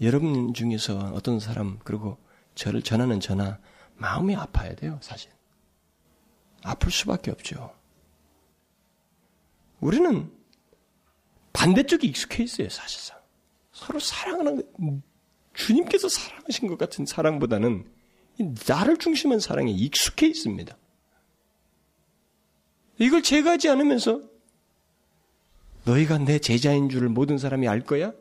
여러분 0.00 0.54
중에서 0.54 1.12
어떤 1.14 1.40
사람 1.40 1.78
그리고 1.84 2.18
저를 2.54 2.82
전하는 2.82 3.20
전화 3.20 3.58
마음이 3.96 4.34
아파야 4.36 4.74
돼요 4.74 4.98
사실. 5.02 5.30
아플 6.62 6.90
수밖에 6.90 7.30
없죠. 7.30 7.77
우리는 9.80 10.30
반대쪽에 11.52 12.06
익숙해 12.06 12.44
있어요, 12.44 12.68
사실상. 12.68 13.18
서로 13.72 13.98
사랑하는, 13.98 14.62
주님께서 15.54 16.08
사랑하신 16.08 16.68
것 16.68 16.78
같은 16.78 17.06
사랑보다는 17.06 17.90
나를 18.66 18.96
중심한 18.98 19.40
사랑에 19.40 19.70
익숙해 19.70 20.26
있습니다. 20.26 20.76
이걸 22.98 23.22
제거하지 23.22 23.68
않으면서 23.68 24.22
너희가 25.84 26.18
내 26.18 26.38
제자인 26.38 26.88
줄을 26.88 27.08
모든 27.08 27.38
사람이 27.38 27.68
알 27.68 27.80
거야? 27.80 28.12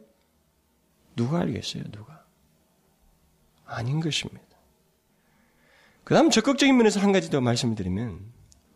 누가 1.15 1.39
알겠어요, 1.39 1.83
누가? 1.91 2.25
아닌 3.65 3.99
것입니다. 3.99 4.45
그 6.03 6.13
다음 6.13 6.29
적극적인 6.29 6.77
면에서 6.77 6.99
한 6.99 7.11
가지 7.11 7.29
더 7.29 7.41
말씀을 7.41 7.75
드리면, 7.75 8.21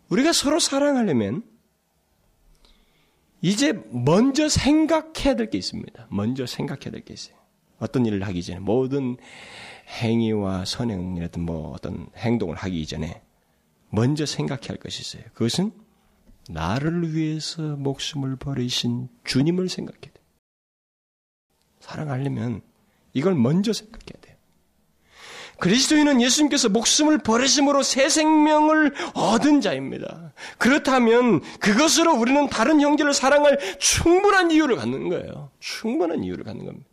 우리가 0.10 0.34
서로 0.34 0.60
사랑하려면 0.60 1.44
이제 3.42 3.74
먼저 3.92 4.48
생각해야 4.50 5.36
될 5.36 5.50
게 5.50 5.58
있습니다. 5.58 6.08
먼저 6.12 6.46
생각해야 6.46 6.92
될 6.92 7.04
게 7.04 7.14
있어요. 7.14 7.36
어떤 7.80 8.06
일을 8.06 8.22
하기 8.28 8.44
전에 8.44 8.60
모든 8.60 9.18
행위와 10.02 10.66
선행이라든 10.66 11.42
뭐 11.42 11.72
어떤 11.72 12.08
행동을 12.16 12.56
하기 12.56 12.86
전에 12.86 13.22
먼저 13.90 14.26
생각해야 14.26 14.70
할 14.70 14.78
것이 14.78 15.02
있어요. 15.02 15.24
그것은 15.34 15.72
나를 16.50 17.16
위해서 17.16 17.62
목숨을 17.76 18.36
버리신 18.36 19.10
주님을 19.24 19.70
생각해야 19.70 20.02
돼요. 20.14 20.26
사랑하려면 21.80 22.62
이걸 23.14 23.36
먼저 23.36 23.74
생각해야 23.74 24.22
돼요. 24.22 24.31
그리스도인은 25.62 26.24
예수님께서 26.24 26.70
목숨을 26.70 27.20
버리심으로 27.20 27.84
새 27.84 28.10
생명을 28.10 28.96
얻은 29.14 29.62
자입니다. 29.62 30.34
그렇다면 30.58 31.42
그것으로 31.60 32.16
우리는 32.16 32.50
다른 32.50 32.82
형제를 32.82 33.14
사랑할 33.14 33.60
충분한 33.78 34.50
이유를 34.50 34.76
갖는 34.76 35.10
거예요. 35.10 35.52
충분한 35.60 36.24
이유를 36.24 36.46
갖는 36.46 36.66
겁니다. 36.66 36.90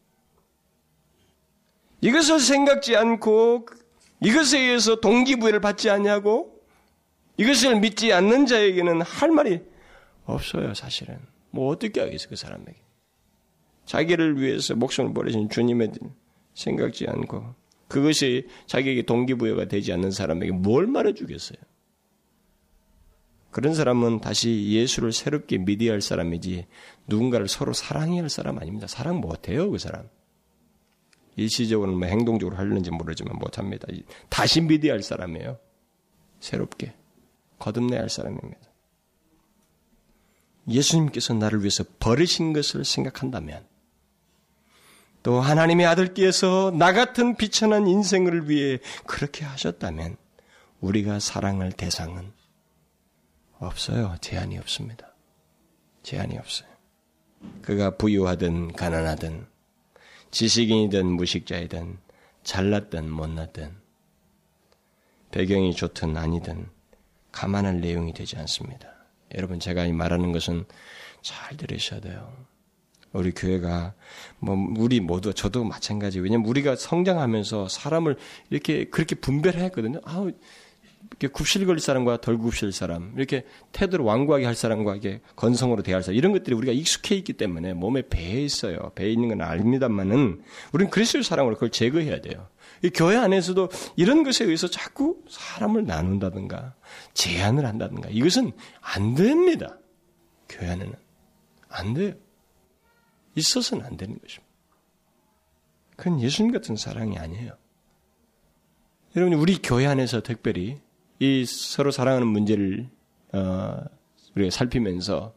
이것을 2.02 2.40
생각지 2.40 2.94
않고 2.94 3.66
이것에 4.20 4.58
의해서 4.58 4.96
동기부여를 4.96 5.62
받지 5.62 5.88
않냐고 5.88 6.60
이것을 7.38 7.80
믿지 7.80 8.12
않는 8.12 8.44
자에게는 8.44 9.00
할 9.00 9.30
말이 9.30 9.62
없어요, 10.26 10.74
사실은. 10.74 11.18
뭐 11.50 11.70
어떻게 11.70 12.02
하겠어, 12.02 12.28
그 12.28 12.36
사람에게. 12.36 12.76
자기를 13.86 14.38
위해서 14.38 14.74
목숨을 14.74 15.14
버리신 15.14 15.48
주님의 15.48 15.92
생각지 16.52 17.06
않고 17.08 17.54
그것이 17.88 18.46
자기에게 18.66 19.02
동기부여가 19.02 19.66
되지 19.66 19.92
않는 19.92 20.10
사람에게 20.10 20.52
뭘 20.52 20.86
말해주겠어요? 20.86 21.58
그런 23.50 23.74
사람은 23.74 24.20
다시 24.20 24.68
예수를 24.70 25.10
새롭게 25.12 25.58
믿어야 25.58 25.92
할 25.92 26.02
사람이지 26.02 26.66
누군가를 27.06 27.48
서로 27.48 27.72
사랑해야 27.72 28.22
할 28.22 28.30
사람 28.30 28.58
아닙니다. 28.58 28.86
사랑 28.86 29.20
못해요, 29.20 29.70
그 29.70 29.78
사람. 29.78 30.08
일시적으로는 31.36 31.98
뭐 31.98 32.08
행동적으로 32.08 32.56
하려는지 32.56 32.90
모르지만 32.90 33.36
못합니다. 33.38 33.86
다시 34.28 34.60
믿어야 34.60 34.92
할 34.92 35.02
사람이에요. 35.02 35.58
새롭게. 36.40 36.94
거듭내야 37.58 38.00
할 38.00 38.10
사람입니다. 38.10 38.60
예수님께서 40.68 41.34
나를 41.34 41.60
위해서 41.60 41.84
버리신 41.98 42.52
것을 42.52 42.84
생각한다면 42.84 43.64
또 45.28 45.42
하나님의 45.42 45.84
아들께서 45.84 46.72
나 46.74 46.94
같은 46.94 47.36
비천한 47.36 47.86
인생을 47.86 48.48
위해 48.48 48.78
그렇게 49.04 49.44
하셨다면 49.44 50.16
우리가 50.80 51.20
사랑할 51.20 51.70
대상은 51.70 52.32
없어요. 53.58 54.16
제한이 54.22 54.56
없습니다. 54.56 55.14
제한이 56.02 56.38
없어요. 56.38 56.70
그가 57.60 57.98
부유하든 57.98 58.72
가난하든 58.72 59.46
지식인이든 60.30 61.04
무식자이든 61.04 61.98
잘났든 62.42 63.10
못났든 63.10 63.76
배경이 65.30 65.74
좋든 65.74 66.16
아니든 66.16 66.70
감안할 67.32 67.82
내용이 67.82 68.14
되지 68.14 68.38
않습니다. 68.38 68.94
여러분 69.34 69.60
제가 69.60 69.86
말하는 69.88 70.32
것은 70.32 70.64
잘 71.20 71.54
들으셔야 71.58 72.00
돼요. 72.00 72.47
우리 73.12 73.32
교회가 73.32 73.94
뭐 74.38 74.56
우리 74.76 75.00
모두 75.00 75.32
저도 75.32 75.64
마찬가지. 75.64 76.20
왜냐면 76.20 76.46
우리가 76.46 76.76
성장하면서 76.76 77.68
사람을 77.68 78.16
이렇게 78.50 78.84
그렇게 78.84 79.14
분별했거든요. 79.14 80.00
아우 80.04 80.30
이렇게 81.10 81.28
굽실거릴 81.28 81.80
사람과 81.80 82.20
덜 82.20 82.38
굽실 82.38 82.72
사람, 82.72 83.12
이렇게 83.16 83.44
태도를 83.72 84.04
완고하게 84.04 84.44
할 84.44 84.54
사람과 84.54 84.96
이게 84.96 85.20
건성으로 85.36 85.82
대할 85.82 86.02
사람, 86.02 86.16
이런 86.16 86.32
것들이 86.32 86.54
우리가 86.54 86.72
익숙해 86.72 87.14
있기 87.16 87.32
때문에 87.34 87.72
몸에 87.72 88.02
배에 88.08 88.42
있어요. 88.42 88.92
배에 88.94 89.10
있는 89.10 89.28
건 89.28 89.40
압니다만은, 89.40 90.42
우리는 90.72 90.90
그리스도의 90.90 91.24
사랑으로 91.24 91.54
그걸 91.54 91.70
제거해야 91.70 92.20
돼요. 92.20 92.48
이 92.82 92.90
교회 92.90 93.16
안에서도 93.16 93.70
이런 93.96 94.22
것에 94.22 94.44
의해서 94.44 94.68
자꾸 94.68 95.22
사람을 95.28 95.86
나눈다든가, 95.86 96.74
제한을 97.14 97.64
한다든가, 97.64 98.10
이것은 98.10 98.52
안 98.80 99.14
됩니다. 99.14 99.78
교회 100.48 100.68
안에는. 100.68 100.92
안 101.70 101.94
돼요. 101.94 102.12
있어서는 103.38 103.84
안 103.84 103.96
되는 103.96 104.18
것입니다. 104.18 104.48
그건 105.96 106.20
예수님 106.20 106.52
같은 106.52 106.76
사랑이 106.76 107.18
아니에요. 107.18 107.52
여러분, 109.16 109.38
우리 109.38 109.58
교회 109.60 109.86
안에서 109.86 110.22
특별히 110.22 110.80
이 111.18 111.44
서로 111.44 111.90
사랑하는 111.90 112.26
문제를 112.26 112.88
어, 113.32 113.84
우리가 114.36 114.50
살피면서 114.50 115.34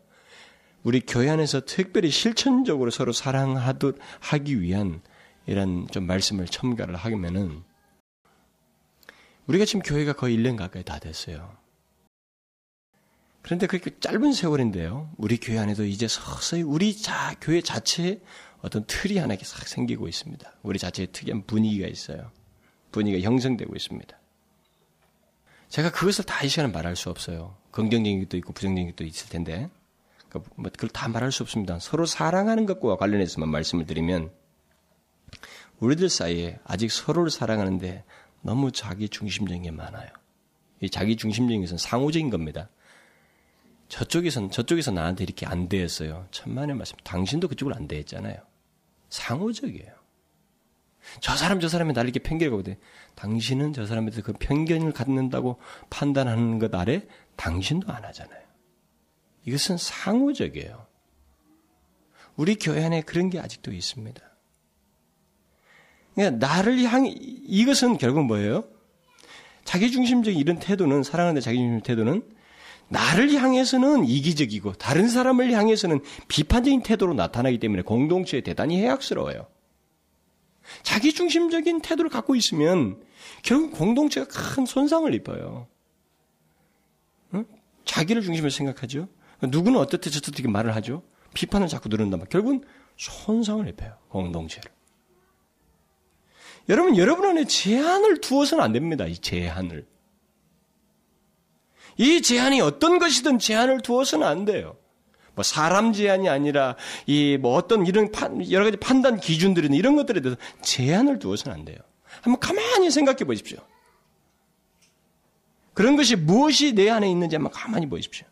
우리 0.83 1.01
교회 1.01 1.29
안에서 1.29 1.61
특별히 1.65 2.09
실천적으로 2.09 2.91
서로 2.91 3.11
사랑하듯 3.11 3.97
하기 4.19 4.61
위한 4.61 5.01
이런 5.45 5.87
좀 5.89 6.05
말씀을 6.05 6.45
첨가를 6.45 6.95
하면은 6.95 7.63
우리가 9.47 9.65
지금 9.65 9.81
교회가 9.81 10.13
거의 10.13 10.37
1년 10.37 10.57
가까이 10.57 10.83
다 10.83 10.99
됐어요. 10.99 11.60
그런데 13.41 13.67
그렇게 13.67 13.91
짧은 13.99 14.33
세월인데요. 14.33 15.11
우리 15.17 15.37
교회 15.37 15.57
안에도 15.57 15.83
이제 15.83 16.07
서서히 16.07 16.61
우리 16.61 16.95
자, 16.95 17.35
교회 17.41 17.61
자체에 17.61 18.21
어떤 18.61 18.85
틀이 18.85 19.17
하나 19.17 19.35
싹 19.41 19.67
생기고 19.67 20.07
있습니다. 20.07 20.53
우리 20.61 20.77
자체에 20.77 21.07
특이한 21.07 21.45
분위기가 21.47 21.87
있어요. 21.87 22.31
분위기가 22.91 23.23
형성되고 23.23 23.75
있습니다. 23.75 24.17
제가 25.69 25.91
그것을 25.91 26.25
다 26.25 26.45
이 26.45 26.49
시간에 26.49 26.71
말할 26.71 26.95
수 26.95 27.09
없어요. 27.09 27.55
긍정적인 27.71 28.19
것도 28.23 28.37
있고 28.37 28.53
부정적인 28.53 28.91
것도 28.91 29.05
있을 29.05 29.29
텐데. 29.29 29.69
그러니까 30.27 30.53
뭐 30.55 30.69
그걸 30.71 30.89
다 30.89 31.07
말할 31.07 31.31
수 31.31 31.43
없습니다. 31.43 31.79
서로 31.79 32.05
사랑하는 32.05 32.65
것과 32.65 32.97
관련해서만 32.97 33.49
말씀을 33.49 33.85
드리면 33.85 34.31
우리들 35.79 36.09
사이에 36.09 36.59
아직 36.63 36.91
서로를 36.91 37.31
사랑하는데 37.31 38.03
너무 38.41 38.71
자기 38.71 39.09
중심적인 39.09 39.63
게 39.63 39.71
많아요. 39.71 40.09
이 40.81 40.89
자기 40.89 41.15
중심적인 41.15 41.61
것은 41.61 41.77
상호적인 41.77 42.29
겁니다. 42.29 42.69
저쪽에선 43.91 44.51
저쪽에서 44.51 44.91
나한테 44.91 45.25
이렇게 45.25 45.45
안 45.45 45.67
대했어요. 45.67 46.25
천만의 46.31 46.77
말씀. 46.77 46.95
당신도 47.03 47.49
그쪽을 47.49 47.75
안 47.75 47.89
대했잖아요. 47.89 48.37
상호적이에요. 49.09 49.91
저 51.19 51.35
사람 51.35 51.59
저 51.59 51.67
사람이 51.67 51.91
나를 51.91 52.09
이렇게 52.09 52.25
편견을 52.27 52.51
거거든. 52.51 52.77
당신은 53.15 53.73
저 53.73 53.85
사람에 53.85 54.09
대해서 54.11 54.23
그 54.23 54.31
편견을 54.31 54.93
갖는다고 54.93 55.59
판단하는 55.89 56.57
것 56.57 56.73
아래 56.73 57.05
당신도 57.35 57.91
안 57.91 58.05
하잖아요. 58.05 58.41
이것은 59.43 59.75
상호적이에요. 59.77 60.87
우리 62.37 62.55
교회 62.55 62.85
안에 62.85 63.01
그런 63.01 63.29
게 63.29 63.41
아직도 63.41 63.73
있습니다. 63.73 64.21
그러니까 66.15 66.47
나를 66.47 66.81
향해 66.83 67.13
이것은 67.13 67.97
결국 67.97 68.23
뭐예요? 68.23 68.63
자기중심적인 69.65 70.39
이런 70.39 70.59
태도는 70.59 71.03
사랑하는데 71.03 71.41
자기중심 71.41 71.81
태도는 71.81 72.40
나를 72.91 73.31
향해서는 73.33 74.05
이기적이고 74.05 74.73
다른 74.73 75.07
사람을 75.07 75.53
향해서는 75.53 76.01
비판적인 76.27 76.83
태도로 76.83 77.13
나타나기 77.13 77.57
때문에 77.57 77.83
공동체에 77.83 78.41
대단히 78.41 78.81
해악스러워요. 78.81 79.47
자기 80.83 81.13
중심적인 81.13 81.81
태도를 81.81 82.11
갖고 82.11 82.35
있으면 82.35 83.01
결국 83.43 83.71
공동체가 83.71 84.27
큰 84.27 84.65
손상을 84.65 85.11
입어요. 85.13 85.67
응? 87.33 87.45
자기를 87.85 88.23
중심으로 88.23 88.49
생각하죠. 88.49 89.07
누구는 89.41 89.79
어떻게 89.79 90.09
저떻게 90.09 90.45
말을 90.49 90.75
하죠. 90.75 91.03
비판을 91.33 91.69
자꾸 91.69 91.87
누른단 91.87 92.19
말. 92.19 92.27
결국은 92.27 92.65
손상을 92.97 93.65
입어요. 93.69 93.97
공동체를. 94.09 94.69
여러분, 96.67 96.97
여러분 96.97 97.25
안에 97.25 97.45
제한을 97.45 98.19
두어서는 98.19 98.61
안 98.61 98.73
됩니다. 98.73 99.05
이 99.05 99.17
제한을. 99.17 99.87
이 102.01 102.21
제한이 102.23 102.61
어떤 102.61 102.97
것이든 102.97 103.37
제한을 103.37 103.81
두어서는 103.81 104.25
안 104.25 104.43
돼요. 104.43 104.75
뭐 105.35 105.43
사람 105.43 105.93
제한이 105.93 106.29
아니라 106.29 106.75
이 107.05 107.37
뭐 107.39 107.53
어떤 107.55 107.85
이런 107.85 108.11
판, 108.11 108.49
여러 108.51 108.65
가지 108.65 108.75
판단 108.77 109.19
기준들이나 109.19 109.75
이런 109.75 109.95
것들에 109.95 110.19
대해서 110.19 110.39
제한을 110.63 111.19
두어서는 111.19 111.55
안 111.55 111.63
돼요. 111.63 111.77
한번 112.21 112.39
가만히 112.39 112.89
생각해 112.89 113.19
보십시오. 113.19 113.59
그런 115.75 115.95
것이 115.95 116.15
무엇이 116.15 116.73
내 116.73 116.89
안에 116.89 117.09
있는지 117.09 117.35
한번 117.35 117.51
가만히 117.51 117.87
보십시오. 117.87 118.25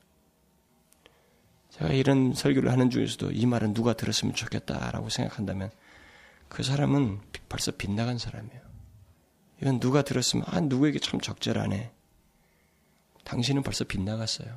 제가 1.70 1.94
이런 1.94 2.34
설교를 2.34 2.72
하는 2.72 2.90
중에서도 2.90 3.32
이 3.32 3.46
말은 3.46 3.76
누가 3.76 3.94
들었으면 3.94 4.34
좋겠다라고 4.34 5.10
생각한다면 5.10 5.70
그 6.48 6.64
사람은 6.64 7.20
벌써 7.48 7.72
빗나간 7.72 8.18
사람이에요. 8.18 8.62
이건 9.62 9.80
누가 9.80 10.02
들었으면 10.02 10.46
아 10.48 10.60
누구에게 10.60 10.98
참 10.98 11.22
적절하네. 11.22 11.92
당신은 13.30 13.62
벌써 13.62 13.84
빗나갔어요. 13.84 14.50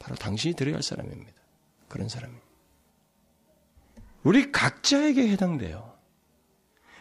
바로 0.00 0.16
당신이 0.16 0.54
들어야 0.54 0.76
할 0.76 0.82
사람입니다. 0.82 1.32
그런 1.86 2.08
사람이. 2.08 2.32
우리 4.22 4.50
각자에게 4.50 5.28
해당돼요. 5.28 5.98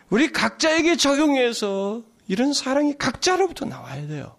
우리 0.09 0.31
각자에게 0.31 0.97
적용해서 0.97 2.03
이런 2.27 2.51
사랑이 2.53 2.97
각자로부터 2.97 3.65
나와야 3.65 4.07
돼요. 4.07 4.35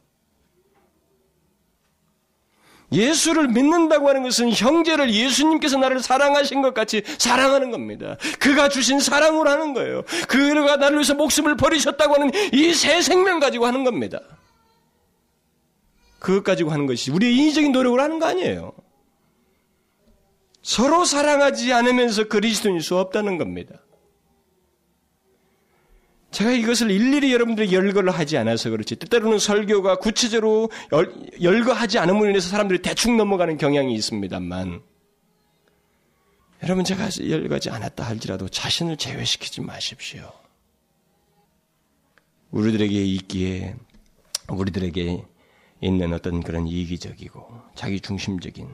예수를 2.93 3.49
믿는다고 3.49 4.09
하는 4.09 4.23
것은 4.23 4.51
형제를 4.51 5.13
예수님께서 5.13 5.79
나를 5.79 6.01
사랑하신 6.01 6.61
것 6.63 6.73
같이 6.75 7.03
사랑하는 7.19 7.71
겁니다. 7.71 8.17
그가 8.39 8.69
주신 8.69 9.01
사랑으로 9.01 9.49
하는 9.49 9.73
거예요. 9.75 10.03
그가 10.29 10.77
나를 10.77 10.97
위해서 10.99 11.15
목숨을 11.15 11.57
버리셨다고 11.57 12.15
하는 12.15 12.31
이 12.53 12.73
새 12.75 13.01
생명 13.03 13.41
가지고 13.41 13.67
하는 13.67 13.85
겁니다. 13.85 14.21
그것 16.19 16.43
가지고 16.43 16.71
하는 16.71 16.87
것이 16.87 17.11
우리의 17.11 17.37
인위적인 17.37 17.73
노력을 17.73 18.01
하는 18.01 18.19
거 18.19 18.27
아니에요. 18.27 18.73
서로 20.62 21.05
사랑하지 21.05 21.73
않으면서 21.73 22.25
그리스도인일 22.25 22.83
수 22.83 22.99
없다는 22.99 23.39
겁니다. 23.39 23.81
제가 26.31 26.51
이것을 26.51 26.91
일일이 26.91 27.33
여러분들이 27.33 27.73
열거를 27.73 28.11
하지 28.11 28.37
않아서 28.37 28.69
그렇지. 28.69 28.97
때때로는 28.97 29.39
설교가 29.39 29.97
구체적으로 29.97 30.71
열, 31.41 31.64
거하지 31.64 31.99
않음으로 31.99 32.29
인해서 32.29 32.51
사람들이 32.51 32.83
대충 32.83 33.16
넘어가는 33.16 33.57
경향이 33.57 33.95
있습니다만, 33.95 34.83
여러분 36.64 36.85
제가 36.85 37.09
열거하지 37.27 37.71
않았다 37.71 38.05
할지라도 38.05 38.49
자신을 38.49 38.99
제외시키지 38.99 39.62
마십시오. 39.62 40.31
우리들에게 42.51 43.05
있기에 43.05 43.77
우리들에게 44.49 45.25
있는 45.81 46.12
어떤 46.12 46.43
그런 46.43 46.66
이기적이고 46.66 47.62
자기 47.74 48.01
중심적인 48.01 48.68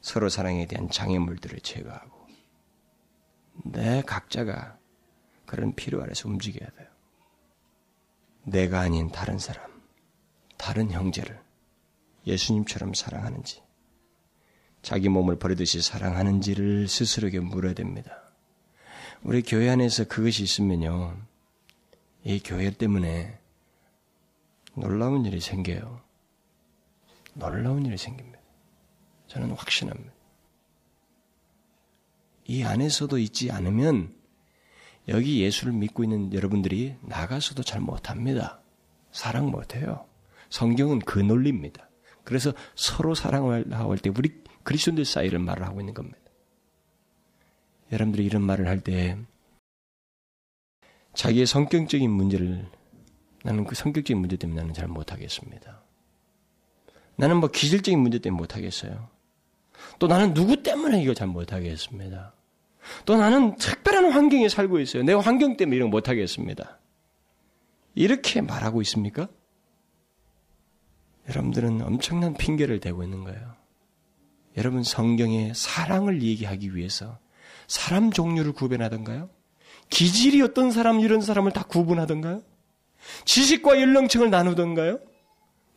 서로 0.00 0.28
사랑에 0.28 0.66
대한 0.66 0.88
장애물들을 0.90 1.60
제거하고 1.60 2.26
내 3.64 4.02
각자가 4.02 4.78
그런 5.46 5.74
필요 5.74 6.02
아래서 6.02 6.28
움직여야 6.28 6.70
돼요. 6.70 6.88
내가 8.44 8.80
아닌 8.80 9.10
다른 9.10 9.38
사람, 9.38 9.70
다른 10.56 10.90
형제를 10.90 11.38
예수님처럼 12.26 12.94
사랑하는지, 12.94 13.62
자기 14.80 15.08
몸을 15.08 15.38
버리듯이 15.38 15.80
사랑하는지를 15.82 16.88
스스로에게 16.88 17.40
물어야 17.40 17.74
됩니다. 17.74 18.32
우리 19.22 19.42
교회 19.42 19.68
안에서 19.68 20.04
그것이 20.04 20.42
있으면요, 20.42 21.16
이 22.24 22.40
교회 22.42 22.70
때문에 22.70 23.38
놀라운 24.74 25.24
일이 25.24 25.40
생겨요. 25.40 26.00
놀라운 27.34 27.86
일이 27.86 27.96
생깁니다. 27.96 28.38
저는 29.26 29.52
확신합니다. 29.52 30.12
이 32.46 32.62
안에서도 32.64 33.16
있지 33.18 33.50
않으면 33.50 34.14
여기 35.08 35.42
예수를 35.42 35.72
믿고 35.72 36.04
있는 36.04 36.32
여러분들이 36.32 36.96
나가서도 37.02 37.62
잘 37.62 37.80
못합니다. 37.80 38.60
사랑 39.10 39.50
못해요. 39.50 40.06
성경은 40.50 41.00
그 41.00 41.18
논리입니다. 41.18 41.88
그래서 42.24 42.52
서로 42.74 43.14
사랑을 43.14 43.72
하고 43.72 43.90
할 43.92 43.98
때 43.98 44.10
우리 44.10 44.42
그리스도인들 44.62 45.04
사이를 45.04 45.38
말을 45.38 45.66
하고 45.66 45.80
있는 45.80 45.94
겁니다. 45.94 46.18
여러분들이 47.90 48.24
이런 48.24 48.42
말을 48.42 48.68
할 48.68 48.80
때 48.80 49.18
자기의 51.14 51.46
성격적인 51.46 52.10
문제를 52.10 52.70
나는 53.44 53.64
그 53.64 53.74
성격적인 53.74 54.18
문제 54.18 54.36
때문에 54.36 54.60
나는 54.60 54.72
잘 54.74 54.88
못하겠습니다. 54.88 55.82
나는 57.16 57.38
뭐 57.38 57.48
기질적인 57.48 57.98
문제 57.98 58.18
때문에 58.18 58.38
못하겠어요. 58.40 59.08
또 59.98 60.06
나는 60.06 60.34
누구 60.34 60.62
때문에 60.62 61.02
이거 61.02 61.14
잘 61.14 61.28
못하겠습니다. 61.28 62.34
또 63.04 63.16
나는 63.16 63.56
특별한 63.56 64.12
환경에 64.12 64.48
살고 64.48 64.80
있어요. 64.80 65.02
내 65.02 65.12
환경 65.12 65.56
때문에 65.56 65.76
이런 65.76 65.90
거 65.90 65.96
못하겠습니다. 65.96 66.78
이렇게 67.94 68.40
말하고 68.40 68.80
있습니까? 68.82 69.28
여러분들은 71.28 71.82
엄청난 71.82 72.34
핑계를 72.34 72.80
대고 72.80 73.02
있는 73.04 73.24
거예요. 73.24 73.54
여러분 74.56 74.82
성경에 74.82 75.52
사랑을 75.54 76.22
얘기하기 76.22 76.74
위해서 76.74 77.18
사람 77.68 78.10
종류를 78.10 78.52
구별하던가요? 78.52 79.30
기질이 79.88 80.42
어떤 80.42 80.70
사람 80.70 81.00
이런 81.00 81.20
사람을 81.20 81.52
다 81.52 81.62
구분하던가요? 81.62 82.42
지식과 83.24 83.80
연령층을 83.80 84.30
나누던가요? 84.30 84.98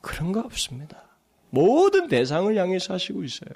그런 0.01 0.31
거 0.31 0.39
없습니다. 0.41 1.04
모든 1.49 2.07
대상을 2.07 2.55
향해서 2.55 2.93
하시고 2.93 3.23
있어요. 3.23 3.49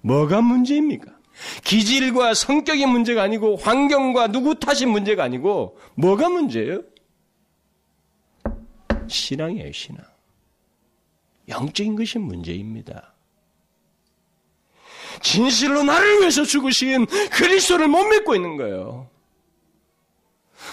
뭐가 0.00 0.40
문제입니까? 0.40 1.16
기질과 1.64 2.34
성격이 2.34 2.86
문제가 2.86 3.22
아니고 3.22 3.56
환경과 3.56 4.28
누구 4.28 4.58
탓이 4.58 4.86
문제가 4.86 5.24
아니고 5.24 5.78
뭐가 5.94 6.28
문제예요? 6.28 6.82
신앙이에요, 9.06 9.72
신앙. 9.72 10.04
영적인 11.48 11.96
것이 11.96 12.18
문제입니다. 12.18 13.14
진실로 15.22 15.82
나를 15.82 16.20
위해서 16.20 16.44
죽으신 16.44 17.06
그리스도를 17.06 17.88
못 17.88 18.04
믿고 18.04 18.34
있는 18.34 18.56
거예요. 18.56 19.08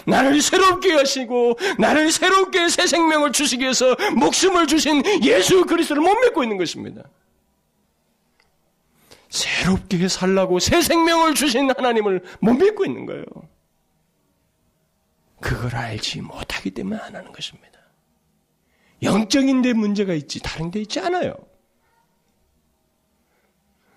나를 0.05 0.41
새롭게 0.41 0.93
하시고 0.93 1.57
나를 1.79 2.11
새롭게 2.11 2.69
새 2.69 2.87
생명을 2.87 3.31
주시기 3.31 3.63
위해서 3.63 3.95
목숨을 4.15 4.67
주신 4.67 5.03
예수 5.23 5.65
그리스도를 5.65 6.01
못 6.01 6.13
믿고 6.21 6.43
있는 6.43 6.57
것입니다. 6.57 7.03
새롭게 9.29 10.07
살라고 10.07 10.59
새 10.59 10.81
생명을 10.81 11.33
주신 11.33 11.69
하나님을 11.69 12.23
못 12.39 12.53
믿고 12.53 12.85
있는 12.85 13.05
거예요. 13.05 13.25
그걸 15.41 15.75
알지 15.75 16.21
못하기 16.21 16.71
때문에 16.71 16.97
안 17.01 17.15
하는 17.15 17.31
것입니다. 17.31 17.79
영적인 19.03 19.61
데 19.61 19.73
문제가 19.73 20.13
있지 20.13 20.39
다른 20.39 20.71
데 20.71 20.79
있지 20.79 20.99
않아요. 20.99 21.35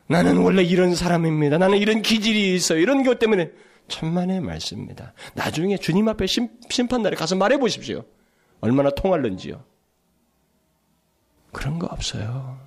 나는 0.08 0.38
원래 0.38 0.62
이런 0.62 0.94
사람입니다. 0.94 1.58
나는 1.58 1.78
이런 1.78 2.02
기질이 2.02 2.54
있어요. 2.54 2.78
이런 2.80 3.04
것 3.04 3.18
때문에 3.18 3.50
천만의 3.88 4.40
말씀입니다. 4.40 5.12
나중에 5.34 5.76
주님 5.78 6.08
앞에 6.08 6.26
심, 6.26 6.48
심판날에 6.70 7.16
가서 7.16 7.34
말해 7.36 7.58
보십시오. 7.58 8.04
얼마나 8.60 8.90
통할는지요. 8.90 9.64
그런 11.52 11.78
거 11.78 11.86
없어요. 11.86 12.66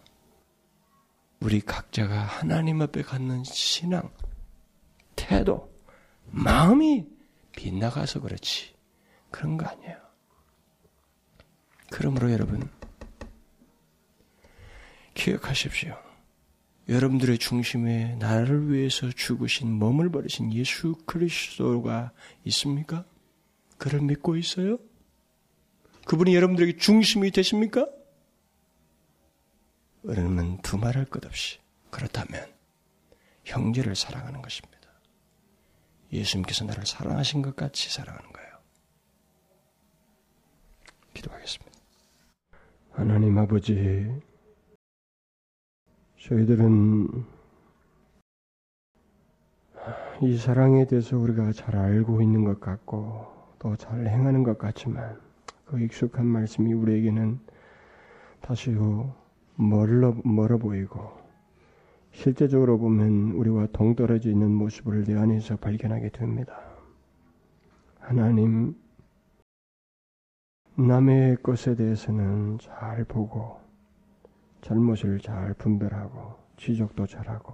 우리 1.40 1.62
각자가 1.62 2.20
하나님 2.20 2.82
앞에 2.82 3.02
갖는 3.02 3.44
신앙, 3.44 4.12
태도, 5.16 5.72
마음이 6.28 7.06
빗나가서 7.56 8.22
그렇지. 8.22 8.74
그런 9.30 9.58
거 9.58 9.66
아니에요. 9.66 9.98
그러므로 11.90 12.32
여러분, 12.32 12.70
기억하십시오. 15.14 16.11
여러분들의 16.92 17.38
중심에 17.38 18.16
나를 18.16 18.70
위해서 18.70 19.10
죽으신 19.10 19.72
몸을 19.72 20.12
버리신 20.12 20.52
예수 20.52 20.94
그리스도가 21.06 22.12
있습니까? 22.44 23.06
그를 23.78 24.02
믿고 24.02 24.36
있어요? 24.36 24.78
그분이 26.06 26.36
여러분들에게 26.36 26.78
중심이 26.78 27.32
되십니까? 27.32 27.88
그러면 30.06 30.62
두말할 30.64 31.06
것 31.06 31.26
없이 31.26 31.60
그렇다면 31.92 32.46
형제를 33.46 33.96
사랑하는 33.96 34.42
것입니다. 34.42 34.78
예수님께서 36.12 36.66
나를 36.66 36.86
사랑하신 36.86 37.42
것 37.42 37.56
같이 37.56 37.90
사랑하는 37.90 38.34
거예요. 38.34 38.52
기도하겠습니다. 41.14 41.72
하나님 42.92 43.38
아버지, 43.38 44.10
저희들은 46.22 47.08
이 50.22 50.38
사랑에 50.38 50.86
대해서 50.86 51.18
우리가 51.18 51.52
잘 51.52 51.76
알고 51.76 52.22
있는 52.22 52.44
것 52.44 52.60
같고 52.60 53.26
또 53.58 53.76
잘 53.76 54.08
행하는 54.08 54.44
것 54.44 54.58
같지만 54.60 55.20
그 55.66 55.80
익숙한 55.80 56.28
말씀이 56.28 56.74
우리에게는 56.74 57.40
다시요 58.42 59.16
멀어, 59.56 60.16
멀어 60.24 60.58
보이고 60.60 61.12
실제적으로 62.12 62.78
보면 62.78 63.32
우리와 63.32 63.68
동떨어져 63.74 64.30
있는 64.30 64.52
모습을 64.52 65.06
내 65.06 65.16
안에서 65.18 65.56
발견하게 65.58 66.10
됩니다. 66.10 66.60
하나님, 68.00 68.76
남의 70.76 71.38
것에 71.42 71.76
대해서는 71.76 72.60
잘 72.60 73.06
보고 73.06 73.60
잘못을 74.62 75.20
잘 75.20 75.54
분별하고 75.56 76.36
지적도 76.58 77.06
잘하고 77.06 77.54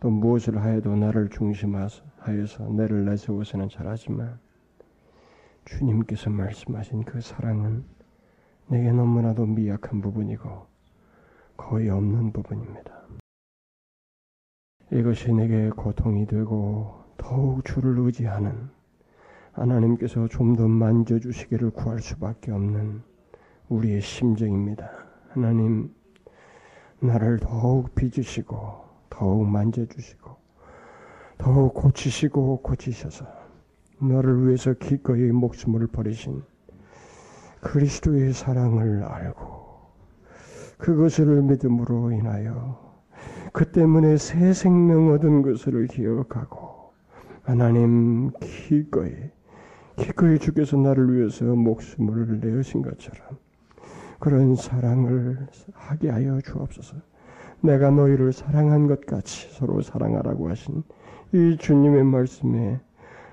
또 0.00 0.10
무엇을 0.10 0.62
하여도 0.62 0.94
나를 0.94 1.28
중심하여서 1.30 2.68
나를 2.70 3.04
내세워서는 3.06 3.68
잘하지만 3.68 4.38
주님께서 5.64 6.30
말씀하신 6.30 7.04
그 7.04 7.20
사랑은 7.20 7.84
내게 8.68 8.92
너무나도 8.92 9.46
미약한 9.46 10.00
부분이고 10.00 10.66
거의 11.56 11.88
없는 11.90 12.32
부분입니다. 12.32 12.92
이것이 14.92 15.32
내게 15.32 15.70
고통이 15.70 16.26
되고 16.26 17.02
더욱 17.16 17.64
주를 17.64 17.98
의지하는 17.98 18.70
하나님께서 19.52 20.28
좀 20.28 20.54
더 20.54 20.68
만져주시기를 20.68 21.70
구할 21.70 21.98
수밖에 22.00 22.52
없는 22.52 23.02
우리의 23.68 24.00
심정입니다. 24.00 24.88
하나님, 25.30 25.92
나를 27.00 27.38
더욱 27.38 27.94
빚으시고, 27.94 28.56
더욱 29.10 29.46
만져주시고, 29.46 30.36
더욱 31.38 31.74
고치시고 31.74 32.62
고치셔서, 32.62 33.26
너를 34.00 34.46
위해서 34.46 34.72
기꺼이 34.74 35.30
목숨을 35.32 35.86
버리신 35.88 36.42
그리스도의 37.60 38.32
사랑을 38.32 39.02
알고, 39.02 39.66
그것을 40.78 41.42
믿음으로 41.42 42.12
인하여, 42.12 42.84
그 43.52 43.70
때문에 43.70 44.16
새 44.16 44.52
생명 44.52 45.12
얻은 45.12 45.42
것을 45.42 45.86
기억하고, 45.88 46.92
하나님 47.42 48.30
기꺼이, 48.40 49.12
기꺼이 49.96 50.38
주께서 50.38 50.76
나를 50.76 51.14
위해서 51.14 51.44
목숨을 51.44 52.40
내으신 52.40 52.82
것처럼, 52.82 53.38
그런 54.18 54.54
사랑을 54.54 55.46
하게 55.72 56.10
하여 56.10 56.40
주옵소서. 56.40 56.96
내가 57.60 57.90
너희를 57.90 58.32
사랑한 58.32 58.86
것 58.86 59.06
같이 59.06 59.48
서로 59.52 59.82
사랑하라고 59.82 60.48
하신 60.50 60.82
이 61.32 61.56
주님의 61.58 62.04
말씀에 62.04 62.80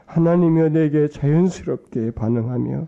하나님여 0.05 0.69
내게 0.69 1.07
자연스럽게 1.07 2.11
반응하며 2.11 2.88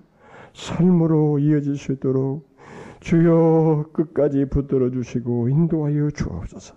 삶으로 0.54 1.40
이어질 1.40 1.76
수 1.76 1.94
있도록 1.94 2.48
주여 3.00 3.86
끝까지 3.94 4.46
붙들어 4.46 4.90
주시고 4.90 5.50
인도하여 5.50 6.10
주옵소서. 6.12 6.76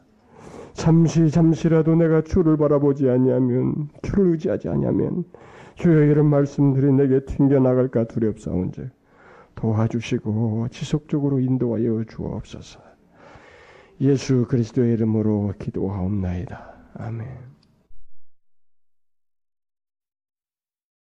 잠시 0.75 1.31
잠시라도 1.31 1.97
내가 1.97 2.23
주를 2.23 2.57
바라보지 2.57 3.09
아니하면 3.09 3.89
주를 4.03 4.33
의지하지 4.33 4.69
아니하면 4.69 5.25
주여 5.75 6.05
이런 6.05 6.27
말씀들이 6.27 6.93
내게 6.93 7.25
튕겨 7.25 7.59
나갈까 7.59 8.05
두렵사온즉 8.05 8.91
도와주시고 9.59 10.69
지속적으로 10.71 11.41
인도하여 11.41 12.05
주옵소서. 12.05 12.81
예수 14.01 14.47
그리스도의 14.49 14.93
이름으로 14.93 15.53
기도하옵나이다. 15.59 16.75
아멘. 16.95 17.58